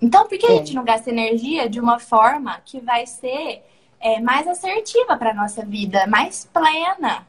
Então, 0.00 0.26
por 0.26 0.36
que 0.36 0.44
a 0.44 0.56
gente 0.56 0.74
não 0.74 0.82
gasta 0.82 1.08
energia 1.08 1.70
de 1.70 1.78
uma 1.78 2.00
forma 2.00 2.60
que 2.64 2.80
vai 2.80 3.06
ser 3.06 3.62
é, 4.00 4.20
mais 4.20 4.48
assertiva 4.48 5.16
para 5.16 5.32
nossa 5.32 5.64
vida, 5.64 6.04
mais 6.08 6.50
plena, 6.52 7.24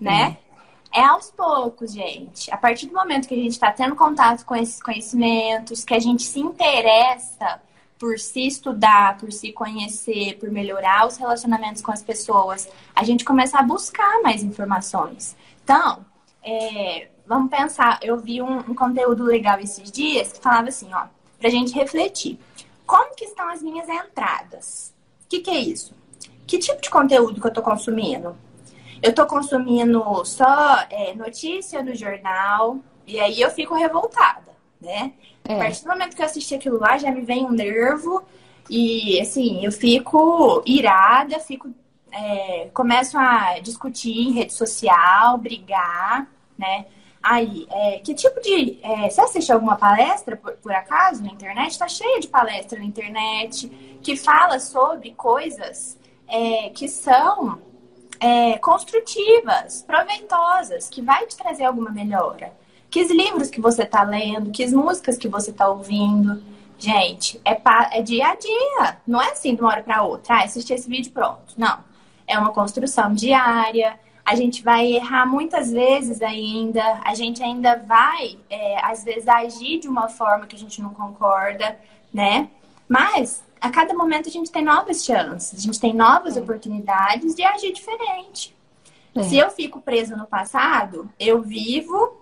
né? 0.00 0.28
Hum. 0.28 0.50
É 0.92 1.02
aos 1.02 1.32
poucos, 1.32 1.92
gente. 1.92 2.52
A 2.52 2.56
partir 2.56 2.86
do 2.86 2.94
momento 2.94 3.26
que 3.26 3.34
a 3.34 3.36
gente 3.36 3.52
está 3.52 3.72
tendo 3.72 3.96
contato 3.96 4.44
com 4.44 4.54
esses 4.54 4.80
conhecimentos, 4.80 5.84
que 5.84 5.94
a 5.94 6.00
gente 6.00 6.22
se 6.22 6.38
interessa 6.38 7.60
por 8.00 8.18
se 8.18 8.46
estudar, 8.46 9.18
por 9.18 9.30
se 9.30 9.52
conhecer, 9.52 10.38
por 10.38 10.50
melhorar 10.50 11.06
os 11.06 11.18
relacionamentos 11.18 11.82
com 11.82 11.92
as 11.92 12.02
pessoas, 12.02 12.66
a 12.96 13.04
gente 13.04 13.26
começa 13.26 13.58
a 13.58 13.62
buscar 13.62 14.22
mais 14.22 14.42
informações. 14.42 15.36
Então, 15.62 16.02
é, 16.42 17.08
vamos 17.26 17.50
pensar, 17.50 18.00
eu 18.02 18.16
vi 18.16 18.40
um, 18.40 18.60
um, 18.60 18.74
conteúdo 18.74 19.22
legal 19.22 19.60
esses 19.60 19.92
dias 19.92 20.32
que 20.32 20.40
falava 20.40 20.70
assim, 20.70 20.88
ó, 20.94 21.08
pra 21.38 21.50
gente 21.50 21.74
refletir. 21.74 22.40
Como 22.86 23.14
que 23.14 23.26
estão 23.26 23.46
as 23.50 23.60
minhas 23.60 23.86
entradas? 23.86 24.94
O 25.26 25.28
que, 25.28 25.40
que 25.40 25.50
é 25.50 25.58
isso? 25.58 25.94
Que 26.46 26.58
tipo 26.58 26.80
de 26.80 26.88
conteúdo 26.88 27.38
que 27.38 27.46
eu 27.46 27.52
tô 27.52 27.60
consumindo? 27.60 28.34
Eu 29.02 29.14
tô 29.14 29.26
consumindo 29.26 30.24
só 30.24 30.86
é, 30.88 31.14
notícia 31.14 31.84
do 31.84 31.94
jornal, 31.94 32.78
e 33.06 33.20
aí 33.20 33.42
eu 33.42 33.50
fico 33.50 33.74
revoltada, 33.74 34.49
né? 34.80 35.12
É. 35.44 35.54
A 35.54 35.58
partir 35.58 35.82
do 35.82 35.88
momento 35.88 36.16
que 36.16 36.22
eu 36.22 36.26
assisti 36.26 36.54
aquilo 36.54 36.78
lá, 36.78 36.98
já 36.98 37.10
me 37.10 37.22
vem 37.22 37.44
um 37.44 37.50
nervo, 37.50 38.22
e 38.68 39.20
assim, 39.20 39.64
eu 39.64 39.72
fico 39.72 40.62
irada, 40.64 41.38
fico 41.40 41.68
é, 42.12 42.68
começam 42.72 43.20
a 43.20 43.58
discutir 43.60 44.10
em 44.10 44.32
rede 44.32 44.52
social, 44.52 45.38
brigar, 45.38 46.28
né? 46.58 46.86
Aí, 47.22 47.66
é, 47.70 47.98
que 47.98 48.14
tipo 48.14 48.40
de. 48.40 48.78
É, 48.82 49.10
você 49.10 49.20
assiste 49.20 49.52
alguma 49.52 49.76
palestra, 49.76 50.36
por, 50.36 50.52
por 50.54 50.72
acaso, 50.72 51.22
na 51.22 51.28
internet? 51.30 51.72
Está 51.72 51.86
cheia 51.86 52.18
de 52.18 52.28
palestra 52.28 52.78
na 52.78 52.84
internet 52.84 53.68
que 54.02 54.16
fala 54.16 54.58
sobre 54.58 55.12
coisas 55.12 55.98
é, 56.26 56.70
que 56.70 56.88
são 56.88 57.60
é, 58.18 58.58
construtivas, 58.58 59.82
proveitosas, 59.82 60.88
que 60.88 61.02
vai 61.02 61.26
te 61.26 61.36
trazer 61.36 61.64
alguma 61.64 61.90
melhora. 61.90 62.52
Que 62.90 63.04
livros 63.04 63.50
que 63.50 63.60
você 63.60 63.84
está 63.84 64.02
lendo, 64.02 64.50
que 64.50 64.66
músicas 64.68 65.16
que 65.16 65.28
você 65.28 65.50
está 65.50 65.68
ouvindo. 65.68 66.42
Gente, 66.78 67.40
é, 67.44 67.54
pa, 67.54 67.90
é 67.92 68.02
dia 68.02 68.28
a 68.28 68.34
dia. 68.34 68.98
Não 69.06 69.20
é 69.20 69.30
assim 69.30 69.54
de 69.54 69.60
uma 69.60 69.70
hora 69.70 69.82
para 69.82 70.02
outra. 70.02 70.34
Ah, 70.34 70.44
assisti 70.44 70.72
esse 70.72 70.88
vídeo 70.88 71.12
pronto. 71.12 71.54
Não 71.56 71.90
é 72.30 72.38
uma 72.38 72.52
construção 72.52 73.12
diária. 73.12 73.98
A 74.24 74.36
gente 74.36 74.62
vai 74.62 74.86
errar 74.92 75.26
muitas 75.26 75.72
vezes 75.72 76.22
ainda, 76.22 77.00
a 77.04 77.14
gente 77.14 77.42
ainda 77.42 77.76
vai, 77.76 78.38
é, 78.48 78.84
às 78.84 79.02
vezes, 79.02 79.26
agir 79.26 79.80
de 79.80 79.88
uma 79.88 80.08
forma 80.08 80.46
que 80.46 80.54
a 80.54 80.58
gente 80.58 80.80
não 80.80 80.90
concorda, 80.90 81.76
né? 82.14 82.48
Mas 82.88 83.42
a 83.60 83.68
cada 83.70 83.92
momento 83.92 84.28
a 84.28 84.32
gente 84.32 84.50
tem 84.50 84.64
novas 84.64 85.04
chances, 85.04 85.58
a 85.58 85.60
gente 85.60 85.80
tem 85.80 85.92
novas 85.92 86.36
é. 86.36 86.40
oportunidades 86.40 87.34
de 87.34 87.42
agir 87.42 87.72
diferente. 87.72 88.54
É. 89.14 89.24
Se 89.24 89.36
eu 89.36 89.50
fico 89.50 89.80
preso 89.80 90.16
no 90.16 90.26
passado, 90.26 91.10
eu 91.18 91.42
vivo 91.42 92.19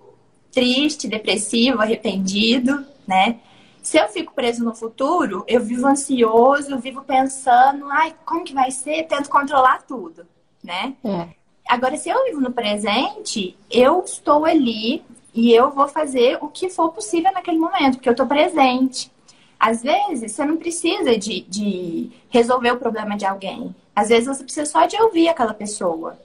triste, 0.53 1.09
depressivo, 1.09 1.81
arrependido, 1.81 2.85
né? 3.07 3.39
Se 3.83 3.97
eu 3.97 4.09
fico 4.09 4.35
preso 4.35 4.65
no 4.65 4.75
futuro, 4.75 5.45
eu 5.47 5.61
vivo 5.61 5.87
ansioso, 5.87 6.71
eu 6.71 6.79
vivo 6.79 7.03
pensando, 7.03 7.87
ai, 7.91 8.15
como 8.25 8.45
que 8.45 8.53
vai 8.53 8.71
ser? 8.71 9.05
Tento 9.05 9.31
controlar 9.31 9.83
tudo, 9.83 10.27
né? 10.63 10.95
É. 11.05 11.29
Agora, 11.67 11.97
se 11.97 12.09
eu 12.09 12.25
vivo 12.25 12.41
no 12.41 12.53
presente, 12.53 13.57
eu 13.71 14.03
estou 14.03 14.45
ali 14.45 15.03
e 15.35 15.53
eu 15.53 15.71
vou 15.71 15.87
fazer 15.87 16.39
o 16.41 16.49
que 16.49 16.69
for 16.69 16.91
possível 16.93 17.33
naquele 17.33 17.59
momento, 17.59 17.95
porque 17.95 18.09
eu 18.09 18.13
estou 18.13 18.27
presente. 18.27 19.11
Às 19.59 19.83
vezes, 19.83 20.33
você 20.33 20.45
não 20.45 20.57
precisa 20.57 21.17
de, 21.17 21.41
de 21.43 22.11
resolver 22.31 22.73
o 22.73 22.79
problema 22.79 23.17
de 23.17 23.27
alguém. 23.27 23.75
Às 23.95 24.09
vezes, 24.09 24.27
você 24.27 24.45
precisa 24.45 24.67
só 24.67 24.87
de 24.87 25.01
ouvir 25.01 25.29
aquela 25.29 25.53
pessoa. 25.53 26.19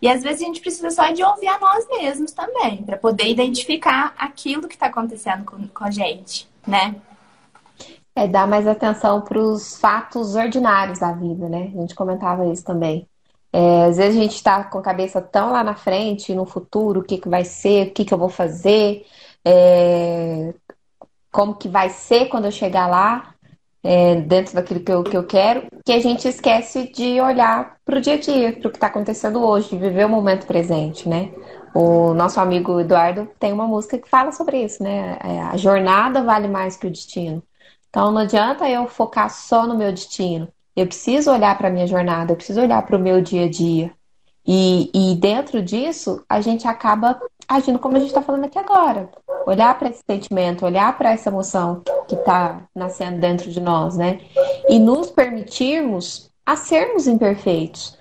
E 0.00 0.08
às 0.08 0.22
vezes 0.22 0.42
a 0.42 0.44
gente 0.44 0.60
precisa 0.60 0.90
só 0.90 1.10
de 1.10 1.22
ouvir 1.22 1.48
a 1.48 1.58
nós 1.58 1.86
mesmos 1.88 2.32
também, 2.32 2.82
para 2.84 2.96
poder 2.96 3.28
identificar 3.28 4.14
aquilo 4.16 4.68
que 4.68 4.74
está 4.74 4.86
acontecendo 4.86 5.44
com, 5.44 5.66
com 5.68 5.84
a 5.84 5.90
gente 5.90 6.48
né? 6.68 6.94
É 8.14 8.28
dar 8.28 8.46
mais 8.46 8.66
atenção 8.66 9.22
para 9.22 9.38
os 9.38 9.78
fatos 9.78 10.34
ordinários 10.34 10.98
da 10.98 11.12
vida, 11.12 11.48
né? 11.48 11.72
A 11.74 11.80
gente 11.80 11.94
comentava 11.94 12.46
isso 12.46 12.64
também. 12.64 13.08
É, 13.52 13.86
às 13.86 13.96
vezes 13.96 14.18
a 14.18 14.22
gente 14.22 14.34
está 14.34 14.64
com 14.64 14.78
a 14.78 14.82
cabeça 14.82 15.22
tão 15.22 15.52
lá 15.52 15.64
na 15.64 15.74
frente, 15.74 16.34
no 16.34 16.44
futuro, 16.44 17.00
o 17.00 17.04
que, 17.04 17.16
que 17.16 17.28
vai 17.28 17.44
ser, 17.44 17.88
o 17.88 17.90
que, 17.92 18.04
que 18.04 18.12
eu 18.12 18.18
vou 18.18 18.28
fazer, 18.28 19.06
é, 19.44 20.52
como 21.32 21.54
que 21.54 21.68
vai 21.68 21.88
ser 21.88 22.26
quando 22.26 22.44
eu 22.44 22.50
chegar 22.50 22.86
lá, 22.86 23.34
é, 23.82 24.16
dentro 24.16 24.54
daquilo 24.54 24.80
que 24.80 24.92
eu, 24.92 25.02
que 25.04 25.16
eu 25.16 25.24
quero, 25.24 25.66
que 25.84 25.92
a 25.92 26.00
gente 26.00 26.26
esquece 26.26 26.92
de 26.92 27.20
olhar 27.20 27.76
para 27.84 27.98
o 27.98 28.00
dia 28.00 28.14
a 28.14 28.18
dia, 28.18 28.52
para 28.52 28.68
o 28.68 28.70
que 28.70 28.76
está 28.76 28.88
acontecendo 28.88 29.42
hoje, 29.42 29.70
de 29.70 29.78
viver 29.78 30.06
o 30.06 30.08
momento 30.08 30.46
presente, 30.46 31.08
né? 31.08 31.32
O 31.74 32.12
nosso 32.14 32.40
amigo 32.40 32.80
Eduardo 32.80 33.28
tem 33.38 33.52
uma 33.52 33.66
música 33.66 33.98
que 33.98 34.08
fala 34.08 34.32
sobre 34.32 34.62
isso, 34.64 34.82
né? 34.82 35.18
É, 35.22 35.40
a 35.42 35.56
jornada 35.56 36.22
vale 36.22 36.48
mais 36.48 36.76
que 36.76 36.86
o 36.86 36.90
destino. 36.90 37.42
Então 37.88 38.10
não 38.10 38.22
adianta 38.22 38.68
eu 38.68 38.86
focar 38.86 39.30
só 39.30 39.66
no 39.66 39.76
meu 39.76 39.92
destino. 39.92 40.48
Eu 40.76 40.86
preciso 40.86 41.32
olhar 41.32 41.56
para 41.58 41.68
a 41.68 41.70
minha 41.70 41.86
jornada, 41.86 42.32
eu 42.32 42.36
preciso 42.36 42.60
olhar 42.60 42.82
para 42.84 42.96
o 42.96 43.00
meu 43.00 43.20
dia 43.20 43.46
a 43.46 43.50
dia. 43.50 43.92
E, 44.46 44.90
e 44.94 45.14
dentro 45.16 45.62
disso, 45.62 46.24
a 46.28 46.40
gente 46.40 46.66
acaba 46.66 47.20
agindo 47.48 47.78
como 47.78 47.96
a 47.96 48.00
gente 48.00 48.08
está 48.08 48.22
falando 48.22 48.44
aqui 48.44 48.58
agora. 48.58 49.08
Olhar 49.46 49.78
para 49.78 49.88
esse 49.88 50.02
sentimento, 50.08 50.64
olhar 50.64 50.96
para 50.98 51.12
essa 51.12 51.30
emoção 51.30 51.82
que 52.06 52.14
está 52.14 52.62
nascendo 52.74 53.18
dentro 53.18 53.50
de 53.50 53.60
nós, 53.60 53.96
né? 53.96 54.20
E 54.68 54.78
nos 54.78 55.10
permitirmos 55.10 56.30
a 56.44 56.56
sermos 56.56 57.06
imperfeitos. 57.06 57.96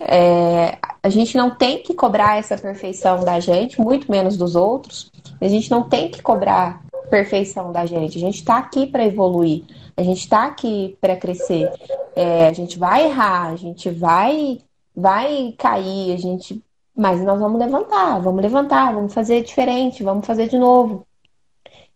É, 0.00 0.78
a 1.02 1.08
gente 1.08 1.36
não 1.36 1.54
tem 1.54 1.82
que 1.82 1.94
cobrar 1.94 2.38
essa 2.38 2.56
perfeição 2.56 3.24
da 3.24 3.38
gente, 3.38 3.80
muito 3.80 4.10
menos 4.10 4.36
dos 4.36 4.56
outros. 4.56 5.10
A 5.40 5.48
gente 5.48 5.70
não 5.70 5.88
tem 5.88 6.10
que 6.10 6.22
cobrar 6.22 6.82
perfeição 7.10 7.70
da 7.72 7.86
gente. 7.86 8.16
A 8.16 8.20
gente 8.20 8.36
está 8.36 8.58
aqui 8.58 8.86
para 8.86 9.04
evoluir. 9.04 9.64
A 9.96 10.02
gente 10.02 10.20
está 10.20 10.46
aqui 10.46 10.96
para 11.00 11.16
crescer. 11.16 11.70
É, 12.16 12.46
a 12.46 12.52
gente 12.52 12.78
vai 12.78 13.06
errar, 13.06 13.48
a 13.48 13.56
gente 13.56 13.90
vai 13.90 14.58
vai 14.94 15.54
cair, 15.56 16.12
a 16.12 16.16
gente, 16.16 16.62
mas 17.00 17.22
nós 17.22 17.40
vamos 17.40 17.58
levantar, 17.58 18.20
vamos 18.20 18.42
levantar, 18.42 18.92
vamos 18.92 19.14
fazer 19.14 19.42
diferente, 19.42 20.02
vamos 20.02 20.26
fazer 20.26 20.48
de 20.48 20.58
novo. 20.58 21.06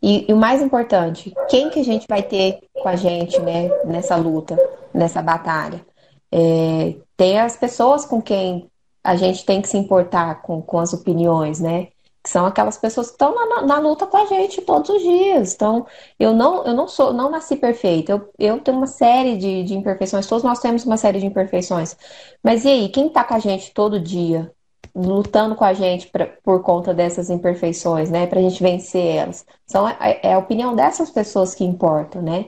E, 0.03 0.25
e, 0.27 0.33
o 0.33 0.37
mais 0.37 0.63
importante, 0.63 1.35
quem 1.51 1.69
que 1.69 1.81
a 1.81 1.85
gente 1.85 2.07
vai 2.09 2.23
ter 2.23 2.61
com 2.73 2.89
a 2.89 2.97
gente, 2.97 3.39
né, 3.41 3.69
nessa 3.85 4.17
luta, 4.17 4.57
nessa 4.95 5.21
batalha? 5.21 5.85
É, 6.33 6.95
tem 7.19 7.39
as 7.39 7.55
pessoas 7.55 8.07
com 8.07 8.21
quem 8.23 8.71
a 9.03 9.15
gente 9.15 9.45
tem 9.45 9.61
que 9.61 9.69
se 9.69 9.77
importar 9.77 10.41
com, 10.41 10.63
com 10.63 10.79
as 10.79 10.95
opiniões, 10.95 11.61
né? 11.61 11.89
Que 12.23 12.31
são 12.31 12.47
aquelas 12.47 12.79
pessoas 12.79 13.09
que 13.09 13.13
estão 13.13 13.35
na, 13.35 13.63
na, 13.63 13.79
luta 13.79 14.07
com 14.07 14.17
a 14.17 14.25
gente 14.25 14.63
todos 14.63 14.89
os 14.89 15.03
dias. 15.03 15.55
Então, 15.55 15.87
eu 16.19 16.33
não, 16.33 16.65
eu 16.65 16.73
não 16.73 16.89
sou, 16.89 17.13
não 17.13 17.31
nasci 17.31 17.57
perfeita. 17.57 18.13
Eu, 18.13 18.31
eu 18.39 18.61
tenho 18.61 18.79
uma 18.79 18.87
série 18.87 19.37
de, 19.37 19.65
de 19.65 19.75
imperfeições, 19.75 20.27
todos 20.27 20.43
nós 20.43 20.61
temos 20.61 20.87
uma 20.87 20.97
série 20.97 21.21
de 21.21 21.27
imperfeições. 21.27 21.95
Mas 22.43 22.65
e 22.65 22.69
aí, 22.69 22.89
quem 22.89 23.09
está 23.09 23.23
com 23.23 23.35
a 23.35 23.39
gente 23.39 23.75
todo 23.75 24.01
dia? 24.01 24.51
Lutando 24.95 25.55
com 25.57 25.65
a 25.65 25.73
gente 25.73 26.07
pra, 26.09 26.27
por 26.43 26.63
conta 26.63 26.95
dessas 26.95 27.31
imperfeições, 27.31 28.11
né? 28.11 28.27
Para 28.27 28.39
a 28.41 28.43
gente 28.43 28.63
vencer 28.63 29.17
elas. 29.17 29.45
São, 29.67 29.89
é, 29.89 30.21
é 30.23 30.35
a 30.35 30.39
opinião 30.39 30.75
dessas 30.75 31.11
pessoas 31.11 31.55
que 31.55 31.65
importa, 31.65 32.23
né? 32.23 32.47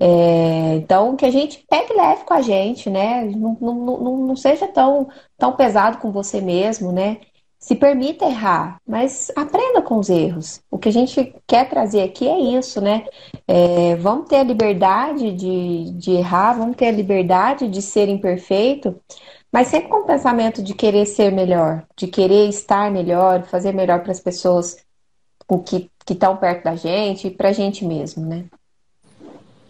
É, 0.00 0.76
então, 0.76 1.16
que 1.16 1.24
a 1.26 1.30
gente 1.30 1.64
pegue 1.68 1.92
leve 1.92 2.24
com 2.24 2.34
a 2.34 2.40
gente, 2.42 2.88
né? 2.88 3.24
Não, 3.24 3.56
não, 3.60 3.74
não, 3.74 4.16
não 4.18 4.36
seja 4.36 4.68
tão, 4.68 5.08
tão 5.36 5.52
pesado 5.56 5.98
com 5.98 6.12
você 6.12 6.40
mesmo, 6.40 6.92
né? 6.92 7.18
Se 7.58 7.74
permita 7.74 8.24
errar, 8.24 8.80
mas 8.86 9.32
aprenda 9.34 9.82
com 9.82 9.98
os 9.98 10.08
erros. 10.08 10.62
O 10.70 10.78
que 10.78 10.88
a 10.88 10.92
gente 10.92 11.34
quer 11.46 11.68
trazer 11.68 12.02
aqui 12.02 12.28
é 12.28 12.38
isso, 12.38 12.80
né? 12.80 13.04
É, 13.48 13.96
vamos 13.96 14.28
ter 14.28 14.36
a 14.36 14.44
liberdade 14.44 15.32
de, 15.32 15.90
de 15.92 16.12
errar, 16.12 16.52
vamos 16.52 16.76
ter 16.76 16.86
a 16.86 16.92
liberdade 16.92 17.68
de 17.68 17.82
ser 17.82 18.08
imperfeito, 18.08 19.00
mas 19.52 19.68
sempre 19.68 19.88
com 19.88 20.02
o 20.02 20.06
pensamento 20.06 20.62
de 20.62 20.74
querer 20.74 21.06
ser 21.06 21.32
melhor, 21.32 21.84
de 21.96 22.06
querer 22.06 22.48
estar 22.48 22.90
melhor, 22.90 23.44
fazer 23.44 23.72
melhor 23.72 24.00
para 24.00 24.12
as 24.12 24.20
pessoas 24.20 24.76
que 25.64 25.90
estão 26.10 26.36
perto 26.36 26.64
da 26.64 26.76
gente 26.76 27.28
e 27.28 27.30
para 27.30 27.48
a 27.48 27.52
gente 27.52 27.84
mesmo, 27.84 28.26
né? 28.26 28.44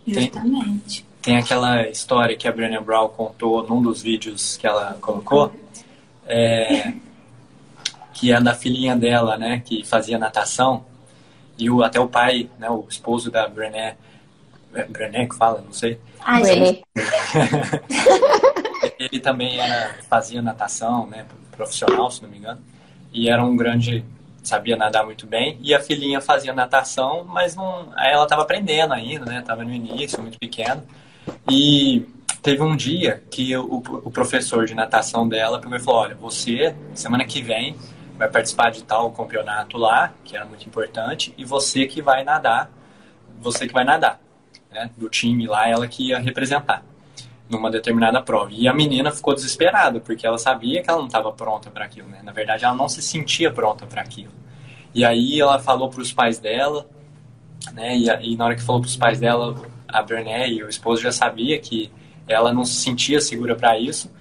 Justamente. 0.06 1.02
Tem, 1.02 1.34
tem 1.34 1.36
aquela 1.36 1.88
história 1.88 2.36
que 2.36 2.48
a 2.48 2.52
Brené 2.52 2.80
Brown 2.80 3.08
contou 3.08 3.66
num 3.66 3.80
dos 3.80 4.02
vídeos 4.02 4.56
que 4.56 4.66
ela 4.66 4.96
colocou, 5.00 5.52
é, 6.26 6.92
que 8.14 8.32
é 8.32 8.40
da 8.40 8.54
filhinha 8.54 8.96
dela, 8.96 9.36
né, 9.36 9.62
que 9.64 9.84
fazia 9.84 10.18
natação, 10.18 10.84
e 11.56 11.70
o, 11.70 11.82
até 11.82 12.00
o 12.00 12.08
pai, 12.08 12.48
né, 12.58 12.68
o 12.70 12.86
esposo 12.88 13.30
da 13.30 13.46
Brené, 13.46 13.96
é 14.74 14.84
Brené 14.84 15.26
que 15.26 15.36
fala, 15.36 15.60
não 15.60 15.72
sei. 15.72 15.98
Ah, 16.24 16.40
Brené. 16.40 16.82
Ele 18.98 19.20
também 19.20 19.60
era, 19.60 19.94
fazia 20.08 20.42
natação, 20.42 21.06
né, 21.06 21.24
profissional, 21.52 22.10
se 22.10 22.22
não 22.22 22.28
me 22.28 22.38
engano, 22.38 22.60
e 23.12 23.28
era 23.28 23.44
um 23.44 23.56
grande 23.56 24.04
sabia 24.42 24.76
nadar 24.76 25.04
muito 25.04 25.26
bem, 25.26 25.58
e 25.60 25.74
a 25.74 25.80
filhinha 25.80 26.20
fazia 26.20 26.52
natação, 26.52 27.24
mas 27.24 27.54
não, 27.54 27.92
ela 27.98 28.24
estava 28.24 28.42
aprendendo 28.42 28.94
ainda, 28.94 29.26
né? 29.26 29.40
Estava 29.40 29.62
no 29.62 29.72
início, 29.72 30.20
muito 30.22 30.38
pequena. 30.38 30.82
E 31.50 32.06
teve 32.42 32.62
um 32.62 32.74
dia 32.74 33.22
que 33.30 33.54
o, 33.56 33.76
o 33.76 34.10
professor 34.10 34.64
de 34.64 34.74
natação 34.74 35.28
dela 35.28 35.60
pegou 35.60 35.76
e 35.76 35.80
falou: 35.80 36.00
Olha, 36.00 36.14
você, 36.14 36.74
semana 36.94 37.24
que 37.24 37.42
vem, 37.42 37.76
vai 38.16 38.28
participar 38.28 38.70
de 38.70 38.82
tal 38.82 39.10
campeonato 39.12 39.76
lá, 39.76 40.14
que 40.24 40.34
era 40.34 40.46
muito 40.46 40.66
importante, 40.66 41.34
e 41.36 41.44
você 41.44 41.86
que 41.86 42.00
vai 42.00 42.24
nadar, 42.24 42.70
você 43.40 43.66
que 43.66 43.74
vai 43.74 43.84
nadar, 43.84 44.18
né? 44.78 44.90
Do 44.96 45.08
time 45.08 45.46
lá, 45.46 45.68
ela 45.68 45.86
que 45.88 46.08
ia 46.08 46.18
representar. 46.18 46.84
numa 47.50 47.70
determinada 47.70 48.20
prova. 48.20 48.50
E 48.52 48.68
a 48.68 48.74
menina 48.74 49.10
ficou 49.10 49.34
desesperada, 49.34 50.00
porque 50.00 50.26
ela 50.26 50.36
sabia 50.36 50.82
que 50.82 50.90
ela 50.90 50.98
não 50.98 51.06
estava 51.06 51.32
pronta 51.32 51.70
para 51.70 51.82
aquilo, 51.86 52.06
né? 52.06 52.20
Na 52.22 52.30
verdade, 52.30 52.62
ela 52.62 52.74
não 52.74 52.90
se 52.90 53.00
sentia 53.00 53.50
pronta 53.50 53.86
para 53.86 54.02
aquilo. 54.02 54.32
E 54.94 55.02
aí 55.02 55.40
ela 55.40 55.58
falou 55.58 55.88
para 55.88 56.02
os 56.02 56.12
pais 56.12 56.38
dela, 56.38 56.86
né? 57.72 57.96
E, 57.96 58.32
e, 58.32 58.36
na 58.36 58.44
hora 58.44 58.54
que 58.54 58.62
falou 58.62 58.82
para 58.82 58.88
os 58.88 58.96
pais 58.96 59.18
dela, 59.18 59.54
a 59.88 60.02
Brené 60.02 60.48
e 60.50 60.62
o 60.62 60.68
esposo 60.68 61.00
já 61.00 61.10
sabia 61.10 61.58
que 61.58 61.90
ela 62.26 62.52
não 62.52 62.66
se 62.66 62.74
sentia 62.74 63.18
segura 63.18 63.56
para 63.56 63.78
isso, 63.78 64.12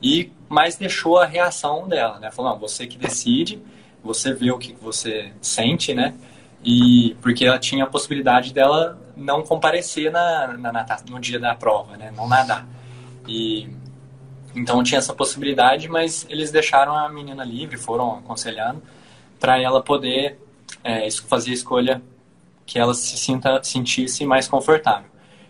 e 0.00 0.30
mas 0.48 0.76
deixou 0.76 1.18
a 1.18 1.26
reação 1.26 1.88
dela, 1.88 2.20
né? 2.20 2.30
Falou, 2.30 2.56
você 2.56 2.86
que 2.86 2.96
decide, 2.96 3.60
você 4.00 4.32
vê 4.32 4.52
o 4.52 4.58
que 4.58 4.72
você 4.74 5.32
sente, 5.40 5.92
né? 5.92 6.14
E 6.62 7.16
porque 7.20 7.44
ela 7.44 7.58
tinha 7.58 7.82
a 7.82 7.88
possibilidade 7.88 8.54
dela 8.54 8.96
não 9.16 9.42
comparecer 9.42 10.12
na, 10.12 10.48
na, 10.58 10.72
na, 10.72 10.86
no 11.08 11.18
dia 11.18 11.38
da 11.38 11.54
prova, 11.54 11.96
né? 11.96 12.12
Não 12.14 12.28
nadar. 12.28 12.66
E 13.26 13.68
então 14.54 14.82
tinha 14.82 14.98
essa 14.98 15.14
possibilidade, 15.14 15.88
mas 15.88 16.26
eles 16.30 16.50
deixaram 16.50 16.94
a 16.96 17.08
menina 17.08 17.44
livre, 17.44 17.76
foram 17.76 18.18
aconselhando 18.18 18.82
para 19.38 19.60
ela 19.60 19.82
poder 19.82 20.38
é, 20.82 21.10
fazer 21.10 21.50
a 21.50 21.54
escolha 21.54 22.02
que 22.64 22.78
ela 22.78 22.94
se 22.94 23.16
sinta 23.16 23.62
sentisse 23.62 24.24
mais 24.24 24.48
confortável. 24.48 25.08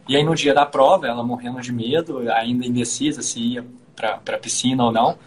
E 0.08 0.16
aí 0.16 0.22
no 0.22 0.34
dia 0.34 0.52
da 0.54 0.66
prova, 0.66 1.06
ela 1.06 1.22
morrendo 1.22 1.60
de 1.60 1.72
medo, 1.72 2.30
ainda 2.30 2.66
indecisa 2.66 3.22
se 3.22 3.40
ia 3.40 3.64
para 3.94 4.20
a 4.34 4.38
piscina 4.38 4.84
ou 4.84 4.92
não, 4.92 5.18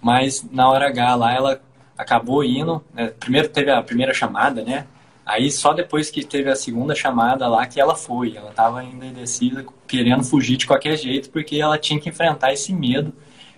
mas 0.00 0.46
na 0.50 0.68
hora 0.70 0.88
H 0.88 1.14
lá 1.14 1.34
ela 1.34 1.60
acabou 1.96 2.44
indo. 2.44 2.82
Né? 2.94 3.12
Primeiro 3.18 3.48
teve 3.48 3.70
a 3.70 3.82
primeira 3.82 4.14
chamada, 4.14 4.62
né? 4.62 4.86
Aí 5.24 5.50
só 5.50 5.72
depois 5.72 6.10
que 6.10 6.24
teve 6.24 6.50
a 6.50 6.56
segunda 6.56 6.94
chamada 6.94 7.46
lá 7.48 7.66
que 7.66 7.80
ela 7.80 7.94
foi. 7.94 8.36
Ela 8.36 8.50
estava 8.50 8.80
ainda 8.80 9.06
indecisa, 9.06 9.64
querendo 9.86 10.24
fugir 10.24 10.56
de 10.56 10.66
qualquer 10.66 10.96
jeito, 10.96 11.30
porque 11.30 11.56
ela 11.56 11.78
tinha 11.78 12.00
que 12.00 12.08
enfrentar 12.08 12.52
esse 12.52 12.72
medo 12.72 13.12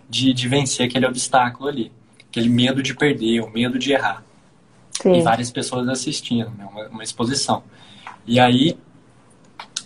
de, 0.08 0.32
de 0.32 0.48
vencer 0.48 0.86
aquele 0.86 1.06
obstáculo 1.06 1.68
ali. 1.68 1.90
Aquele 2.28 2.48
medo 2.48 2.82
de 2.82 2.94
perder, 2.94 3.40
o 3.40 3.50
medo 3.50 3.78
de 3.78 3.92
errar. 3.92 4.22
Sim. 5.00 5.14
E 5.14 5.22
várias 5.22 5.50
pessoas 5.50 5.88
assistindo, 5.88 6.50
né? 6.56 6.68
uma, 6.70 6.88
uma 6.88 7.02
exposição. 7.02 7.62
E 8.26 8.38
aí 8.38 8.76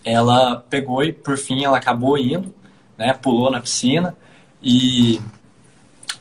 ela 0.04 0.64
pegou 0.68 1.02
e 1.04 1.12
por 1.12 1.36
fim 1.36 1.64
ela 1.64 1.78
acabou 1.78 2.18
indo, 2.18 2.54
né? 2.96 3.12
Pulou 3.12 3.50
na 3.50 3.60
piscina 3.60 4.16
e 4.62 5.20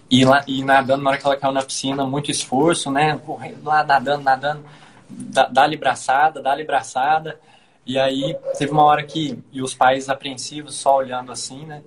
e, 0.10 0.24
lá, 0.24 0.42
e 0.48 0.64
nadando, 0.64 1.04
na 1.04 1.10
hora 1.10 1.20
que 1.20 1.26
ela 1.26 1.36
caiu 1.36 1.52
na 1.52 1.62
piscina, 1.62 2.06
muito 2.06 2.32
esforço, 2.32 2.90
né? 2.90 3.18
Correndo 3.26 3.64
lá, 3.64 3.84
nadando, 3.84 4.24
nadando, 4.24 4.64
dá-lhe 5.10 5.78
braçada, 5.78 6.42
dá-lhe 6.42 6.64
braçada. 6.64 7.40
E 7.86 7.98
aí 7.98 8.36
teve 8.58 8.72
uma 8.72 8.84
hora 8.84 9.04
que, 9.04 9.42
e 9.52 9.62
os 9.62 9.74
pais 9.74 10.10
apreensivos, 10.10 10.76
só 10.76 10.98
olhando 10.98 11.32
assim, 11.32 11.66
né? 11.66 11.82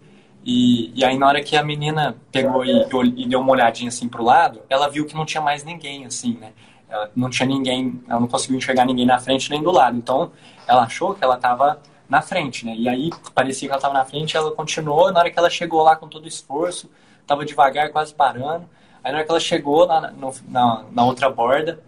E, 0.45 0.91
e 0.99 1.05
aí 1.05 1.18
na 1.18 1.29
hora 1.29 1.43
que 1.43 1.57
a 1.57 1.62
menina 1.62 2.16
pegou 2.33 2.64
e, 2.64 2.87
e 3.16 3.29
deu 3.29 3.41
uma 3.41 3.53
olhadinha 3.53 3.89
assim 3.89 4.09
pro 4.09 4.25
lado, 4.25 4.62
ela 4.71 4.89
viu 4.89 5.05
que 5.05 5.14
não 5.14 5.27
tinha 5.27 5.43
mais 5.43 5.62
ninguém, 5.62 6.07
assim, 6.07 6.39
né? 6.39 6.53
Ela 6.89 7.11
não 7.14 7.29
tinha 7.29 7.47
ninguém, 7.47 8.03
ela 8.09 8.18
não 8.18 8.27
conseguiu 8.27 8.57
enxergar 8.57 8.85
ninguém 8.85 9.07
na 9.07 9.21
frente 9.21 9.51
nem 9.51 9.62
do 9.62 9.71
lado. 9.71 9.97
Então 9.97 10.33
ela 10.66 10.85
achou 10.85 11.14
que 11.14 11.23
ela 11.23 11.37
estava 11.37 11.81
na 12.09 12.21
frente, 12.21 12.66
né? 12.66 12.75
E 12.77 12.89
aí 12.89 13.11
parecia 13.35 13.68
que 13.68 13.73
ela 13.73 13.79
estava 13.79 13.95
na 13.95 14.05
frente, 14.05 14.37
ela 14.37 14.51
continuou. 14.51 15.12
Na 15.12 15.21
hora 15.21 15.31
que 15.31 15.39
ela 15.39 15.51
chegou 15.51 15.83
lá 15.83 15.95
com 15.95 16.09
todo 16.09 16.25
o 16.25 16.29
esforço, 16.29 16.91
estava 17.21 17.45
devagar, 17.45 17.91
quase 17.91 18.14
parando. 18.14 18.68
Aí 19.05 19.12
na 19.12 19.18
hora 19.18 19.25
que 19.25 19.31
ela 19.31 19.41
chegou 19.41 19.87
na, 19.87 20.12
na, 20.49 20.85
na 20.91 21.05
outra 21.05 21.31
borda, 21.31 21.81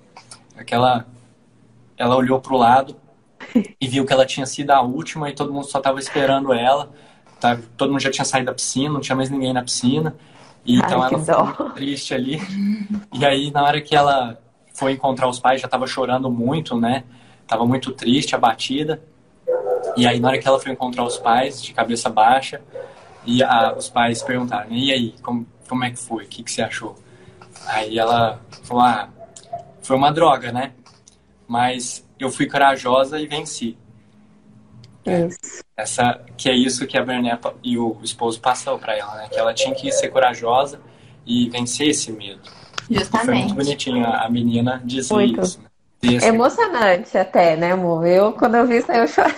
aquela, 0.57 1.05
ela 2.03 2.17
olhou 2.17 2.41
para 2.41 2.53
o 2.53 2.57
lado 2.57 2.97
e 3.81 3.87
viu 3.87 4.05
que 4.05 4.13
ela 4.13 4.27
tinha 4.27 4.45
sido 4.45 4.73
a 4.73 4.83
última 4.83 5.31
e 5.31 5.33
todo 5.33 5.53
mundo 5.53 5.67
só 5.67 5.79
estava 5.79 6.01
esperando 6.01 6.53
ela. 6.53 6.91
Tá? 7.39 7.57
Todo 7.77 7.91
mundo 7.91 8.01
já 8.01 8.11
tinha 8.11 8.25
saído 8.25 8.47
da 8.47 8.55
piscina, 8.55 8.93
não 8.93 9.01
tinha 9.01 9.15
mais 9.15 9.31
ninguém 9.31 9.53
na 9.53 9.63
piscina. 9.63 10.17
E, 10.65 10.77
então 10.79 11.01
Ai, 11.01 11.15
ela 11.15 11.47
ficou 11.47 11.71
triste 11.71 12.13
ali. 12.13 12.41
E 13.13 13.25
aí 13.25 13.53
na 13.53 13.63
hora 13.63 13.81
que 13.81 13.95
ela 13.95 14.41
foi 14.75 14.93
encontrar 14.93 15.29
os 15.29 15.39
pais, 15.39 15.61
já 15.61 15.67
estava 15.67 15.87
chorando 15.87 16.29
muito, 16.29 16.77
né? 16.77 17.05
Tava 17.47 17.65
muito 17.65 17.93
triste, 17.93 18.35
abatida. 18.35 19.01
E 19.97 20.05
aí 20.05 20.19
na 20.19 20.29
hora 20.29 20.39
que 20.39 20.49
ela 20.49 20.59
foi 20.59 20.73
encontrar 20.73 21.05
os 21.05 21.19
pais, 21.19 21.63
de 21.63 21.73
cabeça 21.73 22.11
baixa, 22.11 22.61
e 23.25 23.45
a, 23.45 23.75
os 23.77 23.89
pais 23.89 24.23
perguntaram, 24.25 24.73
e 24.73 24.91
aí, 24.91 25.15
como, 25.23 25.47
como 25.69 25.85
é 25.85 25.91
que 25.91 25.99
foi? 25.99 26.25
O 26.25 26.29
que, 26.29 26.43
que 26.43 26.51
você 26.51 26.63
achou? 26.63 26.97
Aí 27.67 27.97
ela 27.97 28.41
falou, 28.65 28.83
ah, 28.83 29.09
foi 29.83 29.97
uma 29.97 30.11
droga, 30.11 30.51
né? 30.51 30.73
Mas 31.53 32.03
eu 32.19 32.31
fui 32.31 32.47
corajosa 32.47 33.21
e 33.21 33.27
venci. 33.27 33.77
Isso. 35.05 35.63
Essa, 35.77 36.25
que 36.35 36.49
é 36.49 36.55
isso 36.55 36.87
que 36.87 36.97
a 36.97 37.05
Berné 37.05 37.39
e 37.63 37.77
o 37.77 37.99
esposo 38.03 38.41
passou 38.41 38.79
para 38.79 38.97
ela, 38.97 39.17
né? 39.17 39.29
Que 39.31 39.39
ela 39.39 39.53
tinha 39.53 39.75
que 39.75 39.93
ser 39.93 40.09
corajosa 40.09 40.81
e 41.27 41.51
vencer 41.51 41.89
esse 41.89 42.11
medo. 42.11 42.41
Justamente. 42.91 43.27
Foi 43.27 43.35
muito 43.35 43.55
bonitinho 43.55 44.07
a 44.07 44.31
menina 44.31 44.81
dizer 44.83 45.13
muito. 45.13 45.43
isso. 45.43 45.61
Né? 45.61 46.27
Emocionante 46.27 47.19
até, 47.19 47.55
né, 47.55 47.73
amor? 47.73 48.07
Eu, 48.07 48.33
quando 48.33 48.55
eu 48.55 48.67
vi 48.67 48.79
isso, 48.79 48.91
eu 48.91 49.07
chorei. 49.07 49.35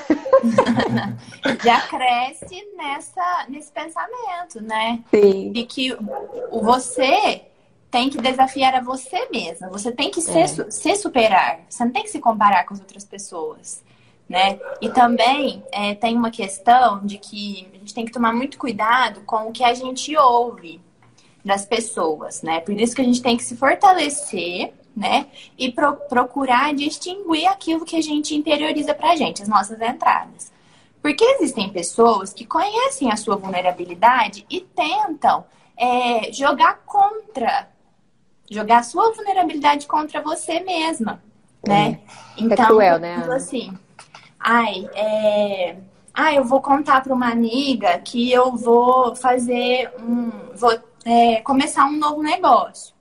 Já 1.65 1.81
cresce 1.81 2.65
nessa, 2.77 3.47
nesse 3.49 3.73
pensamento, 3.73 4.63
né? 4.63 5.03
Sim. 5.11 5.51
De 5.51 5.65
que 5.65 5.97
você 6.53 7.43
tem 7.95 8.11
que 8.11 8.19
desafiar 8.19 8.75
a 8.75 8.81
você 8.81 9.29
mesma. 9.31 9.69
Você 9.69 9.93
tem 9.93 10.11
que 10.11 10.21
se, 10.21 10.37
é. 10.37 10.49
se 10.49 10.97
superar. 10.97 11.61
Você 11.69 11.85
não 11.85 11.93
tem 11.93 12.03
que 12.03 12.11
se 12.11 12.19
comparar 12.19 12.65
com 12.65 12.75
as 12.75 12.81
outras 12.81 13.05
pessoas. 13.05 13.85
Né? 14.29 14.59
E 14.81 14.89
também 14.89 15.63
é, 15.71 15.95
tem 15.95 16.17
uma 16.17 16.33
questão 16.33 17.07
de 17.07 17.19
que 17.19 17.69
a 17.73 17.79
gente 17.79 17.95
tem 17.95 18.05
que 18.05 18.11
tomar 18.11 18.33
muito 18.33 18.59
cuidado 18.59 19.21
com 19.21 19.49
o 19.49 19.53
que 19.53 19.63
a 19.63 19.73
gente 19.75 20.17
ouve 20.17 20.81
das 21.45 21.65
pessoas, 21.65 22.43
né? 22.43 22.59
Por 22.59 22.73
isso 22.73 22.97
que 22.97 23.03
a 23.03 23.05
gente 23.05 23.23
tem 23.23 23.37
que 23.37 23.45
se 23.45 23.55
fortalecer 23.55 24.73
né? 24.97 25.27
E 25.59 25.71
pro 25.71 25.95
procurar 26.09 26.73
distinguir 26.73 27.49
aquilo 27.49 27.85
que 27.85 27.97
a 27.97 28.01
gente 28.01 28.35
interioriza 28.35 28.95
pra 28.95 29.17
gente, 29.17 29.43
as 29.43 29.49
nossas 29.49 29.81
entradas. 29.81 30.53
Porque 31.03 31.25
existem 31.25 31.69
pessoas 31.69 32.33
que 32.33 32.47
conhecem 32.47 33.11
a 33.11 33.17
sua 33.17 33.37
vulnerabilidade 33.37 34.47
e 34.49 34.61
tentam 34.61 35.45
é, 35.77 36.33
jogar 36.33 36.79
contra, 36.87 37.69
jogar 38.55 38.79
a 38.79 38.83
sua 38.83 39.13
vulnerabilidade 39.13 39.87
contra 39.87 40.23
você 40.23 40.61
mesma, 40.61 41.23
né? 41.67 42.01
É. 42.39 42.43
Então, 42.43 42.65
é 42.65 42.69
cruel, 42.69 42.99
né? 42.99 43.17
Assim, 43.35 43.77
ai, 44.39 44.89
é, 44.95 45.77
ah, 46.13 46.33
eu 46.33 46.45
vou 46.45 46.61
contar 46.61 47.03
para 47.03 47.13
uma 47.13 47.31
amiga 47.31 47.99
que 47.99 48.31
eu 48.33 48.57
vou 48.57 49.17
fazer 49.17 49.93
um, 50.01 50.31
vou 50.55 50.79
é, 51.05 51.41
começar 51.41 51.87
um 51.87 51.99
novo 51.99 52.23
negócio. 52.23 52.95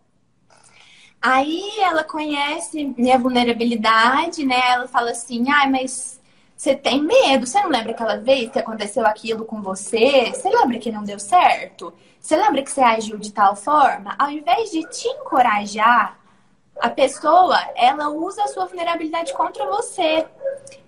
Aí 1.22 1.80
ela 1.80 2.04
conhece 2.04 2.94
minha 2.98 3.18
vulnerabilidade, 3.18 4.44
né? 4.46 4.60
Ela 4.72 4.88
fala 4.88 5.12
assim: 5.12 5.50
ai, 5.50 5.70
mas 5.70 6.20
você 6.56 6.76
tem 6.76 7.02
medo? 7.02 7.46
Você 7.46 7.62
não 7.62 7.70
lembra 7.70 7.92
aquela 7.92 8.18
vez 8.18 8.50
que 8.52 8.60
aconteceu 8.60 9.06
aquilo 9.06 9.46
com 9.46 9.62
você? 9.62 10.32
Você 10.34 10.50
lembra 10.50 10.80
que 10.80 10.92
não 10.92 11.04
deu 11.04 11.20
certo? 11.20 11.94
Você 12.24 12.38
lembra 12.38 12.64
que 12.64 12.72
você 12.72 12.80
agiu 12.80 13.18
de 13.18 13.34
tal 13.34 13.54
forma? 13.54 14.16
Ao 14.18 14.32
invés 14.32 14.72
de 14.72 14.82
te 14.90 15.10
encorajar, 15.10 16.18
a 16.80 16.90
pessoa 16.90 17.60
ela 17.76 18.08
usa 18.08 18.46
a 18.46 18.48
sua 18.48 18.66
vulnerabilidade 18.66 19.34
contra 19.34 19.66
você. 19.66 20.26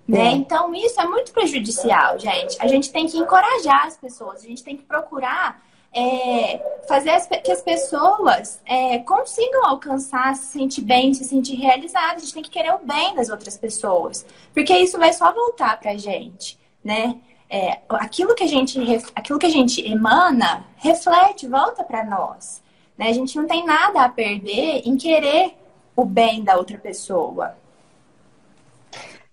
Né? 0.08 0.30
Então, 0.30 0.74
isso 0.74 0.98
é 0.98 1.04
muito 1.04 1.32
prejudicial, 1.32 2.18
gente. 2.18 2.56
A 2.58 2.66
gente 2.66 2.90
tem 2.90 3.06
que 3.06 3.18
encorajar 3.18 3.86
as 3.86 3.98
pessoas, 3.98 4.42
a 4.42 4.46
gente 4.46 4.64
tem 4.64 4.78
que 4.78 4.84
procurar 4.84 5.62
é, 5.92 6.58
fazer 6.88 7.10
as, 7.10 7.26
que 7.26 7.52
as 7.52 7.60
pessoas 7.60 8.62
é, 8.64 9.00
consigam 9.00 9.66
alcançar, 9.66 10.34
se 10.36 10.46
sentir 10.46 10.80
bem, 10.80 11.12
se 11.12 11.24
sentir 11.24 11.56
realizadas. 11.56 12.22
A 12.22 12.24
gente 12.24 12.34
tem 12.34 12.42
que 12.42 12.50
querer 12.50 12.72
o 12.72 12.78
bem 12.78 13.14
das 13.14 13.28
outras 13.28 13.58
pessoas, 13.58 14.24
porque 14.54 14.74
isso 14.74 14.98
vai 14.98 15.12
só 15.12 15.30
voltar 15.34 15.78
para 15.78 15.90
a 15.90 15.98
gente, 15.98 16.58
né? 16.82 17.20
É, 17.48 17.78
aquilo 17.90 18.34
que 18.34 18.42
a 18.42 18.48
gente 18.48 18.78
aquilo 19.14 19.38
que 19.38 19.46
a 19.46 19.50
gente 19.50 19.80
emana 19.86 20.64
reflete, 20.76 21.46
volta 21.46 21.84
para 21.84 22.04
nós. 22.04 22.62
Né? 22.98 23.08
A 23.08 23.12
gente 23.12 23.36
não 23.36 23.46
tem 23.46 23.64
nada 23.64 24.02
a 24.02 24.08
perder 24.08 24.82
em 24.84 24.96
querer 24.96 25.54
o 25.94 26.04
bem 26.04 26.42
da 26.42 26.56
outra 26.56 26.78
pessoa. 26.78 27.54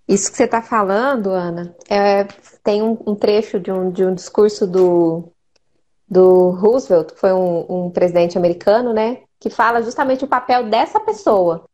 Isso 0.06 0.30
que 0.30 0.36
você 0.36 0.44
está 0.44 0.60
falando, 0.60 1.30
Ana, 1.30 1.74
é, 1.88 2.24
tem 2.62 2.82
um, 2.82 2.98
um, 3.06 3.14
trecho 3.14 3.58
de 3.58 3.72
um, 3.72 3.90
de 3.90 4.04
um 4.04 4.14
discurso 4.14 4.66
do 4.66 5.30
do 6.06 6.50
Roosevelt, 6.50 7.12
que 7.12 7.18
foi 7.18 7.32
um, 7.32 7.86
um 7.86 7.90
presidente 7.90 8.36
americano, 8.38 8.92
né? 8.92 9.22
Que 9.40 9.50
fala 9.50 9.82
justamente 9.82 10.24
o 10.24 10.28
papel 10.28 10.68
dessa 10.68 11.00
pessoa. 11.00 11.64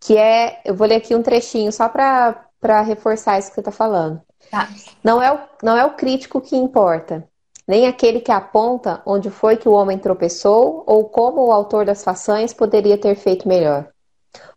Que 0.00 0.16
é, 0.16 0.62
eu 0.64 0.74
vou 0.74 0.86
ler 0.86 0.96
aqui 0.96 1.14
um 1.14 1.22
trechinho 1.22 1.72
só 1.72 1.88
para 1.88 2.80
reforçar 2.82 3.38
isso 3.38 3.48
que 3.48 3.54
você 3.54 3.60
está 3.60 3.72
falando. 3.72 4.22
Tá. 4.52 4.68
Não, 5.02 5.22
é 5.22 5.32
o, 5.32 5.38
não 5.62 5.74
é 5.78 5.82
o 5.82 5.94
crítico 5.94 6.38
que 6.38 6.54
importa, 6.54 7.26
nem 7.66 7.86
aquele 7.86 8.20
que 8.20 8.30
aponta 8.30 9.00
onde 9.06 9.30
foi 9.30 9.56
que 9.56 9.66
o 9.66 9.72
homem 9.72 9.96
tropeçou 9.96 10.84
ou 10.86 11.06
como 11.06 11.46
o 11.46 11.50
autor 11.50 11.86
das 11.86 12.04
façanhas 12.04 12.52
poderia 12.52 12.98
ter 12.98 13.14
feito 13.14 13.48
melhor. 13.48 13.88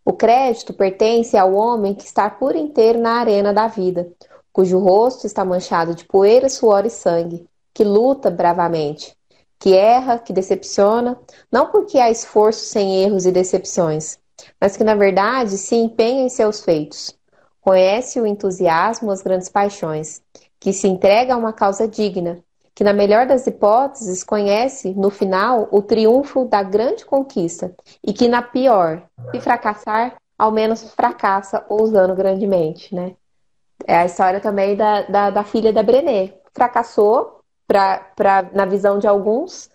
O 0.04 0.12
crédito 0.12 0.74
pertence 0.74 1.38
ao 1.38 1.54
homem 1.54 1.94
que 1.94 2.04
está 2.04 2.30
por 2.30 2.58
inteiro 2.58 3.00
na 3.00 3.22
arena 3.22 3.54
da 3.54 3.68
vida, 3.68 4.12
cujo 4.52 4.80
rosto 4.80 5.26
está 5.26 5.46
manchado 5.46 5.96
de 5.96 6.04
poeira, 6.04 6.50
suor 6.50 6.86
e 6.86 6.90
sangue, 6.90 7.48
que 7.74 7.86
luta 7.86 8.30
bravamente, 8.30 9.16
que 9.58 9.74
erra, 9.74 10.20
que 10.20 10.34
decepciona, 10.34 11.18
não 11.50 11.68
porque 11.68 12.00
há 12.00 12.12
esforço 12.12 12.66
sem 12.66 13.02
erros 13.02 13.26
e 13.26 13.32
decepções, 13.32 14.20
mas 14.60 14.76
que 14.76 14.84
na 14.84 14.94
verdade 14.94 15.58
se 15.58 15.74
empenha 15.74 16.24
em 16.24 16.30
seus 16.30 16.60
feitos. 16.60 17.18
Conhece 17.66 18.22
o 18.22 18.28
entusiasmo, 18.28 19.10
as 19.10 19.24
grandes 19.24 19.50
paixões, 19.50 20.22
que 20.60 20.72
se 20.72 20.88
entrega 20.88 21.34
a 21.34 21.38
uma 21.38 21.52
causa 21.52 21.88
digna, 21.88 22.38
que 22.76 22.84
na 22.84 22.94
melhor 22.94 23.26
das 23.26 23.48
hipóteses 23.48 24.24
conhece 24.24 24.94
no 24.94 25.10
final 25.10 25.68
o 25.72 25.82
triunfo 25.82 26.46
da 26.46 26.62
grande 26.62 27.04
conquista 27.04 27.74
e 28.06 28.14
que 28.14 28.28
na 28.28 28.44
pior, 28.44 29.02
se 29.32 29.40
fracassar, 29.40 30.16
ao 30.38 30.52
menos 30.52 30.94
fracassa 30.94 31.66
ousando 31.68 32.14
grandemente, 32.14 32.94
né? 32.94 33.16
É 33.88 33.98
a 33.98 34.06
história 34.06 34.40
também 34.40 34.76
da, 34.76 35.02
da, 35.02 35.30
da 35.32 35.44
filha 35.44 35.74
da 35.74 35.82
Brené. 35.82 36.36
Fracassou, 36.54 37.40
pra, 37.68 37.98
pra, 38.16 38.48
na 38.54 38.66
visão 38.66 39.00
de 39.00 39.08
alguns, 39.08 39.72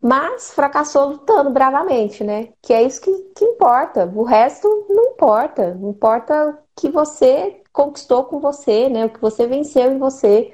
mas 0.00 0.54
fracassou 0.54 1.10
lutando 1.10 1.50
bravamente, 1.50 2.24
né? 2.24 2.48
Que 2.62 2.72
é 2.72 2.82
isso 2.82 3.02
que, 3.02 3.12
que 3.36 3.44
importa. 3.44 4.10
O 4.14 4.22
resto 4.22 4.86
não 4.88 5.12
importa. 5.12 5.74
Não 5.74 5.90
importa 5.90 6.58
que 6.78 6.88
você 6.88 7.60
conquistou 7.72 8.24
com 8.24 8.38
você, 8.38 8.88
né? 8.88 9.04
O 9.04 9.10
que 9.10 9.20
você 9.20 9.46
venceu 9.46 9.90
em 9.90 9.98
você. 9.98 10.52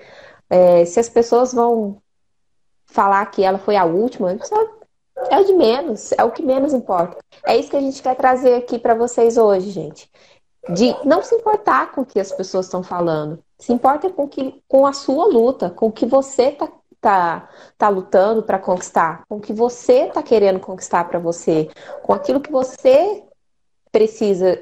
É, 0.49 0.85
se 0.85 0.99
as 0.99 1.09
pessoas 1.09 1.53
vão 1.53 1.99
falar 2.87 3.27
que 3.27 3.43
ela 3.43 3.59
foi 3.59 3.77
a 3.77 3.85
última, 3.85 4.33
isso 4.33 4.55
é 5.31 5.39
o 5.39 5.45
de 5.45 5.53
menos, 5.53 6.13
é 6.13 6.25
o 6.25 6.31
que 6.31 6.43
menos 6.43 6.73
importa. 6.73 7.19
É 7.47 7.57
isso 7.57 7.71
que 7.71 7.77
a 7.77 7.81
gente 7.81 8.03
quer 8.03 8.17
trazer 8.17 8.55
aqui 8.55 8.79
para 8.79 8.95
vocês 8.95 9.37
hoje, 9.37 9.71
gente. 9.71 10.11
De 10.71 10.97
não 11.05 11.23
se 11.23 11.35
importar 11.35 11.93
com 11.93 12.01
o 12.01 12.07
que 12.07 12.19
as 12.19 12.33
pessoas 12.33 12.67
estão 12.67 12.83
falando. 12.83 13.39
Se 13.59 13.73
importa 13.73 14.09
com, 14.11 14.27
que, 14.27 14.63
com 14.67 14.87
a 14.87 14.93
sua 14.95 15.27
luta, 15.27 15.69
com 15.69 15.89
o 15.89 15.93
que 15.93 16.07
você 16.07 16.45
está 16.45 16.71
tá, 17.01 17.51
tá 17.77 17.89
lutando 17.91 18.43
para 18.43 18.59
conquistar, 18.59 19.25
com 19.29 19.37
o 19.37 19.41
que 19.41 19.53
você 19.53 20.07
tá 20.07 20.23
querendo 20.23 20.59
conquistar 20.59 21.05
para 21.07 21.19
você, 21.19 21.69
com 22.03 22.15
aquilo 22.15 22.41
que 22.41 22.51
você 22.51 23.23
precisa 23.93 24.59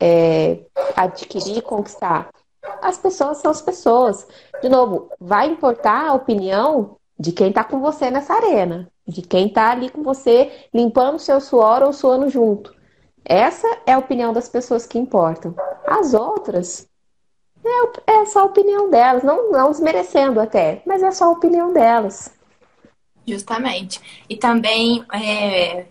é, 0.00 0.60
adquirir 0.96 1.58
e 1.58 1.62
conquistar. 1.62 2.28
As 2.82 2.98
pessoas 2.98 3.38
são 3.38 3.50
as 3.50 3.62
pessoas. 3.62 4.26
De 4.62 4.68
novo, 4.68 5.10
vai 5.20 5.48
importar 5.48 6.08
a 6.08 6.14
opinião 6.14 6.96
de 7.18 7.32
quem 7.32 7.48
está 7.48 7.62
com 7.62 7.80
você 7.80 8.10
nessa 8.10 8.34
arena, 8.34 8.90
de 9.06 9.22
quem 9.22 9.48
está 9.48 9.70
ali 9.70 9.90
com 9.90 10.02
você 10.02 10.50
limpando 10.72 11.18
seu 11.18 11.40
suor 11.40 11.82
ou 11.82 11.92
suando 11.92 12.28
junto. 12.28 12.74
Essa 13.24 13.66
é 13.86 13.92
a 13.92 13.98
opinião 13.98 14.32
das 14.32 14.48
pessoas 14.48 14.86
que 14.86 14.98
importam. 14.98 15.54
As 15.86 16.12
outras 16.12 16.88
é, 17.64 18.12
é 18.12 18.26
só 18.26 18.40
a 18.40 18.44
opinião 18.44 18.90
delas, 18.90 19.22
não, 19.22 19.50
não 19.50 19.70
desmerecendo 19.70 20.40
até, 20.40 20.82
mas 20.84 21.02
é 21.02 21.10
só 21.10 21.26
a 21.26 21.30
opinião 21.30 21.72
delas. 21.72 22.32
Justamente. 23.26 24.24
E 24.28 24.36
também 24.36 25.04
é, 25.12 25.86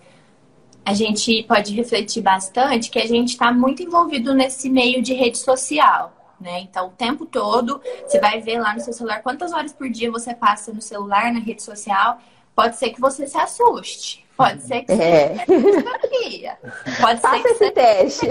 a 0.86 0.94
gente 0.94 1.44
pode 1.44 1.74
refletir 1.74 2.22
bastante 2.22 2.90
que 2.90 3.00
a 3.00 3.08
gente 3.08 3.30
está 3.30 3.52
muito 3.52 3.82
envolvido 3.82 4.34
nesse 4.34 4.70
meio 4.70 5.02
de 5.02 5.14
rede 5.14 5.38
social. 5.38 6.14
Né? 6.40 6.60
Então, 6.60 6.88
o 6.88 6.92
tempo 6.92 7.26
todo, 7.26 7.82
você 8.06 8.20
vai 8.20 8.42
ver 8.42 8.60
lá 8.60 8.74
no 8.74 8.82
seu 8.82 8.92
celular 8.92 9.22
quantas 9.22 9.54
horas 9.54 9.72
por 9.72 9.90
dia 9.90 10.12
você 10.12 10.34
passa 10.34 10.74
no 10.74 10.82
celular, 10.82 11.32
na 11.32 11.40
rede 11.40 11.64
social. 11.64 12.20
Pode 12.54 12.76
ser 12.76 12.90
que 12.90 13.00
você 13.00 13.26
se 13.26 13.38
assuste. 13.38 14.26
Pode 14.36 14.62
ser 14.64 14.82
que 14.84 14.92
é. 14.92 15.46
você 15.48 17.02
Pode 17.02 17.22
faça 17.22 17.38
ser 17.38 17.42
que 17.42 17.48
esse 17.48 17.72
teste. 17.72 18.28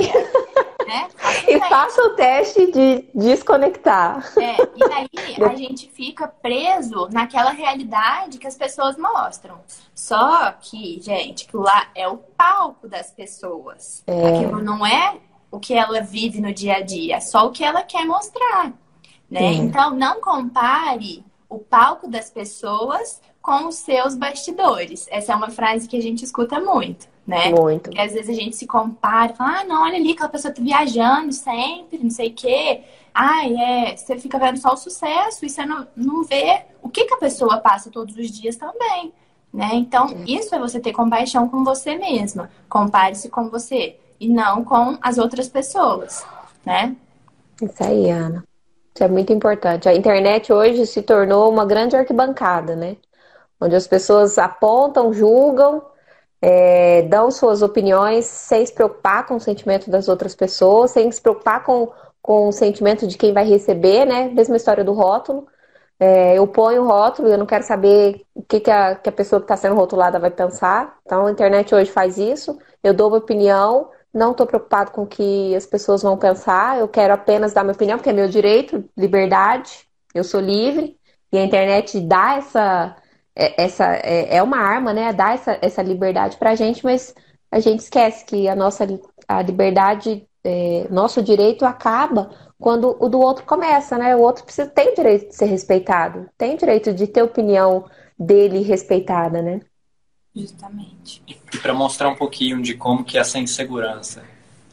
Né? 0.92 1.08
E 1.48 1.58
faça 1.60 2.02
o 2.02 2.10
teste 2.10 2.70
de 2.70 3.08
desconectar. 3.14 4.30
É, 4.36 4.56
e 4.76 4.92
aí 4.92 5.42
a 5.42 5.54
gente 5.56 5.88
fica 5.90 6.28
preso 6.28 7.08
naquela 7.10 7.50
realidade 7.50 8.36
que 8.36 8.46
as 8.46 8.56
pessoas 8.56 8.98
mostram. 8.98 9.60
Só 9.94 10.52
que, 10.52 11.00
gente, 11.00 11.46
que 11.46 11.56
lá 11.56 11.88
é 11.94 12.06
o 12.06 12.18
palco 12.18 12.86
das 12.86 13.10
pessoas. 13.10 14.04
É. 14.06 14.36
Aquilo 14.36 14.62
não 14.62 14.84
é 14.84 15.16
o 15.50 15.58
que 15.58 15.72
ela 15.72 16.02
vive 16.02 16.40
no 16.42 16.52
dia 16.52 16.76
a 16.76 16.80
dia, 16.82 17.16
é 17.16 17.20
só 17.20 17.46
o 17.46 17.52
que 17.52 17.64
ela 17.64 17.82
quer 17.82 18.04
mostrar. 18.04 18.72
Né? 19.30 19.52
Então, 19.54 19.94
não 19.94 20.20
compare 20.20 21.24
o 21.48 21.58
palco 21.58 22.06
das 22.06 22.30
pessoas 22.30 23.20
com 23.42 23.66
os 23.66 23.74
seus 23.74 24.14
bastidores. 24.14 25.06
Essa 25.10 25.32
é 25.32 25.36
uma 25.36 25.50
frase 25.50 25.88
que 25.88 25.96
a 25.96 26.00
gente 26.00 26.24
escuta 26.24 26.60
muito, 26.60 27.08
né? 27.26 27.50
Muito. 27.50 27.82
Porque 27.82 28.00
às 28.00 28.12
vezes 28.12 28.30
a 28.30 28.40
gente 28.40 28.54
se 28.54 28.66
compara, 28.66 29.34
fala, 29.34 29.60
ah, 29.60 29.64
não, 29.64 29.82
olha 29.82 29.96
ali, 29.96 30.12
aquela 30.12 30.28
pessoa 30.28 30.54
tá 30.54 30.62
viajando 30.62 31.32
sempre, 31.32 31.98
não 32.00 32.10
sei 32.10 32.28
o 32.28 32.34
quê. 32.34 32.82
Ai, 33.12 33.54
é, 33.54 33.96
você 33.96 34.16
fica 34.16 34.38
vendo 34.38 34.58
só 34.58 34.72
o 34.72 34.76
sucesso 34.76 35.44
e 35.44 35.50
você 35.50 35.66
não, 35.66 35.86
não 35.96 36.22
vê 36.22 36.62
o 36.80 36.88
que, 36.88 37.04
que 37.04 37.14
a 37.14 37.18
pessoa 37.18 37.58
passa 37.58 37.90
todos 37.90 38.16
os 38.16 38.30
dias 38.30 38.56
também, 38.56 39.12
né? 39.52 39.70
Então, 39.74 40.22
isso 40.26 40.54
é 40.54 40.58
você 40.58 40.78
ter 40.78 40.92
compaixão 40.92 41.48
com 41.48 41.64
você 41.64 41.96
mesma. 41.96 42.48
Compare-se 42.68 43.28
com 43.28 43.50
você 43.50 43.96
e 44.20 44.28
não 44.28 44.64
com 44.64 44.96
as 45.02 45.18
outras 45.18 45.48
pessoas, 45.48 46.24
né? 46.64 46.94
Isso 47.60 47.82
aí, 47.82 48.08
Ana. 48.08 48.44
Isso 48.94 49.02
é 49.02 49.08
muito 49.08 49.32
importante. 49.32 49.88
A 49.88 49.94
internet 49.94 50.52
hoje 50.52 50.86
se 50.86 51.02
tornou 51.02 51.50
uma 51.50 51.64
grande 51.64 51.96
arquibancada, 51.96 52.76
né? 52.76 52.96
Onde 53.62 53.76
as 53.76 53.86
pessoas 53.86 54.38
apontam, 54.38 55.12
julgam, 55.12 55.82
é, 56.40 57.02
dão 57.02 57.30
suas 57.30 57.62
opiniões 57.62 58.26
sem 58.26 58.66
se 58.66 58.72
preocupar 58.72 59.24
com 59.26 59.36
o 59.36 59.40
sentimento 59.40 59.88
das 59.88 60.08
outras 60.08 60.34
pessoas, 60.34 60.90
sem 60.90 61.10
se 61.12 61.20
preocupar 61.20 61.62
com, 61.64 61.92
com 62.20 62.48
o 62.48 62.52
sentimento 62.52 63.06
de 63.06 63.16
quem 63.16 63.32
vai 63.32 63.44
receber, 63.44 64.04
né? 64.04 64.28
Mesma 64.28 64.56
história 64.56 64.82
do 64.82 64.92
rótulo. 64.92 65.46
É, 66.00 66.36
eu 66.36 66.46
ponho 66.48 66.82
o 66.82 66.86
rótulo 66.86 67.28
e 67.28 67.32
eu 67.32 67.38
não 67.38 67.46
quero 67.46 67.62
saber 67.62 68.22
o 68.34 68.42
que, 68.42 68.58
que, 68.58 68.70
a, 68.70 68.96
que 68.96 69.08
a 69.08 69.12
pessoa 69.12 69.40
que 69.40 69.44
está 69.44 69.56
sendo 69.56 69.76
rotulada 69.76 70.18
vai 70.18 70.30
pensar. 70.30 70.98
Então 71.06 71.26
a 71.26 71.30
internet 71.30 71.72
hoje 71.72 71.92
faz 71.92 72.18
isso. 72.18 72.58
Eu 72.82 72.92
dou 72.92 73.06
uma 73.08 73.18
opinião, 73.18 73.88
não 74.12 74.32
estou 74.32 74.44
preocupado 74.44 74.90
com 74.90 75.02
o 75.04 75.06
que 75.06 75.54
as 75.54 75.64
pessoas 75.64 76.02
vão 76.02 76.16
pensar, 76.18 76.80
eu 76.80 76.88
quero 76.88 77.14
apenas 77.14 77.52
dar 77.52 77.62
minha 77.62 77.74
opinião, 77.74 77.98
porque 77.98 78.10
é 78.10 78.12
meu 78.12 78.28
direito, 78.28 78.84
liberdade, 78.96 79.86
eu 80.12 80.24
sou 80.24 80.40
livre. 80.40 80.98
E 81.32 81.38
a 81.38 81.44
internet 81.44 82.00
dá 82.00 82.34
essa, 82.36 82.96
é, 83.34 83.64
essa 83.64 83.84
é, 83.96 84.36
é 84.36 84.42
uma 84.42 84.58
arma, 84.58 84.92
né? 84.92 85.12
Dá 85.12 85.32
essa, 85.32 85.58
essa 85.60 85.82
liberdade 85.82 86.36
para 86.36 86.50
a 86.50 86.54
gente, 86.54 86.84
mas 86.84 87.14
a 87.50 87.60
gente 87.60 87.80
esquece 87.80 88.24
que 88.24 88.48
a 88.48 88.54
nossa 88.54 88.86
a 89.28 89.42
liberdade, 89.42 90.26
é, 90.44 90.86
nosso 90.90 91.22
direito 91.22 91.64
acaba 91.64 92.30
quando 92.58 92.96
o 93.00 93.08
do 93.08 93.20
outro 93.20 93.44
começa, 93.44 93.98
né? 93.98 94.14
O 94.14 94.20
outro 94.20 94.44
precisa 94.44 94.68
tem 94.68 94.92
o 94.92 94.94
direito 94.94 95.28
de 95.28 95.36
ser 95.36 95.46
respeitado, 95.46 96.28
tem 96.36 96.54
o 96.54 96.58
direito 96.58 96.92
de 96.92 97.06
ter 97.06 97.22
opinião 97.22 97.84
dele 98.18 98.60
respeitada, 98.62 99.42
né? 99.42 99.60
Justamente. 100.34 101.22
E 101.26 101.58
para 101.58 101.74
mostrar 101.74 102.08
um 102.08 102.16
pouquinho 102.16 102.62
de 102.62 102.74
como 102.74 103.04
que 103.04 103.18
essa 103.18 103.38
insegurança 103.38 104.22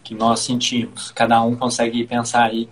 que 0.03 0.13
nós 0.15 0.39
sentimos, 0.39 1.11
cada 1.11 1.41
um 1.41 1.55
consegue 1.55 2.05
pensar 2.05 2.45
aí 2.45 2.69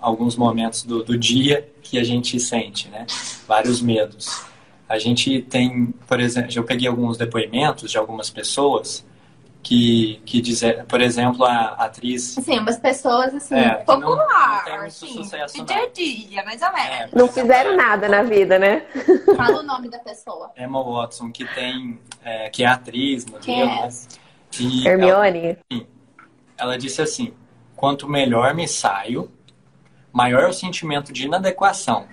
alguns 0.00 0.36
momentos 0.36 0.82
do, 0.82 1.02
do 1.02 1.16
dia 1.16 1.68
que 1.82 1.98
a 1.98 2.04
gente 2.04 2.38
sente, 2.40 2.88
né? 2.88 3.06
Vários 3.46 3.80
medos. 3.80 4.44
A 4.88 4.98
gente 4.98 5.40
tem, 5.42 5.86
por 6.06 6.20
exemplo, 6.20 6.50
eu 6.54 6.64
peguei 6.64 6.88
alguns 6.88 7.16
depoimentos 7.16 7.90
de 7.90 7.96
algumas 7.96 8.28
pessoas 8.28 9.04
que, 9.62 10.20
que 10.26 10.42
dizer, 10.42 10.84
por 10.84 11.00
exemplo, 11.00 11.44
a 11.46 11.68
atriz. 11.78 12.34
Sim, 12.34 12.58
umas 12.58 12.78
pessoas 12.78 13.34
assim, 13.34 13.54
é, 13.54 13.76
popular, 13.76 14.64
não, 14.66 14.76
não 14.76 14.84
assim, 14.84 15.06
sucesso, 15.06 15.54
de 15.54 15.64
dia 15.64 15.82
a 15.82 15.88
dia, 15.88 16.44
mais 16.44 16.60
ou 16.60 16.72
menos. 16.72 16.90
É, 16.90 17.08
não 17.14 17.28
fizeram 17.28 17.74
nada 17.74 18.06
na 18.06 18.22
vida, 18.22 18.58
né? 18.58 18.84
Fala 19.34 19.60
o 19.60 19.62
nome 19.62 19.88
da 19.88 19.98
pessoa. 19.98 20.52
Emma 20.56 20.82
Watson, 20.84 21.32
que 21.32 21.46
tem, 21.54 21.98
é, 22.22 22.50
que 22.50 22.62
é 22.62 22.66
atriz, 22.66 23.24
modelo. 23.24 23.70
É? 23.70 23.88
E 24.60 24.86
Hermione. 24.86 25.58
Ela, 25.70 25.86
ela 26.58 26.78
disse 26.78 27.00
assim: 27.00 27.32
quanto 27.74 28.06
melhor 28.06 28.54
me 28.54 28.68
saio, 28.68 29.32
maior 30.12 30.42
é 30.42 30.48
o 30.48 30.52
sentimento 30.52 31.10
de 31.10 31.24
inadequação 31.24 32.06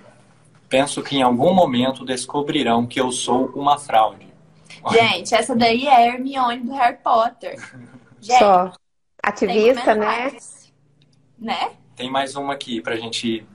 penso 0.72 1.02
que 1.02 1.16
em 1.16 1.22
algum 1.22 1.52
momento 1.52 2.02
descobrirão 2.02 2.86
que 2.86 2.98
eu 2.98 3.12
sou 3.12 3.52
uma 3.54 3.78
fraude. 3.78 4.26
Gente, 4.90 5.34
essa 5.34 5.54
daí 5.54 5.86
é 5.86 6.08
Hermione 6.08 6.62
do 6.62 6.72
Harry 6.72 6.96
Potter. 6.96 7.60
Gente, 8.18 8.38
Só. 8.38 8.72
Ativista, 9.22 9.94
né? 9.94 10.34
Né? 11.38 11.72
Tem 11.94 12.10
mais 12.10 12.34
uma 12.36 12.54
aqui 12.54 12.80
pra 12.80 12.96
gente. 12.96 13.46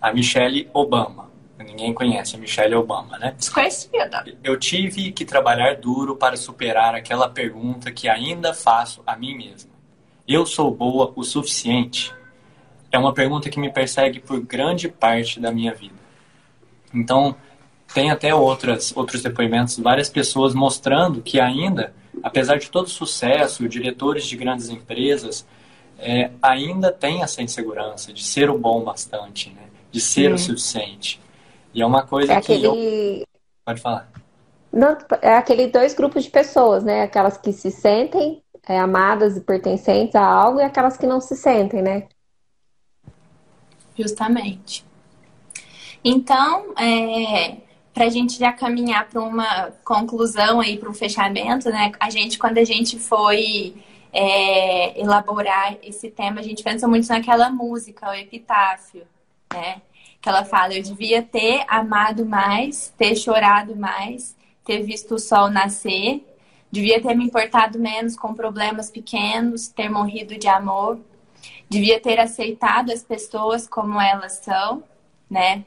A 0.00 0.12
Michelle 0.12 0.68
Obama. 0.74 1.30
Ninguém 1.58 1.94
conhece 1.94 2.36
a 2.36 2.38
Michelle 2.38 2.74
Obama, 2.74 3.18
né? 3.18 3.34
Desconhecida. 3.38 4.24
Eu 4.42 4.58
tive 4.58 5.12
que 5.12 5.24
trabalhar 5.24 5.76
duro 5.76 6.16
para 6.16 6.36
superar 6.36 6.94
aquela 6.94 7.28
pergunta 7.28 7.92
que 7.92 8.08
ainda 8.08 8.52
faço 8.52 9.02
a 9.06 9.16
mim 9.16 9.36
mesma. 9.36 9.70
Eu 10.26 10.44
sou 10.44 10.70
boa 10.74 11.12
o 11.14 11.22
suficiente? 11.22 12.12
É 12.90 12.98
uma 12.98 13.14
pergunta 13.14 13.48
que 13.48 13.60
me 13.60 13.72
persegue 13.72 14.20
por 14.20 14.40
grande 14.40 14.88
parte 14.88 15.38
da 15.40 15.52
minha 15.52 15.72
vida. 15.72 15.93
Então, 16.94 17.36
tem 17.92 18.10
até 18.10 18.34
outras, 18.34 18.96
outros 18.96 19.22
depoimentos, 19.22 19.78
várias 19.78 20.08
pessoas 20.08 20.54
mostrando 20.54 21.20
que 21.20 21.40
ainda, 21.40 21.92
apesar 22.22 22.58
de 22.58 22.70
todo 22.70 22.86
o 22.86 22.90
sucesso, 22.90 23.68
diretores 23.68 24.26
de 24.26 24.36
grandes 24.36 24.68
empresas, 24.68 25.46
é, 25.98 26.30
ainda 26.42 26.92
tem 26.92 27.22
essa 27.22 27.42
insegurança 27.42 28.12
de 28.12 28.22
ser 28.22 28.50
o 28.50 28.58
bom 28.58 28.82
bastante, 28.82 29.50
né? 29.50 29.62
de 29.90 30.00
ser 30.00 30.32
o 30.32 30.38
suficiente. 30.38 31.20
E 31.72 31.80
é 31.80 31.86
uma 31.86 32.04
coisa 32.04 32.32
É 32.32 32.40
que 32.40 32.52
aquele. 32.52 32.66
eu... 32.66 33.26
Pode 33.64 33.80
falar. 33.80 34.10
Não, 34.72 34.98
é 35.22 35.36
aquele 35.36 35.68
dois 35.68 35.94
grupos 35.94 36.24
de 36.24 36.30
pessoas, 36.30 36.82
né? 36.82 37.02
Aquelas 37.02 37.38
que 37.38 37.52
se 37.52 37.70
sentem 37.70 38.42
é, 38.68 38.76
amadas 38.76 39.36
e 39.36 39.40
pertencentes 39.40 40.16
a 40.16 40.24
algo 40.24 40.58
e 40.58 40.64
aquelas 40.64 40.96
que 40.96 41.06
não 41.06 41.20
se 41.20 41.36
sentem, 41.36 41.80
né? 41.80 42.08
Justamente. 43.96 44.84
Então, 46.04 46.74
é, 46.76 47.56
para 47.94 48.04
a 48.04 48.10
gente 48.10 48.38
já 48.38 48.52
caminhar 48.52 49.08
para 49.08 49.22
uma 49.22 49.70
conclusão 49.84 50.60
aí, 50.60 50.76
para 50.76 50.90
um 50.90 50.94
fechamento, 50.94 51.70
né? 51.70 51.92
A 51.98 52.10
gente, 52.10 52.38
quando 52.38 52.58
a 52.58 52.64
gente 52.64 52.98
foi 52.98 53.74
é, 54.12 55.00
elaborar 55.00 55.78
esse 55.82 56.10
tema, 56.10 56.40
a 56.40 56.42
gente 56.42 56.62
pensa 56.62 56.86
muito 56.86 57.08
naquela 57.08 57.48
música, 57.50 58.10
o 58.10 58.14
epitáfio, 58.14 59.06
né? 59.52 59.80
Que 60.20 60.28
ela 60.28 60.44
fala, 60.44 60.74
eu 60.74 60.82
devia 60.82 61.22
ter 61.22 61.64
amado 61.68 62.26
mais, 62.26 62.92
ter 62.98 63.16
chorado 63.16 63.74
mais, 63.74 64.36
ter 64.64 64.82
visto 64.82 65.14
o 65.14 65.18
sol 65.18 65.48
nascer, 65.50 66.22
devia 66.70 67.00
ter 67.00 67.14
me 67.14 67.24
importado 67.24 67.78
menos 67.78 68.16
com 68.16 68.34
problemas 68.34 68.90
pequenos, 68.90 69.68
ter 69.68 69.88
morrido 69.88 70.36
de 70.36 70.48
amor, 70.48 70.98
devia 71.68 72.00
ter 72.00 72.18
aceitado 72.20 72.90
as 72.90 73.02
pessoas 73.02 73.66
como 73.68 74.00
elas 74.00 74.32
são, 74.44 74.82
né? 75.30 75.64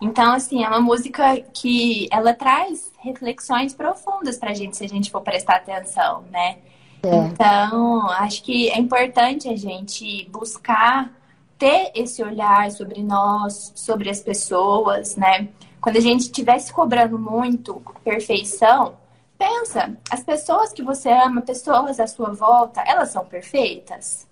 Então, 0.00 0.32
assim, 0.32 0.64
é 0.64 0.68
uma 0.68 0.80
música 0.80 1.40
que 1.52 2.08
ela 2.10 2.32
traz 2.32 2.90
reflexões 2.98 3.74
profundas 3.74 4.38
pra 4.38 4.54
gente, 4.54 4.76
se 4.76 4.84
a 4.84 4.88
gente 4.88 5.10
for 5.10 5.20
prestar 5.20 5.56
atenção, 5.56 6.24
né? 6.30 6.58
É. 7.02 7.16
Então, 7.16 8.08
acho 8.10 8.42
que 8.42 8.70
é 8.70 8.78
importante 8.78 9.48
a 9.48 9.56
gente 9.56 10.28
buscar 10.30 11.10
ter 11.58 11.92
esse 11.94 12.22
olhar 12.22 12.70
sobre 12.70 13.02
nós, 13.02 13.72
sobre 13.74 14.08
as 14.08 14.20
pessoas, 14.20 15.16
né? 15.16 15.48
Quando 15.80 15.96
a 15.96 16.00
gente 16.00 16.22
estiver 16.22 16.58
se 16.58 16.72
cobrando 16.72 17.18
muito 17.18 17.82
perfeição, 18.02 18.94
pensa, 19.38 19.94
as 20.10 20.22
pessoas 20.22 20.72
que 20.72 20.82
você 20.82 21.10
ama, 21.10 21.42
pessoas 21.42 22.00
à 22.00 22.06
sua 22.06 22.32
volta, 22.32 22.82
elas 22.86 23.10
são 23.10 23.24
perfeitas? 23.24 24.29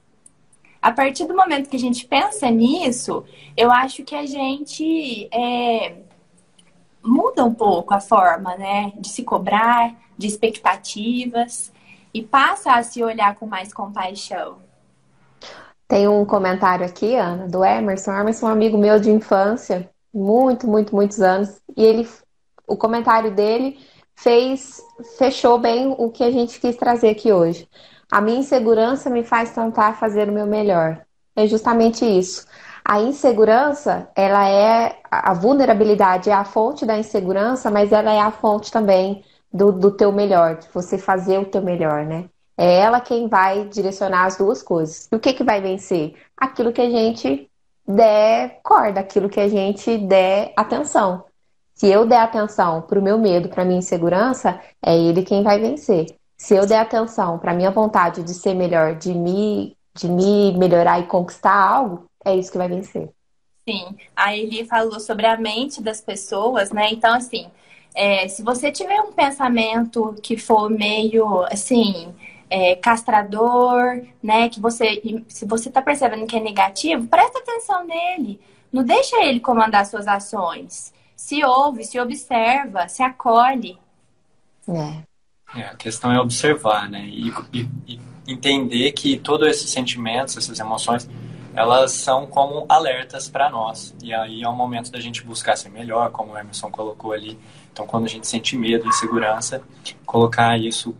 A 0.89 0.93
partir 0.93 1.27
do 1.27 1.37
momento 1.37 1.69
que 1.69 1.77
a 1.77 1.79
gente 1.79 2.07
pensa 2.07 2.51
nisso, 2.51 3.23
eu 3.55 3.71
acho 3.71 4.03
que 4.05 4.15
a 4.15 4.25
gente 4.25 5.29
é, 5.31 5.97
muda 7.05 7.45
um 7.45 7.53
pouco 7.53 7.93
a 7.93 8.01
forma, 8.01 8.57
né, 8.57 8.95
de 8.99 9.07
se 9.07 9.23
cobrar, 9.23 9.95
de 10.17 10.27
expectativas 10.27 11.71
e 12.15 12.23
passa 12.23 12.73
a 12.73 12.83
se 12.83 13.05
olhar 13.05 13.35
com 13.35 13.47
mais 13.47 13.71
compaixão. 13.71 14.61
Tem 15.87 16.09
um 16.09 16.25
comentário 16.25 16.87
aqui, 16.87 17.17
Ana, 17.17 17.47
do 17.47 17.63
Emerson. 17.63 18.13
Emerson 18.13 18.47
é 18.47 18.49
um 18.49 18.53
amigo 18.53 18.79
meu 18.79 18.99
de 18.99 19.11
infância, 19.11 19.91
muito, 20.11 20.67
muito, 20.67 20.97
muitos 20.97 21.21
anos. 21.21 21.61
E 21.77 21.85
ele, 21.85 22.09
o 22.67 22.79
comentário 22.79 23.31
dele 23.31 23.79
fez, 24.17 24.81
fechou 25.19 25.59
bem 25.59 25.95
o 25.99 26.11
que 26.11 26.25
a 26.25 26.31
gente 26.31 26.59
quis 26.59 26.77
trazer 26.77 27.11
aqui 27.11 27.31
hoje. 27.31 27.69
A 28.11 28.21
minha 28.21 28.39
insegurança 28.39 29.11
me 29.11 29.23
faz 29.23 29.51
tentar 29.51 29.95
fazer 29.95 30.29
o 30.29 30.33
meu 30.33 30.47
melhor. 30.47 31.05
É 31.37 31.47
justamente 31.47 32.05
isso. 32.05 32.47
A 32.85 33.01
insegurança, 33.01 34.09
ela 34.17 34.49
é 34.49 34.99
a 35.11 35.35
vulnerabilidade 35.35 36.31
é 36.31 36.33
a 36.33 36.45
fonte 36.45 36.87
da 36.87 36.99
insegurança, 36.99 37.71
mas 37.71 37.93
ela 37.93 38.13
é 38.13 38.21
a 38.21 38.31
fonte 38.31 38.73
também 38.73 39.23
do, 39.53 39.71
do 39.73 39.91
teu 39.91 40.11
melhor, 40.11 40.57
de 40.57 40.69
você 40.73 40.97
fazer 40.97 41.39
o 41.39 41.45
teu 41.45 41.63
melhor, 41.63 42.05
né? 42.05 42.25
É 42.57 42.81
ela 42.81 43.01
quem 43.01 43.29
vai 43.29 43.65
direcionar 43.67 44.25
as 44.25 44.37
duas 44.37 44.63
coisas. 44.63 45.07
E 45.13 45.17
o 45.17 45.21
que 45.21 45.33
que 45.33 45.45
vai 45.45 45.61
vencer? 45.61 46.15
Aquilo 46.37 46.73
que 46.73 46.81
a 46.81 46.91
gente 46.91 47.49
der 47.87 48.61
corda, 48.63 49.01
aquilo 49.01 49.29
que 49.29 49.41
a 49.41 49.49
gente 49.49 49.97
der 49.99 50.53
atenção. 50.57 51.25
Se 51.75 51.87
eu 51.87 52.05
der 52.05 52.21
atenção 52.21 52.83
para 52.83 52.99
o 52.99 53.03
meu 53.03 53.19
medo, 53.19 53.49
para 53.49 53.65
minha 53.65 53.79
insegurança, 53.79 54.61
é 54.85 54.97
ele 54.99 55.23
quem 55.23 55.43
vai 55.43 55.61
vencer. 55.61 56.18
Se 56.39 56.55
eu 56.55 56.65
der 56.65 56.79
atenção 56.79 57.39
para 57.39 57.53
minha 57.53 57.71
vontade 57.71 58.23
de 58.23 58.33
ser 58.33 58.55
melhor, 58.55 58.95
de 58.95 59.13
me, 59.13 59.77
de 59.95 60.09
me 60.09 60.53
melhorar 60.57 61.01
e 61.01 61.07
conquistar 61.07 61.53
algo, 61.53 62.05
é 62.25 62.37
isso 62.37 62.53
que 62.53 62.59
vai 62.59 62.69
vencer. 62.69 63.11
Sim, 63.69 63.97
a 64.17 64.35
Eli 64.35 64.65
falou 64.65 65.01
sobre 65.01 65.27
a 65.27 65.37
mente 65.37 65.83
das 65.83 66.01
pessoas, 66.01 66.71
né? 66.71 66.91
Então, 66.91 67.13
assim, 67.13 67.51
é, 67.95 68.29
se 68.29 68.43
você 68.43 68.71
tiver 68.71 69.01
um 69.03 69.13
pensamento 69.13 70.15
que 70.23 70.39
for 70.39 70.71
meio, 70.71 71.43
assim, 71.53 72.15
é, 72.49 72.77
castrador, 72.77 74.03
né? 74.23 74.49
Que 74.49 74.61
você, 74.61 75.03
se 75.29 75.45
você 75.45 75.71
tá 75.71 75.83
percebendo 75.83 76.27
que 76.27 76.37
é 76.37 76.41
negativo, 76.41 77.09
presta 77.09 77.41
atenção 77.41 77.85
nele. 77.85 78.41
Não 78.73 78.85
deixa 78.85 79.17
ele 79.25 79.41
comandar 79.41 79.85
suas 79.85 80.07
ações. 80.07 80.95
Se 81.17 81.45
ouve, 81.45 81.85
se 81.85 81.99
observa, 81.99 82.89
se 82.89 83.03
acolhe. 83.03 83.77
É. 84.69 85.08
É, 85.55 85.63
a 85.63 85.75
questão 85.75 86.13
é 86.13 86.21
observar, 86.21 86.89
né? 86.89 87.05
E, 87.07 87.33
e, 87.53 87.69
e, 87.87 88.01
entender 88.27 88.93
que 88.93 89.19
todos 89.19 89.49
esses 89.49 89.71
sentimentos, 89.71 90.37
essas 90.37 90.59
emoções, 90.59 91.09
elas 91.55 91.93
são 91.93 92.27
como 92.27 92.67
alertas 92.69 93.29
para 93.29 93.49
nós. 93.49 93.95
E 94.03 94.13
aí 94.13 94.43
é 94.43 94.49
o 94.49 94.55
momento 94.55 94.93
da 94.93 95.01
gente 95.01 95.25
buscar 95.25 95.57
ser 95.57 95.71
melhor, 95.71 96.11
como 96.11 96.33
o 96.33 96.39
Emerson 96.39 96.71
colocou 96.71 97.13
ali. 97.13 97.39
Então, 97.73 97.87
quando 97.87 98.05
a 98.05 98.09
gente 98.09 98.27
sente 98.27 98.57
medo, 98.57 98.87
insegurança, 98.87 99.63
colocar 100.05 100.59
isso 100.59 100.95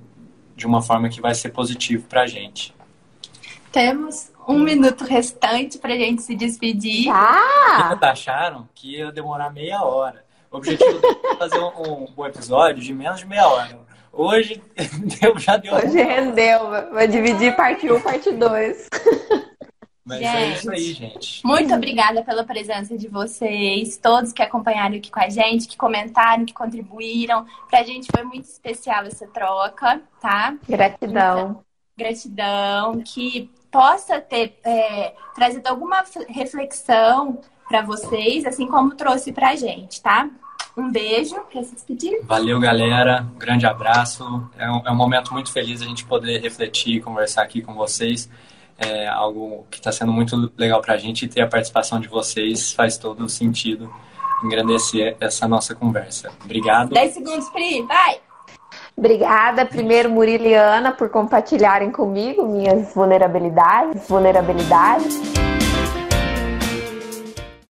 de 0.57 0.67
uma 0.67 0.83
forma 0.83 1.09
que 1.09 1.21
vai 1.21 1.35
ser 1.35 1.51
positivo 1.51 2.07
para 2.09 2.23
a 2.23 2.27
gente. 2.27 2.75
Temos 3.71 4.33
um 4.49 4.59
minuto 4.59 5.05
restante 5.05 5.79
para 5.79 5.93
a 5.93 5.97
gente 5.97 6.23
se 6.23 6.35
despedir. 6.35 7.09
Ah! 7.11 7.91
Eles 7.93 8.03
acharam 8.03 8.69
que 8.75 8.97
ia 8.97 9.13
demorar 9.13 9.51
meia 9.51 9.83
hora. 9.83 10.25
O 10.51 10.57
objetivo 10.57 11.01
é 11.05 11.37
fazer 11.37 11.59
um, 11.59 12.07
um, 12.17 12.27
episódio 12.27 12.83
de 12.83 12.95
menos 12.95 13.21
de 13.21 13.27
meia 13.27 13.47
hora. 13.47 13.79
Hoje 14.19 14.61
deu, 15.21 15.39
já 15.39 15.57
deu. 15.57 15.73
Hoje 15.75 16.03
rendeu. 16.03 16.59
Vou 16.91 17.07
dividir 17.07 17.55
parte 17.55 17.89
1, 17.89 18.01
parte 18.01 18.33
2. 18.33 18.89
Mas 20.05 20.19
gente, 20.19 20.37
é 20.37 20.49
isso 20.51 20.71
aí, 20.73 20.93
gente. 20.93 21.47
Muito 21.47 21.73
obrigada 21.73 22.25
pela 22.25 22.43
presença 22.43 22.99
de 22.99 23.07
vocês, 23.07 23.97
todos 23.97 24.33
que 24.33 24.43
acompanharam 24.43 24.97
aqui 24.97 25.09
com 25.09 25.21
a 25.21 25.29
gente, 25.29 25.69
que 25.69 25.77
comentaram, 25.77 26.45
que 26.45 26.53
contribuíram. 26.53 27.47
Pra 27.71 27.85
gente 27.85 28.09
foi 28.13 28.25
muito 28.25 28.47
especial 28.47 29.05
essa 29.05 29.27
troca, 29.29 30.01
tá? 30.21 30.57
Gratidão. 30.69 31.11
Então, 31.11 31.65
gratidão. 31.97 33.01
Que 33.03 33.49
possa 33.71 34.21
ter 34.21 34.59
é, 34.65 35.15
trazido 35.33 35.69
alguma 35.69 36.03
reflexão 36.29 37.41
para 37.69 37.83
vocês, 37.83 38.45
assim 38.47 38.67
como 38.67 38.97
trouxe 38.97 39.31
pra 39.31 39.55
gente, 39.55 40.03
tá? 40.03 40.29
Um 40.77 40.91
beijo, 40.91 41.37
quer 41.51 41.65
se 41.65 41.75
despedir? 41.75 42.21
Valeu, 42.23 42.61
galera. 42.61 43.27
Um 43.35 43.39
grande 43.39 43.67
abraço. 43.67 44.49
É 44.57 44.71
um, 44.71 44.83
é 44.87 44.91
um 44.91 44.97
momento 44.97 45.33
muito 45.33 45.53
feliz 45.53 45.83
a 45.83 45.85
gente 45.85 46.05
poder 46.05 46.41
refletir, 46.41 47.03
conversar 47.03 47.43
aqui 47.43 47.61
com 47.63 47.75
vocês. 47.75 48.29
É 48.79 49.09
algo 49.09 49.67
que 49.71 49.79
está 49.79 49.91
sendo 49.91 50.13
muito 50.13 50.53
legal 50.57 50.81
para 50.81 50.95
a 50.95 50.97
gente 50.97 51.25
e 51.25 51.29
ter 51.29 51.41
a 51.41 51.49
participação 51.49 51.99
de 51.99 52.07
vocês 52.07 52.73
faz 52.73 52.97
todo 52.97 53.29
sentido 53.29 53.93
engrandecer 54.45 55.17
essa 55.21 55.49
nossa 55.49 55.75
conversa. 55.75 56.31
Obrigado. 56.45 56.91
10 56.91 57.15
segundos, 57.15 57.49
Pri, 57.51 57.83
vai! 57.83 58.21
Obrigada, 58.97 59.65
primeiro 59.65 60.11
Murilo 60.11 60.47
e 60.47 60.55
Ana, 60.55 60.91
por 60.93 61.09
compartilharem 61.09 61.91
comigo 61.91 62.47
minhas 62.47 62.93
vulnerabilidades, 62.95 64.09
vulnerabilidades. 64.09 65.48